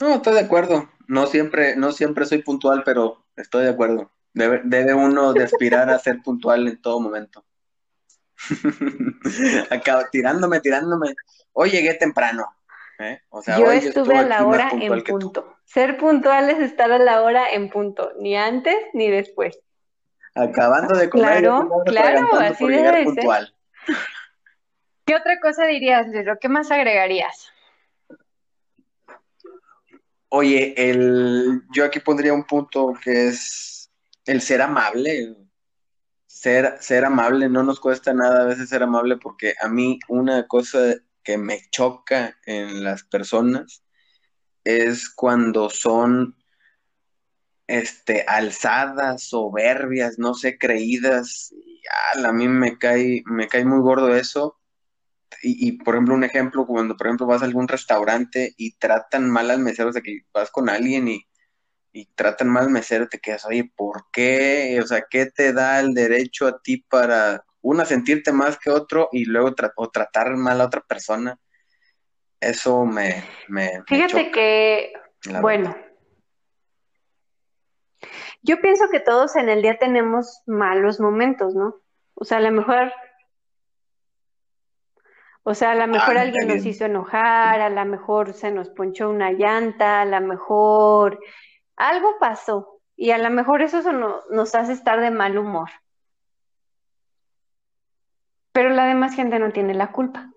No, 0.00 0.14
estoy 0.14 0.34
de 0.34 0.40
acuerdo. 0.40 0.88
No 1.08 1.26
siempre, 1.26 1.76
no 1.76 1.92
siempre 1.92 2.26
soy 2.26 2.42
puntual, 2.42 2.82
pero 2.84 3.24
estoy 3.36 3.64
de 3.64 3.70
acuerdo. 3.70 4.10
Debe, 4.32 4.62
debe 4.64 4.94
uno 4.94 5.32
de 5.32 5.44
aspirar 5.44 5.90
a 5.90 5.98
ser 5.98 6.22
puntual 6.22 6.68
en 6.68 6.80
todo 6.80 7.00
momento. 7.00 7.44
Acabo 9.70 10.02
tirándome, 10.10 10.60
tirándome. 10.60 11.14
Hoy 11.52 11.70
llegué 11.70 11.94
temprano. 11.94 12.46
¿eh? 13.00 13.20
O 13.30 13.42
sea, 13.42 13.58
Yo 13.58 13.66
hoy 13.66 13.78
estuve 13.78 14.16
a 14.16 14.22
la 14.22 14.46
hora 14.46 14.70
en 14.72 15.02
punto. 15.02 15.56
Ser 15.64 15.98
puntual 15.98 16.50
es 16.50 16.58
estar 16.60 16.90
a 16.90 16.98
la 16.98 17.22
hora 17.22 17.50
en 17.50 17.70
punto, 17.70 18.12
ni 18.18 18.36
antes 18.36 18.76
ni 18.92 19.10
después. 19.10 19.58
Acabando 20.34 20.96
de 20.96 21.10
comer, 21.10 21.40
Claro, 21.40 21.82
claro, 21.84 22.28
así 22.40 22.66
debe 22.66 22.82
de 22.82 22.92
ser. 22.92 23.04
puntual. 23.04 23.54
¿Qué 25.04 25.16
otra 25.16 25.40
cosa 25.40 25.66
dirías, 25.66 26.10
Dirro? 26.12 26.38
¿Qué 26.40 26.48
más 26.48 26.70
agregarías? 26.70 27.50
Oye, 30.28 30.74
el, 30.76 31.62
yo 31.74 31.84
aquí 31.84 31.98
pondría 31.98 32.32
un 32.32 32.44
punto 32.44 32.94
que 33.02 33.28
es 33.28 33.79
el 34.30 34.40
ser 34.40 34.62
amable. 34.62 35.36
Ser, 36.26 36.76
ser 36.80 37.04
amable 37.04 37.48
no 37.48 37.64
nos 37.64 37.80
cuesta 37.80 38.14
nada 38.14 38.42
a 38.42 38.46
veces 38.46 38.68
ser 38.68 38.84
amable 38.84 39.16
porque 39.16 39.54
a 39.60 39.68
mí 39.68 39.98
una 40.08 40.46
cosa 40.46 40.94
que 41.24 41.36
me 41.36 41.60
choca 41.72 42.38
en 42.46 42.84
las 42.84 43.02
personas 43.02 43.82
es 44.62 45.10
cuando 45.10 45.68
son 45.68 46.36
este, 47.66 48.24
alzadas, 48.28 49.24
soberbias, 49.24 50.18
no 50.18 50.34
sé, 50.34 50.58
creídas. 50.58 51.52
Y, 51.52 51.82
a 52.24 52.32
mí 52.32 52.46
me 52.46 52.78
cae, 52.78 53.22
me 53.26 53.48
cae 53.48 53.64
muy 53.64 53.80
gordo 53.80 54.14
eso. 54.14 54.60
Y, 55.42 55.68
y, 55.68 55.72
por 55.72 55.94
ejemplo, 55.94 56.14
un 56.14 56.24
ejemplo, 56.24 56.66
cuando 56.66 56.96
por 56.96 57.08
ejemplo 57.08 57.26
vas 57.26 57.42
a 57.42 57.46
algún 57.46 57.68
restaurante 57.68 58.54
y 58.56 58.76
tratan 58.76 59.30
mal 59.30 59.50
al 59.50 59.60
mesero, 59.60 59.90
o 59.90 59.92
sea, 59.92 60.02
que 60.02 60.20
vas 60.32 60.50
con 60.50 60.68
alguien 60.68 61.08
y, 61.08 61.29
y 61.92 62.06
tratan 62.14 62.48
mal 62.48 62.64
al 62.64 62.70
mesero, 62.70 63.08
te 63.08 63.18
quedas, 63.18 63.44
oye, 63.46 63.70
¿por 63.74 64.06
qué? 64.12 64.78
O 64.82 64.86
sea, 64.86 65.04
¿qué 65.10 65.26
te 65.26 65.52
da 65.52 65.80
el 65.80 65.92
derecho 65.94 66.46
a 66.46 66.60
ti 66.60 66.78
para, 66.88 67.44
una, 67.62 67.84
sentirte 67.84 68.32
más 68.32 68.58
que 68.58 68.70
otro 68.70 69.08
y 69.12 69.24
luego 69.24 69.50
tra- 69.54 69.72
o 69.76 69.88
tratar 69.90 70.36
mal 70.36 70.60
a 70.60 70.66
otra 70.66 70.80
persona? 70.82 71.38
Eso 72.40 72.84
me, 72.86 73.24
me, 73.48 73.70
me 73.78 73.84
Fíjate 73.86 74.26
choca, 74.26 74.30
que, 74.32 74.92
bueno, 75.40 75.70
verdad. 75.70 75.86
yo 78.42 78.60
pienso 78.60 78.88
que 78.90 79.00
todos 79.00 79.36
en 79.36 79.48
el 79.48 79.60
día 79.62 79.76
tenemos 79.78 80.42
malos 80.46 81.00
momentos, 81.00 81.54
¿no? 81.54 81.74
O 82.14 82.24
sea, 82.24 82.38
a 82.38 82.40
lo 82.40 82.50
mejor, 82.50 82.92
o 85.42 85.54
sea, 85.54 85.72
a 85.72 85.74
lo 85.74 85.86
mejor 85.86 86.16
Ah, 86.16 86.20
alguien 86.22 86.48
nos 86.48 86.64
hizo 86.64 86.84
enojar, 86.84 87.60
a 87.60 87.68
lo 87.70 87.84
mejor 87.84 88.32
se 88.32 88.50
nos 88.50 88.70
ponchó 88.70 89.10
una 89.10 89.32
llanta, 89.32 90.02
a 90.02 90.04
lo 90.04 90.20
mejor 90.20 91.18
algo 91.88 92.16
pasó 92.20 92.80
y 92.96 93.10
a 93.12 93.18
lo 93.18 93.30
mejor 93.30 93.62
eso 93.62 93.82
so- 93.82 93.92
no- 93.92 94.20
nos 94.30 94.54
hace 94.54 94.72
estar 94.72 95.00
de 95.00 95.10
mal 95.10 95.38
humor, 95.38 95.70
pero 98.52 98.70
la 98.70 98.86
demás 98.86 99.14
gente 99.14 99.38
no 99.38 99.52
tiene 99.52 99.74
la 99.74 99.92
culpa. 99.92 100.30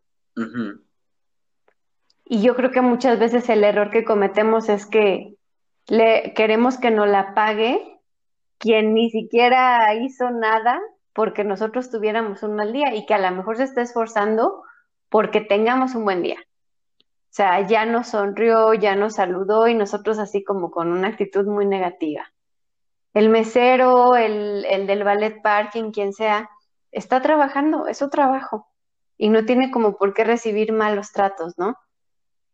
Y 2.25 2.41
yo 2.41 2.55
creo 2.55 2.71
que 2.71 2.81
muchas 2.81 3.19
veces 3.19 3.49
el 3.49 3.63
error 3.63 3.91
que 3.91 4.05
cometemos 4.05 4.69
es 4.69 4.85
que 4.85 5.35
le 5.87 6.33
queremos 6.35 6.77
que 6.77 6.89
nos 6.91 7.07
la 7.07 7.33
pague 7.33 7.99
quien 8.57 8.93
ni 8.93 9.09
siquiera 9.09 9.93
hizo 9.95 10.29
nada 10.31 10.79
porque 11.13 11.43
nosotros 11.43 11.91
tuviéramos 11.91 12.41
un 12.43 12.55
mal 12.55 12.71
día 12.71 12.95
y 12.95 13.05
que 13.05 13.13
a 13.13 13.19
lo 13.19 13.35
mejor 13.35 13.57
se 13.57 13.63
está 13.63 13.81
esforzando 13.81 14.63
porque 15.09 15.41
tengamos 15.41 15.95
un 15.95 16.05
buen 16.05 16.23
día. 16.23 16.37
O 17.34 17.36
sea, 17.36 17.65
ya 17.65 17.88
nos 17.88 18.09
sonrió, 18.09 18.75
ya 18.75 18.95
nos 18.95 19.15
saludó 19.15 19.67
y 19.67 19.73
nosotros 19.73 20.19
así 20.19 20.43
como 20.43 20.69
con 20.69 20.91
una 20.91 21.07
actitud 21.07 21.47
muy 21.47 21.65
negativa. 21.65 22.31
El 23.15 23.29
mesero, 23.29 24.15
el, 24.15 24.63
el 24.65 24.86
del 24.86 25.03
ballet 25.03 25.41
parking, 25.41 25.89
quien 25.89 26.13
sea, 26.13 26.51
está 26.91 27.23
trabajando, 27.23 27.88
es 27.88 27.97
su 27.97 28.11
trabajo 28.11 28.67
y 29.17 29.29
no 29.29 29.45
tiene 29.45 29.71
como 29.71 29.97
por 29.97 30.13
qué 30.13 30.23
recibir 30.23 30.73
malos 30.73 31.11
tratos, 31.11 31.57
¿no? 31.57 31.75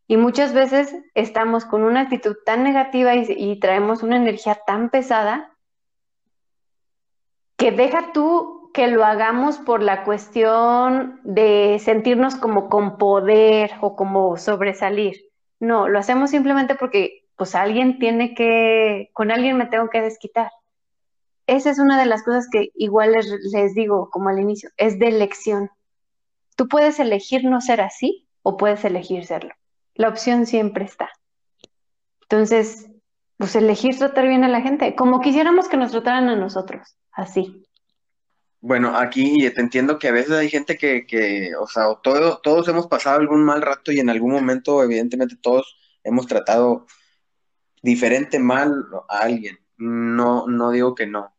Y 0.08 0.16
muchas 0.16 0.54
veces 0.54 0.96
estamos 1.14 1.66
con 1.66 1.84
una 1.84 2.00
actitud 2.00 2.38
tan 2.46 2.64
negativa 2.64 3.16
y, 3.16 3.26
y 3.28 3.60
traemos 3.60 4.02
una 4.02 4.16
energía 4.16 4.62
tan 4.66 4.90
pesada 4.90 5.58
que 7.58 7.74
deja 7.74 8.14
tú 8.14 8.59
que 8.74 8.88
lo 8.88 9.04
hagamos 9.04 9.58
por 9.58 9.82
la 9.82 10.04
cuestión 10.04 11.20
de 11.24 11.80
sentirnos 11.84 12.36
como 12.36 12.70
con 12.70 12.98
poder 12.98 13.72
o 13.82 13.96
como 13.96 14.38
sobresalir. 14.38 15.18
No, 15.60 15.88
lo 15.90 16.00
hacemos 16.00 16.30
simplemente 16.30 16.76
porque 16.76 17.28
pues 17.36 17.56
alguien 17.56 18.00
tiene 18.00 18.34
que, 18.36 19.10
con 19.14 19.32
alguien 19.32 19.58
me 19.58 19.66
tengo 19.66 19.90
que 19.90 20.02
desquitar. 20.02 20.52
Esa 21.48 21.72
es 21.72 21.80
una 21.80 22.00
de 22.00 22.06
las 22.06 22.24
cosas 22.24 22.48
que 22.52 22.70
igual 22.76 23.14
les, 23.14 23.74
digo 23.74 24.10
como 24.12 24.30
al 24.30 24.40
inicio, 24.40 24.70
es 24.78 25.00
de 25.00 25.08
elección. 25.08 25.72
Tú 26.56 26.68
puedes 26.68 27.00
elegir 27.00 27.46
no 27.46 27.62
ser 27.62 27.82
así 27.82 28.28
o 28.44 28.58
puedes 28.58 28.86
elegir 28.86 29.26
serlo. 29.26 29.54
La 29.96 30.10
opción 30.10 30.46
siempre 30.46 30.86
está. 30.86 31.10
Entonces, 32.22 32.90
pues 33.38 33.56
elegir 33.56 33.98
tratar 33.98 34.28
bien 34.28 34.44
a 34.44 34.50
la 34.50 34.62
gente, 34.62 34.96
como 34.96 35.22
quisiéramos 35.22 35.70
que 35.70 35.78
nos 35.78 35.92
trataran 35.92 36.30
a 36.30 36.36
nosotros, 36.36 36.98
así. 37.12 37.66
Bueno, 38.62 38.98
aquí 38.98 39.50
te 39.54 39.62
entiendo 39.62 39.98
que 40.00 40.10
a 40.10 40.12
veces 40.12 40.32
hay 40.34 40.50
gente 40.50 40.78
que, 40.78 41.06
que 41.08 41.52
o 41.60 41.66
sea, 41.68 41.96
todo, 42.04 42.40
todos 42.44 42.68
hemos 42.68 42.88
pasado 42.88 43.20
algún 43.20 43.44
mal 43.46 43.62
rato 43.62 43.92
y 43.92 44.00
en 44.00 44.10
algún 44.10 44.32
momento, 44.34 44.84
evidentemente, 44.84 45.38
todos 45.42 45.78
hemos 46.04 46.28
tratado 46.28 46.86
diferente 47.84 48.40
mal 48.40 48.86
a 49.10 49.20
alguien. 49.20 49.58
No, 49.78 50.48
no 50.48 50.72
digo 50.72 50.96
que 50.96 51.08
no. 51.08 51.36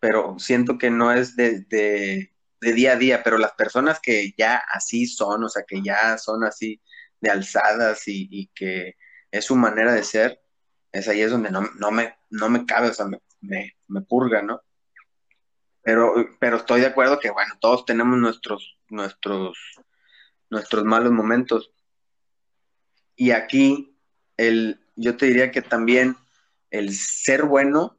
pero 0.00 0.38
siento 0.38 0.78
que 0.78 0.90
no 0.90 1.12
es 1.12 1.36
de, 1.36 1.60
de, 1.62 2.34
de 2.60 2.72
día 2.74 2.92
a 2.94 2.96
día, 2.96 3.22
pero 3.24 3.38
las 3.38 3.52
personas 3.54 4.00
que 4.00 4.32
ya 4.38 4.56
así 4.72 5.06
son, 5.06 5.44
o 5.44 5.48
sea, 5.50 5.64
que 5.68 5.82
ya 5.82 6.18
son 6.18 6.44
así 6.44 6.82
de 7.20 7.30
alzadas 7.30 8.08
y, 8.08 8.28
y 8.30 8.48
que 8.54 8.94
es 9.32 9.44
su 9.46 9.56
manera 9.56 9.92
de 9.94 10.04
ser, 10.04 10.40
es 10.92 11.08
ahí 11.08 11.22
es 11.22 11.30
donde 11.32 11.50
no, 11.50 11.62
no, 11.78 11.90
me, 11.92 12.16
no 12.30 12.48
me 12.50 12.66
cabe, 12.66 12.90
o 12.90 12.94
sea, 12.94 13.06
me, 13.06 13.20
me, 13.42 13.76
me 13.88 14.02
purga, 14.02 14.42
¿no? 14.42 14.62
Pero, 15.86 16.14
pero 16.40 16.56
estoy 16.56 16.80
de 16.80 16.88
acuerdo 16.88 17.20
que, 17.20 17.30
bueno, 17.30 17.54
todos 17.60 17.84
tenemos 17.84 18.18
nuestros, 18.18 18.76
nuestros, 18.88 19.56
nuestros 20.50 20.82
malos 20.82 21.12
momentos. 21.12 21.70
Y 23.14 23.30
aquí, 23.30 23.96
el, 24.36 24.80
yo 24.96 25.16
te 25.16 25.26
diría 25.26 25.52
que 25.52 25.62
también 25.62 26.16
el 26.72 26.92
ser 26.92 27.44
bueno, 27.44 27.96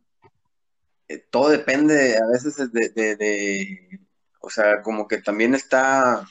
eh, 1.08 1.20
todo 1.32 1.48
depende 1.48 2.18
a 2.18 2.28
veces 2.30 2.58
de, 2.74 2.90
de, 3.16 4.02
o 4.42 4.50
sea, 4.50 4.82
como 4.82 5.08
que 5.08 5.20
también 5.20 5.56
está, 5.56 6.28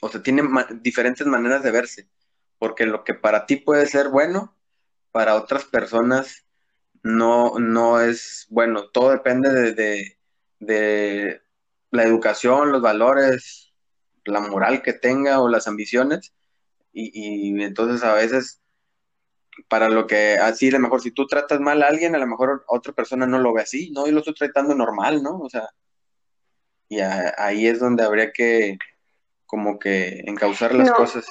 o 0.00 0.08
sea, 0.08 0.20
tiene 0.24 0.42
diferentes 0.80 1.24
maneras 1.24 1.62
de 1.62 1.70
verse, 1.70 2.08
porque 2.58 2.84
lo 2.84 3.04
que 3.04 3.14
para 3.14 3.46
ti 3.46 3.54
puede 3.54 3.86
ser 3.86 4.08
bueno, 4.08 4.56
para 5.12 5.36
otras 5.36 5.64
personas 5.66 6.46
no, 7.06 7.58
no 7.58 8.00
es 8.00 8.46
bueno. 8.50 8.88
Todo 8.90 9.10
depende 9.10 9.52
de, 9.52 9.72
de, 9.72 10.18
de 10.58 11.42
la 11.90 12.02
educación, 12.02 12.72
los 12.72 12.82
valores, 12.82 13.72
la 14.24 14.40
moral 14.40 14.82
que 14.82 14.92
tenga 14.92 15.40
o 15.40 15.48
las 15.48 15.68
ambiciones. 15.68 16.34
Y, 16.92 17.10
y 17.14 17.62
entonces 17.62 18.02
a 18.02 18.14
veces, 18.14 18.60
para 19.68 19.88
lo 19.88 20.06
que 20.06 20.34
así, 20.34 20.68
a 20.68 20.72
lo 20.72 20.80
mejor 20.80 21.00
si 21.00 21.12
tú 21.12 21.26
tratas 21.26 21.60
mal 21.60 21.82
a 21.82 21.86
alguien, 21.86 22.14
a 22.14 22.18
lo 22.18 22.26
mejor 22.26 22.64
otra 22.66 22.92
persona 22.92 23.26
no 23.26 23.38
lo 23.38 23.54
ve 23.54 23.62
así, 23.62 23.90
¿no? 23.92 24.06
Yo 24.06 24.12
lo 24.12 24.18
estoy 24.20 24.34
tratando 24.34 24.74
normal, 24.74 25.22
¿no? 25.22 25.38
O 25.38 25.48
sea, 25.48 25.68
y 26.88 27.00
a- 27.00 27.34
ahí 27.38 27.66
es 27.66 27.78
donde 27.78 28.02
habría 28.02 28.32
que 28.32 28.78
como 29.46 29.78
que 29.78 30.24
encauzar 30.26 30.74
las 30.74 30.88
No. 30.88 30.94
cosas 30.96 31.26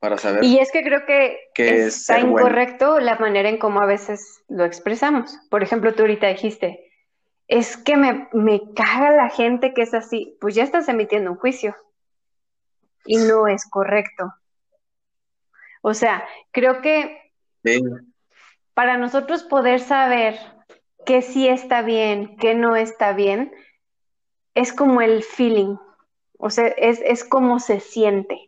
para 0.00 0.18
saber. 0.18 0.44
Y 0.44 0.58
es 0.58 0.70
que 0.72 0.82
creo 0.82 1.04
que 1.06 1.38
¿Qué 1.54 1.86
es 1.86 1.96
está 1.98 2.24
bueno? 2.24 2.48
incorrecto 2.48 3.00
la 3.00 3.16
manera 3.18 3.48
en 3.48 3.58
cómo 3.58 3.80
a 3.80 3.86
veces 3.86 4.42
lo 4.48 4.64
expresamos. 4.64 5.38
Por 5.50 5.62
ejemplo, 5.62 5.94
tú 5.94 6.02
ahorita 6.02 6.28
dijiste, 6.28 6.92
es 7.48 7.76
que 7.76 7.96
me, 7.96 8.28
me 8.32 8.60
caga 8.74 9.10
la 9.12 9.30
gente 9.30 9.74
que 9.74 9.82
es 9.82 9.94
así. 9.94 10.36
Pues 10.40 10.54
ya 10.54 10.64
estás 10.64 10.88
emitiendo 10.88 11.30
un 11.32 11.38
juicio 11.38 11.76
y 13.06 13.18
no 13.18 13.46
es 13.48 13.68
correcto. 13.68 14.34
O 15.82 15.94
sea, 15.94 16.24
creo 16.52 16.80
que 16.82 17.18
Sí, 17.64 17.80
para 18.74 18.96
nosotros 18.96 19.42
poder 19.42 19.80
saber 19.80 20.38
qué 21.04 21.22
sí 21.22 21.48
está 21.48 21.82
bien, 21.82 22.36
qué 22.38 22.54
no 22.54 22.76
está 22.76 23.12
bien, 23.12 23.52
es 24.54 24.72
como 24.72 25.00
el 25.00 25.22
feeling, 25.22 25.76
o 26.38 26.50
sea, 26.50 26.68
es, 26.68 27.00
es 27.04 27.24
como 27.24 27.58
se 27.60 27.80
siente 27.80 28.47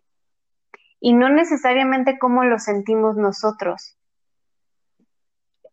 y 1.01 1.15
no 1.15 1.31
necesariamente 1.31 2.19
cómo 2.19 2.45
lo 2.45 2.59
sentimos 2.59 3.17
nosotros, 3.17 3.97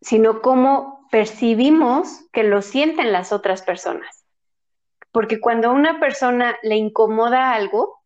sino 0.01 0.41
cómo 0.41 1.07
percibimos 1.11 2.21
que 2.31 2.43
lo 2.43 2.61
sienten 2.61 3.11
las 3.11 3.31
otras 3.31 3.61
personas. 3.61 4.25
Porque 5.11 5.39
cuando 5.39 5.69
a 5.69 5.73
una 5.73 5.99
persona 5.99 6.57
le 6.63 6.75
incomoda 6.75 7.53
algo, 7.53 8.01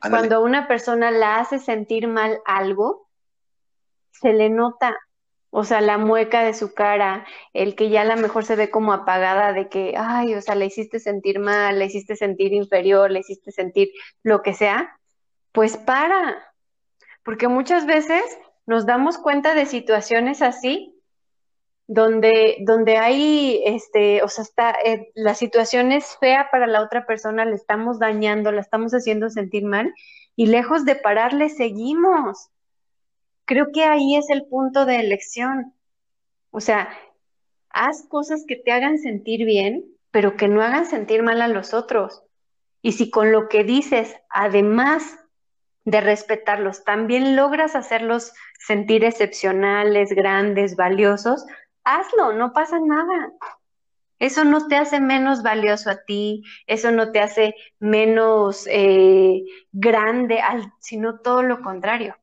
cuando 0.00 0.36
a 0.36 0.40
una 0.40 0.66
persona 0.66 1.10
la 1.10 1.38
hace 1.38 1.58
sentir 1.58 2.08
mal 2.08 2.40
algo, 2.44 3.08
se 4.10 4.32
le 4.32 4.48
nota, 4.48 4.96
o 5.50 5.64
sea, 5.64 5.80
la 5.80 5.98
mueca 5.98 6.42
de 6.42 6.54
su 6.54 6.74
cara, 6.74 7.26
el 7.52 7.74
que 7.74 7.90
ya 7.90 8.02
a 8.02 8.04
lo 8.04 8.16
mejor 8.16 8.44
se 8.44 8.56
ve 8.56 8.70
como 8.70 8.92
apagada 8.92 9.52
de 9.52 9.68
que, 9.68 9.94
ay, 9.96 10.34
o 10.34 10.40
sea, 10.40 10.54
le 10.54 10.66
hiciste 10.66 11.00
sentir 11.00 11.38
mal, 11.38 11.78
le 11.78 11.86
hiciste 11.86 12.16
sentir 12.16 12.52
inferior, 12.52 13.10
le 13.10 13.20
hiciste 13.20 13.50
sentir 13.50 13.90
lo 14.22 14.42
que 14.42 14.54
sea, 14.54 14.99
pues 15.52 15.76
para, 15.76 16.36
porque 17.24 17.48
muchas 17.48 17.86
veces 17.86 18.22
nos 18.66 18.86
damos 18.86 19.18
cuenta 19.18 19.54
de 19.54 19.66
situaciones 19.66 20.42
así 20.42 21.00
donde, 21.92 22.58
donde 22.60 22.98
hay, 22.98 23.60
este, 23.66 24.22
o 24.22 24.28
sea, 24.28 24.44
está, 24.44 24.76
eh, 24.84 25.10
la 25.16 25.34
situación 25.34 25.90
es 25.90 26.16
fea 26.18 26.48
para 26.52 26.68
la 26.68 26.82
otra 26.82 27.04
persona, 27.04 27.44
le 27.44 27.56
estamos 27.56 27.98
dañando, 27.98 28.52
la 28.52 28.60
estamos 28.60 28.92
haciendo 28.92 29.28
sentir 29.28 29.64
mal, 29.64 29.92
y 30.36 30.46
lejos 30.46 30.84
de 30.84 30.94
pararle, 30.94 31.48
seguimos. 31.48 32.50
Creo 33.44 33.72
que 33.72 33.82
ahí 33.82 34.14
es 34.14 34.30
el 34.30 34.46
punto 34.46 34.86
de 34.86 35.00
elección. 35.00 35.74
O 36.52 36.60
sea, 36.60 36.88
haz 37.70 38.06
cosas 38.08 38.44
que 38.46 38.54
te 38.54 38.70
hagan 38.70 38.98
sentir 38.98 39.44
bien, 39.44 39.84
pero 40.12 40.36
que 40.36 40.46
no 40.46 40.62
hagan 40.62 40.86
sentir 40.86 41.24
mal 41.24 41.42
a 41.42 41.48
los 41.48 41.74
otros. 41.74 42.22
Y 42.82 42.92
si 42.92 43.10
con 43.10 43.32
lo 43.32 43.48
que 43.48 43.64
dices, 43.64 44.14
además 44.28 45.18
de 45.90 46.00
respetarlos, 46.00 46.84
también 46.84 47.34
logras 47.34 47.74
hacerlos 47.74 48.32
sentir 48.58 49.04
excepcionales, 49.04 50.10
grandes, 50.10 50.76
valiosos, 50.76 51.44
hazlo, 51.82 52.32
no 52.32 52.52
pasa 52.52 52.78
nada. 52.78 53.32
Eso 54.20 54.44
no 54.44 54.68
te 54.68 54.76
hace 54.76 55.00
menos 55.00 55.42
valioso 55.42 55.90
a 55.90 56.04
ti, 56.04 56.44
eso 56.66 56.92
no 56.92 57.10
te 57.10 57.20
hace 57.20 57.54
menos 57.78 58.66
eh, 58.70 59.42
grande, 59.72 60.40
sino 60.78 61.20
todo 61.20 61.42
lo 61.42 61.60
contrario. 61.62 62.16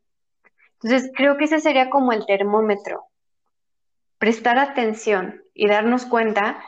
Entonces, 0.81 1.11
creo 1.15 1.37
que 1.37 1.45
ese 1.45 1.59
sería 1.59 1.89
como 1.89 2.13
el 2.13 2.25
termómetro. 2.25 3.07
Prestar 4.19 4.59
atención 4.59 5.41
y 5.53 5.67
darnos 5.67 6.05
cuenta 6.05 6.63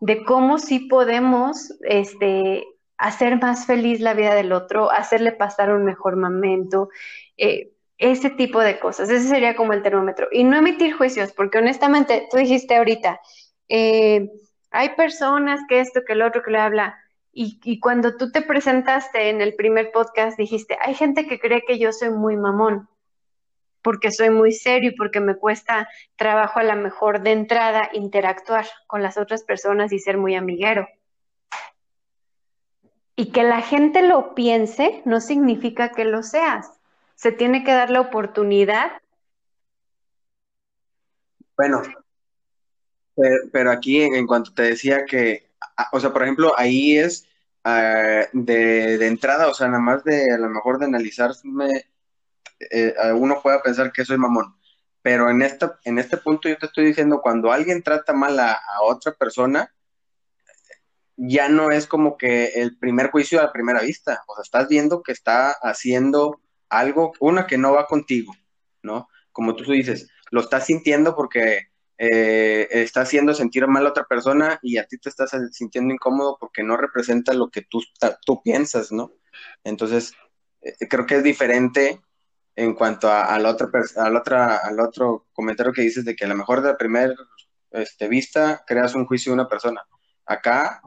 de 0.00 0.24
cómo 0.24 0.58
sí 0.58 0.80
podemos 0.80 1.72
este, 1.82 2.64
hacer 3.02 3.40
más 3.40 3.66
feliz 3.66 4.00
la 4.00 4.14
vida 4.14 4.34
del 4.34 4.52
otro, 4.52 4.90
hacerle 4.90 5.32
pasar 5.32 5.72
un 5.74 5.84
mejor 5.84 6.16
momento, 6.16 6.88
eh, 7.36 7.72
ese 7.98 8.30
tipo 8.30 8.60
de 8.60 8.78
cosas. 8.78 9.10
Ese 9.10 9.28
sería 9.28 9.56
como 9.56 9.72
el 9.72 9.82
termómetro. 9.82 10.28
Y 10.30 10.44
no 10.44 10.56
emitir 10.56 10.94
juicios, 10.94 11.32
porque 11.32 11.58
honestamente, 11.58 12.28
tú 12.30 12.36
dijiste 12.36 12.76
ahorita, 12.76 13.20
eh, 13.68 14.30
hay 14.70 14.90
personas 14.90 15.60
que 15.68 15.80
esto, 15.80 16.02
que 16.06 16.12
el 16.12 16.22
otro, 16.22 16.42
que 16.44 16.52
le 16.52 16.58
habla. 16.58 16.96
Y, 17.32 17.60
y 17.64 17.80
cuando 17.80 18.16
tú 18.16 18.30
te 18.30 18.42
presentaste 18.42 19.30
en 19.30 19.40
el 19.40 19.54
primer 19.54 19.90
podcast, 19.90 20.38
dijiste, 20.38 20.78
hay 20.80 20.94
gente 20.94 21.26
que 21.26 21.40
cree 21.40 21.62
que 21.66 21.78
yo 21.78 21.92
soy 21.92 22.10
muy 22.10 22.36
mamón 22.36 22.88
porque 23.82 24.12
soy 24.12 24.30
muy 24.30 24.52
serio 24.52 24.90
y 24.90 24.94
porque 24.94 25.18
me 25.18 25.34
cuesta 25.34 25.88
trabajo 26.14 26.60
a 26.60 26.62
la 26.62 26.76
mejor 26.76 27.20
de 27.22 27.32
entrada 27.32 27.90
interactuar 27.92 28.66
con 28.86 29.02
las 29.02 29.18
otras 29.18 29.42
personas 29.42 29.92
y 29.92 29.98
ser 29.98 30.18
muy 30.18 30.36
amiguero. 30.36 30.86
Y 33.16 33.30
que 33.30 33.42
la 33.42 33.60
gente 33.60 34.02
lo 34.02 34.34
piense 34.34 35.02
no 35.04 35.20
significa 35.20 35.90
que 35.90 36.04
lo 36.04 36.22
seas. 36.22 36.70
Se 37.14 37.32
tiene 37.32 37.62
que 37.64 37.72
dar 37.72 37.90
la 37.90 38.00
oportunidad. 38.00 38.92
Bueno, 41.56 41.82
pero, 43.52 43.70
aquí 43.70 44.02
en, 44.02 44.26
cuanto 44.26 44.54
te 44.54 44.62
decía 44.62 45.04
que, 45.04 45.50
o 45.92 46.00
sea, 46.00 46.12
por 46.12 46.22
ejemplo, 46.22 46.54
ahí 46.56 46.96
es 46.96 47.28
ah, 47.64 48.26
de, 48.32 49.06
entrada, 49.06 49.48
o 49.48 49.54
sea, 49.54 49.68
nada 49.68 49.80
más 49.80 50.02
de 50.04 50.32
a 50.32 50.38
lo 50.38 50.48
mejor 50.48 50.78
de 50.78 50.86
analizarme, 50.86 51.86
eh, 52.70 52.94
uno 53.14 53.40
pueda 53.42 53.62
pensar 53.62 53.92
que 53.92 54.04
soy 54.04 54.16
mamón. 54.16 54.56
Pero 55.02 55.28
en 55.28 55.42
esta, 55.42 55.78
en 55.84 55.98
este 55.98 56.16
punto 56.16 56.48
yo 56.48 56.56
te 56.56 56.66
estoy 56.66 56.86
diciendo, 56.86 57.20
cuando 57.20 57.52
alguien 57.52 57.82
trata 57.82 58.12
mal 58.12 58.38
a 58.38 58.60
otra 58.82 59.12
persona, 59.12 59.72
ya 61.24 61.48
no 61.48 61.70
es 61.70 61.86
como 61.86 62.16
que 62.16 62.46
el 62.46 62.76
primer 62.78 63.12
juicio 63.12 63.38
a 63.38 63.44
la 63.44 63.52
primera 63.52 63.80
vista. 63.80 64.24
O 64.26 64.34
sea, 64.34 64.42
estás 64.42 64.68
viendo 64.68 65.02
que 65.04 65.12
está 65.12 65.52
haciendo 65.52 66.40
algo, 66.68 67.12
una 67.20 67.46
que 67.46 67.58
no 67.58 67.72
va 67.72 67.86
contigo, 67.86 68.34
¿no? 68.82 69.08
Como 69.30 69.54
tú 69.54 69.70
dices, 69.70 70.08
lo 70.32 70.40
estás 70.40 70.66
sintiendo 70.66 71.14
porque 71.14 71.68
eh, 71.96 72.66
está 72.72 73.02
haciendo 73.02 73.34
sentir 73.34 73.68
mal 73.68 73.86
a 73.86 73.90
otra 73.90 74.04
persona 74.04 74.58
y 74.62 74.78
a 74.78 74.86
ti 74.86 74.98
te 74.98 75.10
estás 75.10 75.30
sintiendo 75.52 75.94
incómodo 75.94 76.38
porque 76.40 76.64
no 76.64 76.76
representa 76.76 77.32
lo 77.34 77.50
que 77.50 77.62
tú, 77.62 77.80
tú 78.26 78.42
piensas, 78.42 78.90
¿no? 78.90 79.12
Entonces, 79.62 80.14
eh, 80.60 80.88
creo 80.88 81.06
que 81.06 81.16
es 81.16 81.22
diferente 81.22 82.00
en 82.56 82.74
cuanto 82.74 83.08
a, 83.08 83.38
la 83.38 83.50
otra 83.50 83.68
a 83.96 84.10
la 84.10 84.18
otra, 84.18 84.56
al 84.56 84.80
otro 84.80 85.28
comentario 85.32 85.72
que 85.72 85.82
dices 85.82 86.04
de 86.04 86.16
que 86.16 86.24
a 86.24 86.28
lo 86.28 86.34
mejor 86.34 86.62
de 86.62 86.70
la 86.70 86.76
primera 86.76 87.14
este, 87.70 88.08
vista 88.08 88.64
creas 88.66 88.96
un 88.96 89.06
juicio 89.06 89.30
de 89.30 89.34
una 89.34 89.48
persona. 89.48 89.82
Acá 90.26 90.82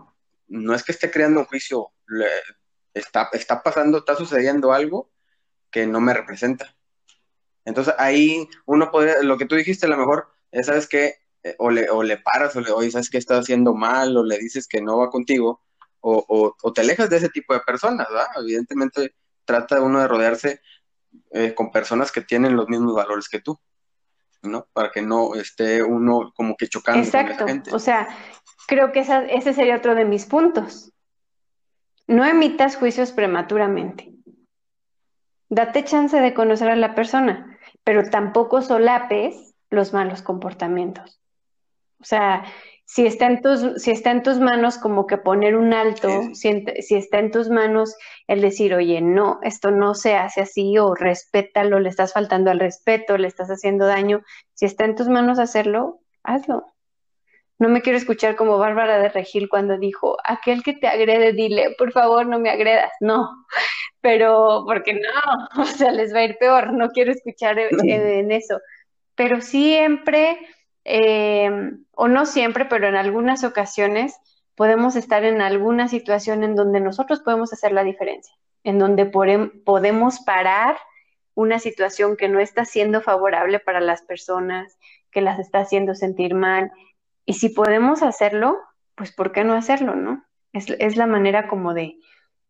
no 0.47 0.73
es 0.75 0.83
que 0.83 0.91
esté 0.91 1.11
creando 1.11 1.41
un 1.41 1.45
juicio, 1.45 1.91
le, 2.07 2.27
está, 2.93 3.29
está 3.33 3.61
pasando, 3.63 3.99
está 3.99 4.15
sucediendo 4.15 4.73
algo 4.73 5.11
que 5.71 5.85
no 5.87 5.99
me 6.01 6.13
representa. 6.13 6.75
Entonces 7.65 7.93
ahí 7.97 8.47
uno 8.65 8.91
podría, 8.91 9.21
lo 9.23 9.37
que 9.37 9.45
tú 9.45 9.55
dijiste 9.55 9.85
a 9.85 9.89
lo 9.89 9.97
mejor, 9.97 10.29
es, 10.51 10.67
¿sabes 10.67 10.87
qué? 10.87 11.15
Eh, 11.43 11.55
o, 11.59 11.69
le, 11.69 11.89
o 11.89 12.03
le 12.03 12.17
paras, 12.17 12.55
o 12.55 12.61
le, 12.61 12.71
oye, 12.71 12.91
¿sabes 12.91 13.09
qué 13.09 13.17
estás 13.17 13.41
haciendo 13.41 13.73
mal? 13.73 14.15
O 14.15 14.23
le 14.23 14.37
dices 14.37 14.67
que 14.67 14.81
no 14.81 14.97
va 14.97 15.09
contigo, 15.09 15.61
o, 15.99 16.23
o, 16.27 16.55
o 16.61 16.73
te 16.73 16.81
alejas 16.81 17.09
de 17.09 17.17
ese 17.17 17.29
tipo 17.29 17.53
de 17.53 17.61
personas, 17.61 18.07
¿verdad? 18.09 18.27
Evidentemente 18.37 19.15
trata 19.45 19.81
uno 19.81 19.99
de 19.99 20.07
rodearse 20.07 20.61
eh, 21.31 21.53
con 21.53 21.71
personas 21.71 22.11
que 22.11 22.21
tienen 22.21 22.55
los 22.55 22.67
mismos 22.67 22.95
valores 22.95 23.29
que 23.29 23.41
tú. 23.41 23.59
¿No? 24.45 24.67
Para 24.73 24.91
que 24.91 25.01
no 25.01 25.35
esté 25.35 25.83
uno 25.83 26.31
como 26.35 26.55
que 26.55 26.67
chocando 26.67 27.01
con 27.11 27.19
esa 27.31 27.45
gente. 27.47 27.73
O 27.73 27.79
sea, 27.79 28.07
creo 28.67 28.91
que 28.91 28.99
esa- 29.01 29.25
ese 29.25 29.53
sería 29.53 29.75
otro 29.77 29.95
de 29.95 30.05
mis 30.05 30.25
puntos. 30.25 30.91
No 32.07 32.23
emitas 32.25 32.75
juicios 32.75 33.11
prematuramente. 33.11 34.11
Date 35.49 35.83
chance 35.83 36.19
de 36.19 36.33
conocer 36.33 36.69
a 36.69 36.75
la 36.75 36.95
persona, 36.95 37.57
pero 37.83 38.09
tampoco 38.09 38.61
solapes 38.61 39.53
los 39.69 39.93
malos 39.93 40.21
comportamientos. 40.21 41.19
O 41.99 42.03
sea, 42.03 42.43
si 42.85 43.07
está 43.07 43.25
en 43.25 43.41
tus, 43.41 43.81
si 43.81 43.91
está 43.91 44.11
en 44.11 44.21
tus 44.21 44.39
manos 44.39 44.77
como 44.77 45.07
que 45.07 45.17
poner 45.17 45.55
un 45.55 45.73
alto, 45.73 46.07
Sí, 46.33 46.63
si, 46.79 46.95
está 46.95 47.19
en 47.19 47.31
tus 47.31 47.49
manos 47.49 47.95
el 48.27 48.41
decir, 48.41 48.75
oye, 48.75 49.01
no, 49.01 49.39
esto 49.41 49.71
no 49.71 49.95
se 49.95 50.15
hace 50.15 50.41
así, 50.41 50.77
o 50.77 50.93
respétalo, 50.93 51.79
le 51.79 51.89
estás 51.89 52.13
faltando 52.13 52.51
al 52.51 52.59
respeto, 52.59 53.17
le 53.17 53.27
estás 53.27 53.49
haciendo 53.49 53.87
daño, 53.87 54.21
si 54.53 54.65
está 54.65 54.85
en 54.85 54.95
tus 54.95 55.09
manos 55.09 55.39
hacerlo, 55.39 55.99
hazlo. 56.23 56.67
No 57.57 57.69
me 57.69 57.81
quiero 57.81 57.97
escuchar 57.97 58.35
como 58.35 58.57
Bárbara 58.57 58.99
de 58.99 59.09
Regil 59.09 59.49
cuando 59.49 59.77
dijo, 59.77 60.17
aquel 60.23 60.61
que 60.61 60.73
te 60.73 60.87
agrede, 60.87 61.31
dile, 61.33 61.73
por 61.77 61.91
favor, 61.91 62.27
no 62.27 62.37
me 62.37 62.49
agredas. 62.49 62.91
No, 62.99 63.29
pero 64.01 64.63
porque 64.67 64.93
no, 64.93 64.99
o 65.61 65.65
sea, 65.65 65.91
les 65.91 66.13
va 66.13 66.19
a 66.19 66.25
ir 66.25 66.37
peor, 66.37 66.73
no 66.73 66.89
quiero 66.89 67.11
escuchar 67.11 67.57
eh, 67.57 67.69
en 68.19 68.31
eso. 68.31 68.59
Pero 69.15 69.41
siempre, 69.41 70.37
eh, 70.85 71.51
o 71.91 72.07
no 72.07 72.25
siempre, 72.25 72.65
pero 72.65 72.87
en 72.87 72.95
algunas 72.95 73.43
ocasiones 73.43 74.15
podemos 74.55 74.95
estar 74.95 75.25
en 75.25 75.41
alguna 75.41 75.87
situación 75.89 76.43
en 76.43 76.55
donde 76.55 76.79
nosotros 76.79 77.19
podemos 77.19 77.51
hacer 77.51 77.73
la 77.73 77.83
diferencia, 77.83 78.33
en 78.63 78.79
donde 78.79 79.11
podem- 79.11 79.63
podemos 79.65 80.21
parar 80.21 80.77
una 81.33 81.59
situación 81.59 82.15
que 82.15 82.29
no 82.29 82.39
está 82.39 82.63
siendo 82.63 83.01
favorable 83.01 83.59
para 83.59 83.81
las 83.81 84.01
personas, 84.03 84.77
que 85.11 85.19
las 85.19 85.39
está 85.39 85.59
haciendo 85.59 85.93
sentir 85.93 86.33
mal. 86.33 86.71
Y 87.25 87.33
si 87.33 87.49
podemos 87.49 88.01
hacerlo, 88.03 88.57
pues 88.95 89.11
¿por 89.11 89.33
qué 89.33 89.43
no 89.43 89.53
hacerlo, 89.55 89.95
no? 89.95 90.23
Es, 90.53 90.69
es 90.69 90.95
la 90.95 91.07
manera 91.07 91.49
como 91.49 91.73
de 91.73 91.97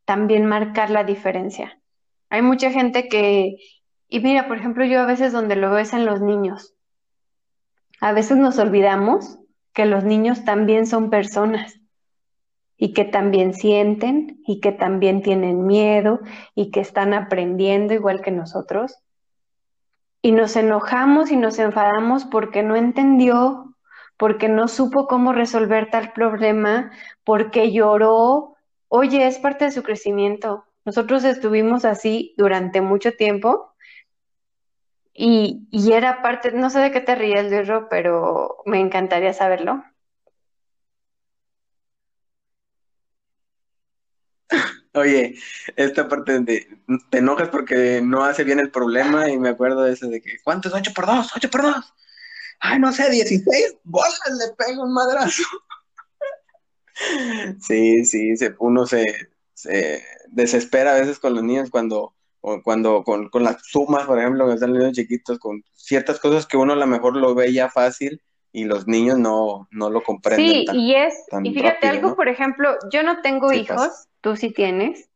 también 0.05 0.45
marcar 0.45 0.91
la 0.91 1.03
diferencia. 1.03 1.79
Hay 2.29 2.43
mucha 2.43 2.69
gente 2.69 3.07
que, 3.07 3.55
y 4.07 4.19
mira, 4.19 4.47
por 4.47 4.57
ejemplo, 4.57 4.85
yo 4.85 5.01
a 5.01 5.07
veces 5.07 5.31
donde 5.33 5.55
lo 5.55 5.71
veo 5.71 5.79
es 5.79 5.93
en 5.93 6.05
los 6.05 6.21
niños. 6.21 6.74
A 8.01 8.11
veces 8.13 8.37
nos 8.37 8.57
olvidamos 8.59 9.39
que 9.73 9.85
los 9.85 10.03
niños 10.03 10.45
también 10.45 10.87
son 10.87 11.09
personas 11.09 11.79
y 12.77 12.93
que 12.93 13.05
también 13.05 13.53
sienten 13.53 14.41
y 14.45 14.59
que 14.59 14.71
también 14.71 15.21
tienen 15.21 15.65
miedo 15.65 16.19
y 16.55 16.71
que 16.71 16.81
están 16.81 17.13
aprendiendo 17.13 17.93
igual 17.93 18.21
que 18.21 18.31
nosotros. 18.31 18.97
Y 20.21 20.31
nos 20.31 20.55
enojamos 20.55 21.31
y 21.31 21.37
nos 21.37 21.59
enfadamos 21.59 22.25
porque 22.25 22.63
no 22.63 22.75
entendió, 22.75 23.75
porque 24.17 24.49
no 24.49 24.67
supo 24.67 25.07
cómo 25.07 25.33
resolver 25.33 25.89
tal 25.91 26.13
problema, 26.13 26.91
porque 27.23 27.71
lloró. 27.71 28.55
Oye, 28.87 29.27
es 29.27 29.37
parte 29.39 29.65
de 29.65 29.71
su 29.71 29.83
crecimiento. 29.83 30.65
Nosotros 30.83 31.23
estuvimos 31.23 31.85
así 31.85 32.33
durante 32.37 32.81
mucho 32.81 33.11
tiempo 33.13 33.74
y, 35.15 35.67
y 35.71 35.93
era 35.93 36.21
parte, 36.21 36.51
no 36.51 36.69
sé 36.69 36.79
de 36.79 36.91
qué 36.91 37.01
te 37.01 37.15
ríes, 37.15 37.49
Luisro, 37.51 37.87
pero 37.89 38.57
me 38.65 38.79
encantaría 38.79 39.33
saberlo. 39.33 39.83
Oye, 44.93 45.35
esta 45.75 46.07
parte 46.07 46.33
donde 46.33 46.67
te 47.09 47.17
enojas 47.19 47.49
porque 47.49 48.01
no 48.03 48.23
hace 48.23 48.43
bien 48.43 48.59
el 48.59 48.71
problema 48.71 49.29
y 49.29 49.37
me 49.39 49.49
acuerdo 49.49 49.83
de 49.83 49.93
eso 49.93 50.07
de 50.07 50.21
que, 50.21 50.37
¿cuánto 50.43 50.69
es 50.69 50.73
8 50.75 50.91
por 50.93 51.05
2? 51.05 51.31
8 51.35 51.49
por 51.49 51.61
2. 51.63 51.93
Ay, 52.59 52.79
no 52.79 52.91
sé, 52.91 53.09
16. 53.09 53.77
Bolas, 53.83 54.19
le 54.39 54.55
pego 54.55 54.83
un 54.83 54.93
madrazo. 54.93 55.43
Sí, 57.61 58.05
sí, 58.05 58.37
se, 58.37 58.55
uno 58.59 58.85
se, 58.85 59.05
se 59.53 60.03
desespera 60.29 60.93
a 60.95 60.99
veces 60.99 61.19
con 61.19 61.33
los 61.35 61.43
niños 61.43 61.69
cuando, 61.69 62.14
o 62.47 62.61
cuando 62.61 63.03
con, 63.03 63.29
con 63.29 63.43
las 63.43 63.57
sumas, 63.65 64.05
por 64.05 64.19
ejemplo, 64.19 64.47
que 64.47 64.53
están 64.53 64.69
los 64.71 64.77
niños 64.79 64.95
chiquitos, 64.95 65.39
con 65.39 65.63
ciertas 65.73 66.19
cosas 66.19 66.45
que 66.45 66.57
uno 66.57 66.73
a 66.73 66.75
lo 66.75 66.85
mejor 66.85 67.15
lo 67.15 67.33
ve 67.33 67.51
ya 67.51 67.69
fácil 67.69 68.21
y 68.51 68.65
los 68.65 68.87
niños 68.87 69.17
no, 69.17 69.67
no 69.71 69.89
lo 69.89 70.03
comprenden 70.03 70.59
Sí, 70.59 70.65
tan- 70.65 70.75
y 70.75 70.93
es, 70.95 71.25
tan 71.31 71.43
y 71.43 71.53
fíjate 71.55 71.87
rápido, 71.87 71.91
algo, 71.93 72.09
¿no? 72.09 72.15
por 72.15 72.27
ejemplo, 72.29 72.77
yo 72.91 73.01
no 73.01 73.21
tengo 73.21 73.49
Sí 73.51 73.61
hijos, 73.61 73.77
pasa. 73.77 74.07
tú 74.21 74.35
sí 74.35 74.51
tienes, 74.51 75.09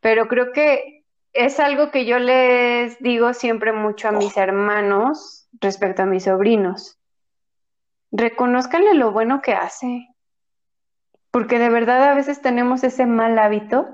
pero 0.00 0.28
creo 0.28 0.52
que 0.52 1.02
es 1.32 1.58
algo 1.58 1.90
que 1.90 2.06
yo 2.06 2.20
les 2.20 3.00
digo 3.00 3.34
siempre 3.34 3.72
mucho 3.72 4.06
a 4.06 4.12
mis 4.12 4.36
hermanos 4.36 5.48
respecto 5.60 6.02
a 6.02 6.06
mis 6.06 6.22
sobrinos. 6.22 6.98
Reconózcanle 8.12 8.94
lo 8.94 9.10
bueno 9.10 9.42
que 9.42 9.54
hace, 9.54 10.06
porque 11.32 11.58
de 11.58 11.68
verdad 11.68 12.04
a 12.04 12.14
veces 12.14 12.40
tenemos 12.40 12.84
ese 12.84 13.06
mal 13.06 13.36
hábito 13.40 13.88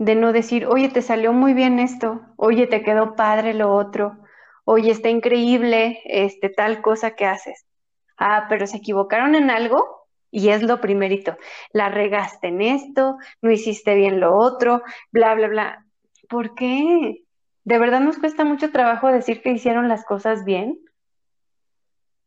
de 0.00 0.14
no 0.14 0.32
decir, 0.32 0.66
oye, 0.66 0.88
te 0.88 1.02
salió 1.02 1.34
muy 1.34 1.52
bien 1.52 1.78
esto, 1.78 2.22
oye, 2.36 2.66
te 2.66 2.82
quedó 2.82 3.16
padre 3.16 3.52
lo 3.52 3.74
otro, 3.74 4.16
oye, 4.64 4.90
está 4.90 5.10
increíble 5.10 6.00
este 6.06 6.48
tal 6.48 6.80
cosa 6.80 7.10
que 7.10 7.26
haces. 7.26 7.66
Ah, 8.16 8.46
pero 8.48 8.66
se 8.66 8.78
equivocaron 8.78 9.34
en 9.34 9.50
algo 9.50 10.06
y 10.30 10.48
es 10.48 10.62
lo 10.62 10.80
primerito. 10.80 11.36
La 11.74 11.90
regaste 11.90 12.48
en 12.48 12.62
esto, 12.62 13.18
no 13.42 13.50
hiciste 13.50 13.94
bien 13.94 14.20
lo 14.20 14.34
otro, 14.38 14.82
bla, 15.12 15.34
bla, 15.34 15.48
bla. 15.48 15.86
¿Por 16.30 16.54
qué? 16.54 17.24
¿De 17.64 17.78
verdad 17.78 18.00
nos 18.00 18.16
cuesta 18.16 18.44
mucho 18.44 18.70
trabajo 18.70 19.08
decir 19.08 19.42
que 19.42 19.52
hicieron 19.52 19.88
las 19.88 20.06
cosas 20.06 20.46
bien? 20.46 20.78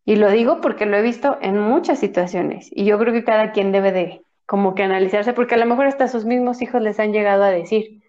Y 0.06 0.18
lo 0.18 0.30
digo 0.30 0.62
porque 0.62 0.86
lo 0.86 0.96
he 0.96 1.02
visto 1.02 1.40
en 1.42 1.58
muchas 1.58 1.98
situaciones 1.98 2.70
y 2.72 2.86
yo 2.86 3.00
creo 3.00 3.14
que 3.14 3.24
cada 3.24 3.52
quien 3.52 3.72
debe 3.72 3.92
de 3.92 4.23
como 4.46 4.76
que 4.76 4.84
analizarse 4.84 5.34
porque 5.34 5.56
a 5.56 5.58
lo 5.58 5.66
mejor 5.66 5.88
hasta 5.88 6.08
sus 6.08 6.26
mismos 6.26 6.62
hijos 6.62 6.82
les 6.82 7.00
han 7.00 7.14
llegado 7.14 7.44
a 7.44 7.52
decir, 7.52 8.04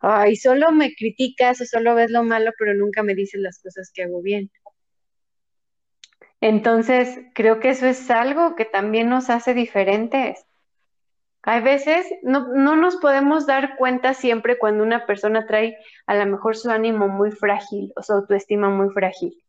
ay, 0.00 0.36
solo 0.36 0.72
me 0.72 0.94
criticas 0.94 1.60
o 1.60 1.64
solo 1.64 1.94
ves 1.94 2.10
lo 2.10 2.22
malo, 2.24 2.52
pero 2.58 2.74
nunca 2.74 3.02
me 3.02 3.14
dices 3.14 3.40
las 3.40 3.60
cosas 3.62 3.90
que 3.92 4.02
hago 4.02 4.22
bien. 4.22 4.50
Entonces, 6.40 7.18
creo 7.34 7.60
que 7.60 7.70
eso 7.70 7.86
es 7.86 8.10
algo 8.10 8.56
que 8.56 8.64
también 8.64 9.10
nos 9.10 9.28
hace 9.28 9.52
diferentes. 9.52 10.46
Hay 11.42 11.62
veces 11.62 12.06
no, 12.22 12.48
no 12.48 12.76
nos 12.76 12.96
podemos 12.96 13.46
dar 13.46 13.76
cuenta 13.76 14.14
siempre 14.14 14.58
cuando 14.58 14.82
una 14.82 15.06
persona 15.06 15.46
trae 15.46 15.76
a 16.06 16.14
lo 16.14 16.26
mejor 16.26 16.56
su 16.56 16.70
ánimo 16.70 17.08
muy 17.08 17.30
frágil 17.30 17.92
o 17.96 18.02
su 18.02 18.12
autoestima 18.12 18.68
muy 18.68 18.90
frágil. 18.90 19.42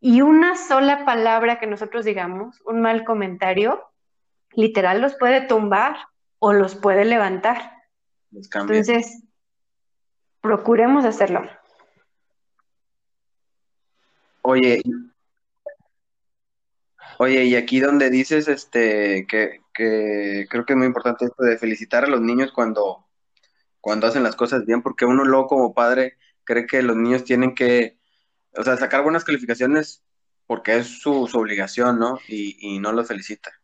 Y 0.00 0.22
una 0.22 0.56
sola 0.56 1.04
palabra 1.04 1.58
que 1.58 1.66
nosotros 1.66 2.04
digamos, 2.04 2.60
un 2.64 2.80
mal 2.80 3.04
comentario, 3.04 3.82
literal 4.58 5.00
los 5.00 5.14
puede 5.14 5.42
tumbar 5.42 5.96
o 6.40 6.52
los 6.52 6.74
puede 6.74 7.04
levantar. 7.04 7.84
Entonces, 8.32 9.22
procuremos 10.40 11.04
hacerlo. 11.04 11.48
Oye, 14.42 14.82
oye, 17.18 17.44
y 17.44 17.54
aquí 17.54 17.78
donde 17.78 18.10
dices 18.10 18.48
este 18.48 19.26
que, 19.28 19.60
que 19.72 20.46
creo 20.50 20.64
que 20.66 20.72
es 20.72 20.76
muy 20.76 20.88
importante 20.88 21.26
esto 21.26 21.44
de 21.44 21.56
felicitar 21.56 22.04
a 22.04 22.08
los 22.08 22.20
niños 22.20 22.50
cuando, 22.50 23.06
cuando 23.80 24.08
hacen 24.08 24.24
las 24.24 24.34
cosas 24.34 24.66
bien, 24.66 24.82
porque 24.82 25.04
uno 25.04 25.24
luego 25.24 25.46
como 25.46 25.72
padre 25.72 26.16
cree 26.42 26.66
que 26.66 26.82
los 26.82 26.96
niños 26.96 27.22
tienen 27.22 27.54
que, 27.54 27.96
o 28.56 28.64
sea, 28.64 28.76
sacar 28.76 29.04
buenas 29.04 29.22
calificaciones 29.22 30.02
porque 30.46 30.78
es 30.78 31.00
su, 31.00 31.28
su 31.28 31.38
obligación, 31.38 32.00
¿no? 32.00 32.18
Y, 32.26 32.56
y 32.58 32.80
no 32.80 32.90
los 32.90 33.06
felicita. 33.06 33.57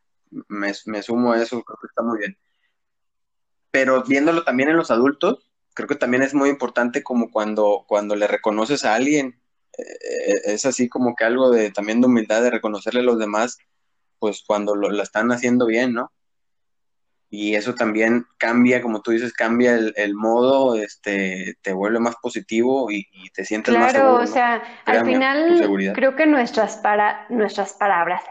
Me, 0.48 0.72
me 0.86 1.02
sumo 1.02 1.32
a 1.32 1.42
eso, 1.42 1.62
creo 1.62 1.78
que 1.80 1.86
está 1.86 2.02
muy 2.02 2.18
bien. 2.18 2.36
Pero 3.70 4.02
viéndolo 4.04 4.44
también 4.44 4.68
en 4.68 4.76
los 4.76 4.90
adultos, 4.90 5.50
creo 5.74 5.88
que 5.88 5.96
también 5.96 6.22
es 6.22 6.34
muy 6.34 6.48
importante 6.50 7.02
como 7.02 7.30
cuando, 7.30 7.84
cuando 7.88 8.14
le 8.16 8.26
reconoces 8.26 8.84
a 8.84 8.94
alguien, 8.94 9.40
eh, 9.78 10.40
es 10.44 10.64
así 10.66 10.88
como 10.88 11.14
que 11.16 11.24
algo 11.24 11.50
de 11.50 11.70
también 11.70 12.00
de 12.00 12.06
humildad, 12.06 12.42
de 12.42 12.50
reconocerle 12.50 13.00
a 13.00 13.04
los 13.04 13.18
demás, 13.18 13.58
pues 14.18 14.44
cuando 14.46 14.74
lo, 14.76 14.90
lo 14.90 15.02
están 15.02 15.32
haciendo 15.32 15.66
bien, 15.66 15.92
¿no? 15.92 16.12
Y 17.30 17.56
eso 17.56 17.74
también 17.74 18.26
cambia, 18.38 18.80
como 18.80 19.02
tú 19.02 19.10
dices, 19.10 19.32
cambia 19.32 19.74
el, 19.74 19.92
el 19.96 20.14
modo, 20.14 20.76
este, 20.76 21.56
te 21.62 21.72
vuelve 21.72 21.98
más 21.98 22.14
positivo 22.22 22.92
y, 22.92 23.08
y 23.12 23.30
te 23.30 23.44
sientes 23.44 23.74
más 23.74 23.92
Claro, 23.92 23.98
seguro, 23.98 24.16
o 24.22 24.26
¿no? 24.26 24.26
sea, 24.32 24.62
al 24.84 25.04
final 25.04 25.92
creo 25.94 26.14
que 26.14 26.26
nuestras 26.26 26.76
para, 26.76 27.26
nuestras 27.30 27.72
palabras, 27.72 28.22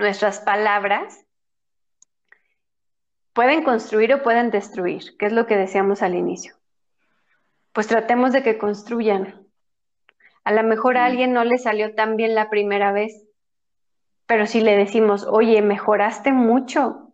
nuestras 0.00 0.40
palabras 0.40 1.24
pueden 3.32 3.62
construir 3.62 4.12
o 4.14 4.22
pueden 4.22 4.50
destruir, 4.50 5.16
que 5.18 5.26
es 5.26 5.32
lo 5.32 5.46
que 5.46 5.56
decíamos 5.56 6.02
al 6.02 6.14
inicio. 6.14 6.54
Pues 7.72 7.86
tratemos 7.86 8.32
de 8.32 8.42
que 8.42 8.58
construyan. 8.58 9.46
A 10.44 10.52
lo 10.52 10.62
mejor 10.62 10.96
a 10.96 11.02
Mm. 11.02 11.06
alguien 11.06 11.32
no 11.32 11.44
le 11.44 11.58
salió 11.58 11.94
tan 11.94 12.16
bien 12.16 12.34
la 12.34 12.50
primera 12.50 12.92
vez, 12.92 13.26
pero 14.26 14.46
si 14.46 14.60
le 14.60 14.76
decimos, 14.76 15.26
oye, 15.28 15.62
mejoraste 15.62 16.32
mucho, 16.32 17.12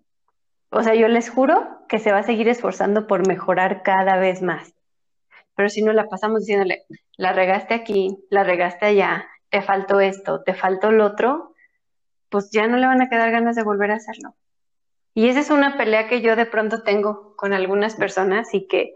o 0.70 0.82
sea, 0.82 0.94
yo 0.94 1.08
les 1.08 1.30
juro 1.30 1.84
que 1.88 1.98
se 1.98 2.12
va 2.12 2.18
a 2.18 2.22
seguir 2.22 2.48
esforzando 2.48 3.06
por 3.06 3.26
mejorar 3.26 3.82
cada 3.82 4.16
vez 4.16 4.42
más. 4.42 4.74
Pero 5.54 5.68
si 5.68 5.82
no 5.82 5.92
la 5.92 6.08
pasamos 6.08 6.40
diciéndole, 6.40 6.84
la 7.16 7.32
regaste 7.32 7.74
aquí, 7.74 8.18
la 8.30 8.44
regaste 8.44 8.86
allá, 8.86 9.26
te 9.48 9.62
faltó 9.62 10.00
esto, 10.00 10.42
te 10.42 10.54
faltó 10.54 10.90
lo 10.90 11.06
otro, 11.06 11.45
pues 12.36 12.50
ya 12.50 12.66
no 12.66 12.76
le 12.76 12.86
van 12.86 13.00
a 13.00 13.08
quedar 13.08 13.30
ganas 13.30 13.56
de 13.56 13.62
volver 13.62 13.90
a 13.90 13.94
hacerlo. 13.94 14.34
Y 15.14 15.30
esa 15.30 15.40
es 15.40 15.48
una 15.48 15.78
pelea 15.78 16.06
que 16.06 16.20
yo 16.20 16.36
de 16.36 16.44
pronto 16.44 16.82
tengo 16.82 17.34
con 17.34 17.54
algunas 17.54 17.94
personas 17.94 18.52
y 18.52 18.66
que, 18.66 18.92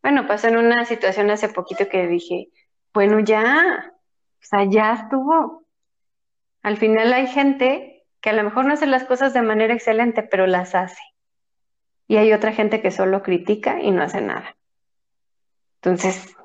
bueno, 0.00 0.28
pasó 0.28 0.46
en 0.46 0.58
una 0.58 0.84
situación 0.84 1.28
hace 1.28 1.48
poquito 1.48 1.88
que 1.88 2.06
dije, 2.06 2.50
bueno, 2.92 3.18
ya, 3.18 3.92
o 4.40 4.46
sea, 4.46 4.62
ya 4.70 4.92
estuvo. 4.92 5.64
Al 6.62 6.76
final 6.76 7.12
hay 7.12 7.26
gente 7.26 8.06
que 8.20 8.30
a 8.30 8.34
lo 8.34 8.44
mejor 8.44 8.64
no 8.64 8.74
hace 8.74 8.86
las 8.86 9.02
cosas 9.02 9.34
de 9.34 9.42
manera 9.42 9.74
excelente, 9.74 10.22
pero 10.22 10.46
las 10.46 10.76
hace. 10.76 11.02
Y 12.06 12.18
hay 12.18 12.32
otra 12.32 12.52
gente 12.52 12.80
que 12.80 12.92
solo 12.92 13.24
critica 13.24 13.80
y 13.82 13.90
no 13.90 14.04
hace 14.04 14.20
nada. 14.20 14.56
Entonces, 15.82 16.36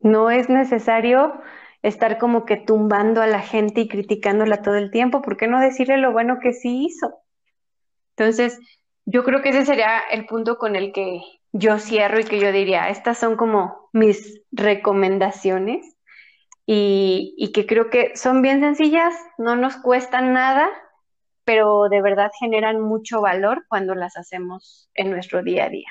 no 0.00 0.30
es 0.30 0.50
necesario 0.50 1.40
estar 1.82 2.18
como 2.18 2.44
que 2.44 2.56
tumbando 2.56 3.22
a 3.22 3.26
la 3.26 3.40
gente 3.40 3.82
y 3.82 3.88
criticándola 3.88 4.62
todo 4.62 4.76
el 4.76 4.90
tiempo. 4.90 5.22
¿Por 5.22 5.36
qué 5.36 5.46
no 5.46 5.60
decirle 5.60 5.98
lo 5.98 6.12
bueno 6.12 6.38
que 6.40 6.52
sí 6.52 6.86
hizo? 6.86 7.14
Entonces, 8.16 8.58
yo 9.04 9.24
creo 9.24 9.42
que 9.42 9.50
ese 9.50 9.64
sería 9.64 10.00
el 10.10 10.26
punto 10.26 10.58
con 10.58 10.74
el 10.74 10.92
que 10.92 11.20
yo 11.52 11.78
cierro 11.78 12.18
y 12.20 12.24
que 12.24 12.40
yo 12.40 12.52
diría, 12.52 12.88
estas 12.88 13.18
son 13.18 13.36
como 13.36 13.88
mis 13.92 14.42
recomendaciones 14.50 15.96
y, 16.66 17.34
y 17.38 17.52
que 17.52 17.66
creo 17.66 17.88
que 17.88 18.16
son 18.16 18.42
bien 18.42 18.60
sencillas, 18.60 19.14
no 19.38 19.54
nos 19.56 19.76
cuestan 19.76 20.32
nada, 20.32 20.68
pero 21.44 21.88
de 21.88 22.02
verdad 22.02 22.30
generan 22.40 22.80
mucho 22.80 23.20
valor 23.20 23.64
cuando 23.68 23.94
las 23.94 24.16
hacemos 24.16 24.90
en 24.94 25.10
nuestro 25.10 25.42
día 25.42 25.66
a 25.66 25.68
día. 25.68 25.88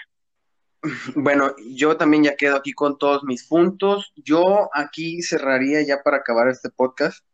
Bueno, 1.15 1.55
yo 1.67 1.97
también 1.97 2.23
ya 2.23 2.35
quedo 2.35 2.55
aquí 2.55 2.73
con 2.73 2.97
todos 2.97 3.23
mis 3.23 3.45
puntos. 3.45 4.13
Yo 4.15 4.69
aquí 4.73 5.21
cerraría 5.21 5.81
ya 5.81 6.01
para 6.03 6.17
acabar 6.17 6.47
este 6.49 6.69
podcast 6.69 7.25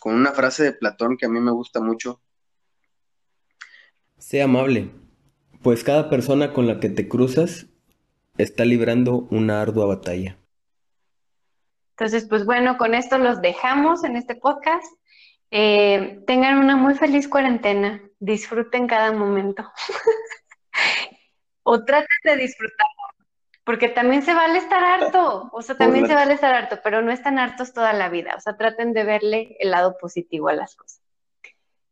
con 0.00 0.14
una 0.14 0.32
frase 0.32 0.64
de 0.64 0.72
Platón 0.72 1.16
que 1.16 1.26
a 1.26 1.28
mí 1.28 1.40
me 1.40 1.52
gusta 1.52 1.80
mucho. 1.80 2.20
Sé 4.18 4.42
amable, 4.42 4.90
pues 5.62 5.84
cada 5.84 6.10
persona 6.10 6.52
con 6.52 6.66
la 6.66 6.80
que 6.80 6.88
te 6.88 7.08
cruzas 7.08 7.66
está 8.36 8.64
librando 8.64 9.28
una 9.30 9.62
ardua 9.62 9.86
batalla. 9.86 10.38
Entonces, 11.90 12.26
pues 12.28 12.44
bueno, 12.44 12.78
con 12.78 12.94
esto 12.94 13.18
los 13.18 13.40
dejamos 13.40 14.02
en 14.04 14.16
este 14.16 14.34
podcast. 14.34 14.86
Eh, 15.50 16.20
tengan 16.26 16.58
una 16.58 16.76
muy 16.76 16.94
feliz 16.94 17.28
cuarentena, 17.28 18.02
disfruten 18.18 18.86
cada 18.86 19.12
momento. 19.12 19.70
o 21.62 21.84
traten 21.84 22.08
de 22.24 22.36
disfrutar, 22.36 22.86
porque 23.64 23.88
también 23.88 24.22
se 24.22 24.34
vale 24.34 24.58
estar 24.58 24.82
harto, 24.82 25.48
o 25.52 25.62
sea, 25.62 25.76
también 25.76 26.06
se 26.06 26.14
vale 26.14 26.34
estar 26.34 26.52
harto, 26.54 26.80
pero 26.82 27.02
no 27.02 27.12
están 27.12 27.38
hartos 27.38 27.72
toda 27.72 27.92
la 27.92 28.08
vida, 28.08 28.34
o 28.36 28.40
sea, 28.40 28.56
traten 28.56 28.92
de 28.92 29.04
verle 29.04 29.56
el 29.60 29.70
lado 29.70 29.96
positivo 29.98 30.48
a 30.48 30.54
las 30.54 30.74
cosas. 30.74 31.00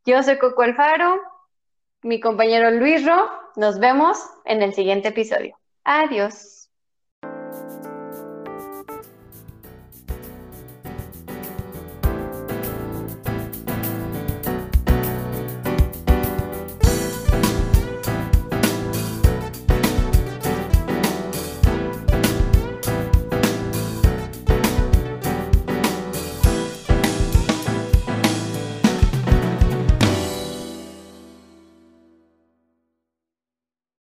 Yo 0.05 0.21
soy 0.23 0.37
Coco 0.37 0.63
Alfaro, 0.63 1.21
mi 2.01 2.19
compañero 2.19 2.71
Luis 2.71 3.05
Ro, 3.05 3.29
nos 3.55 3.79
vemos 3.79 4.17
en 4.45 4.61
el 4.61 4.73
siguiente 4.73 5.09
episodio. 5.09 5.57
Adiós. 5.83 6.60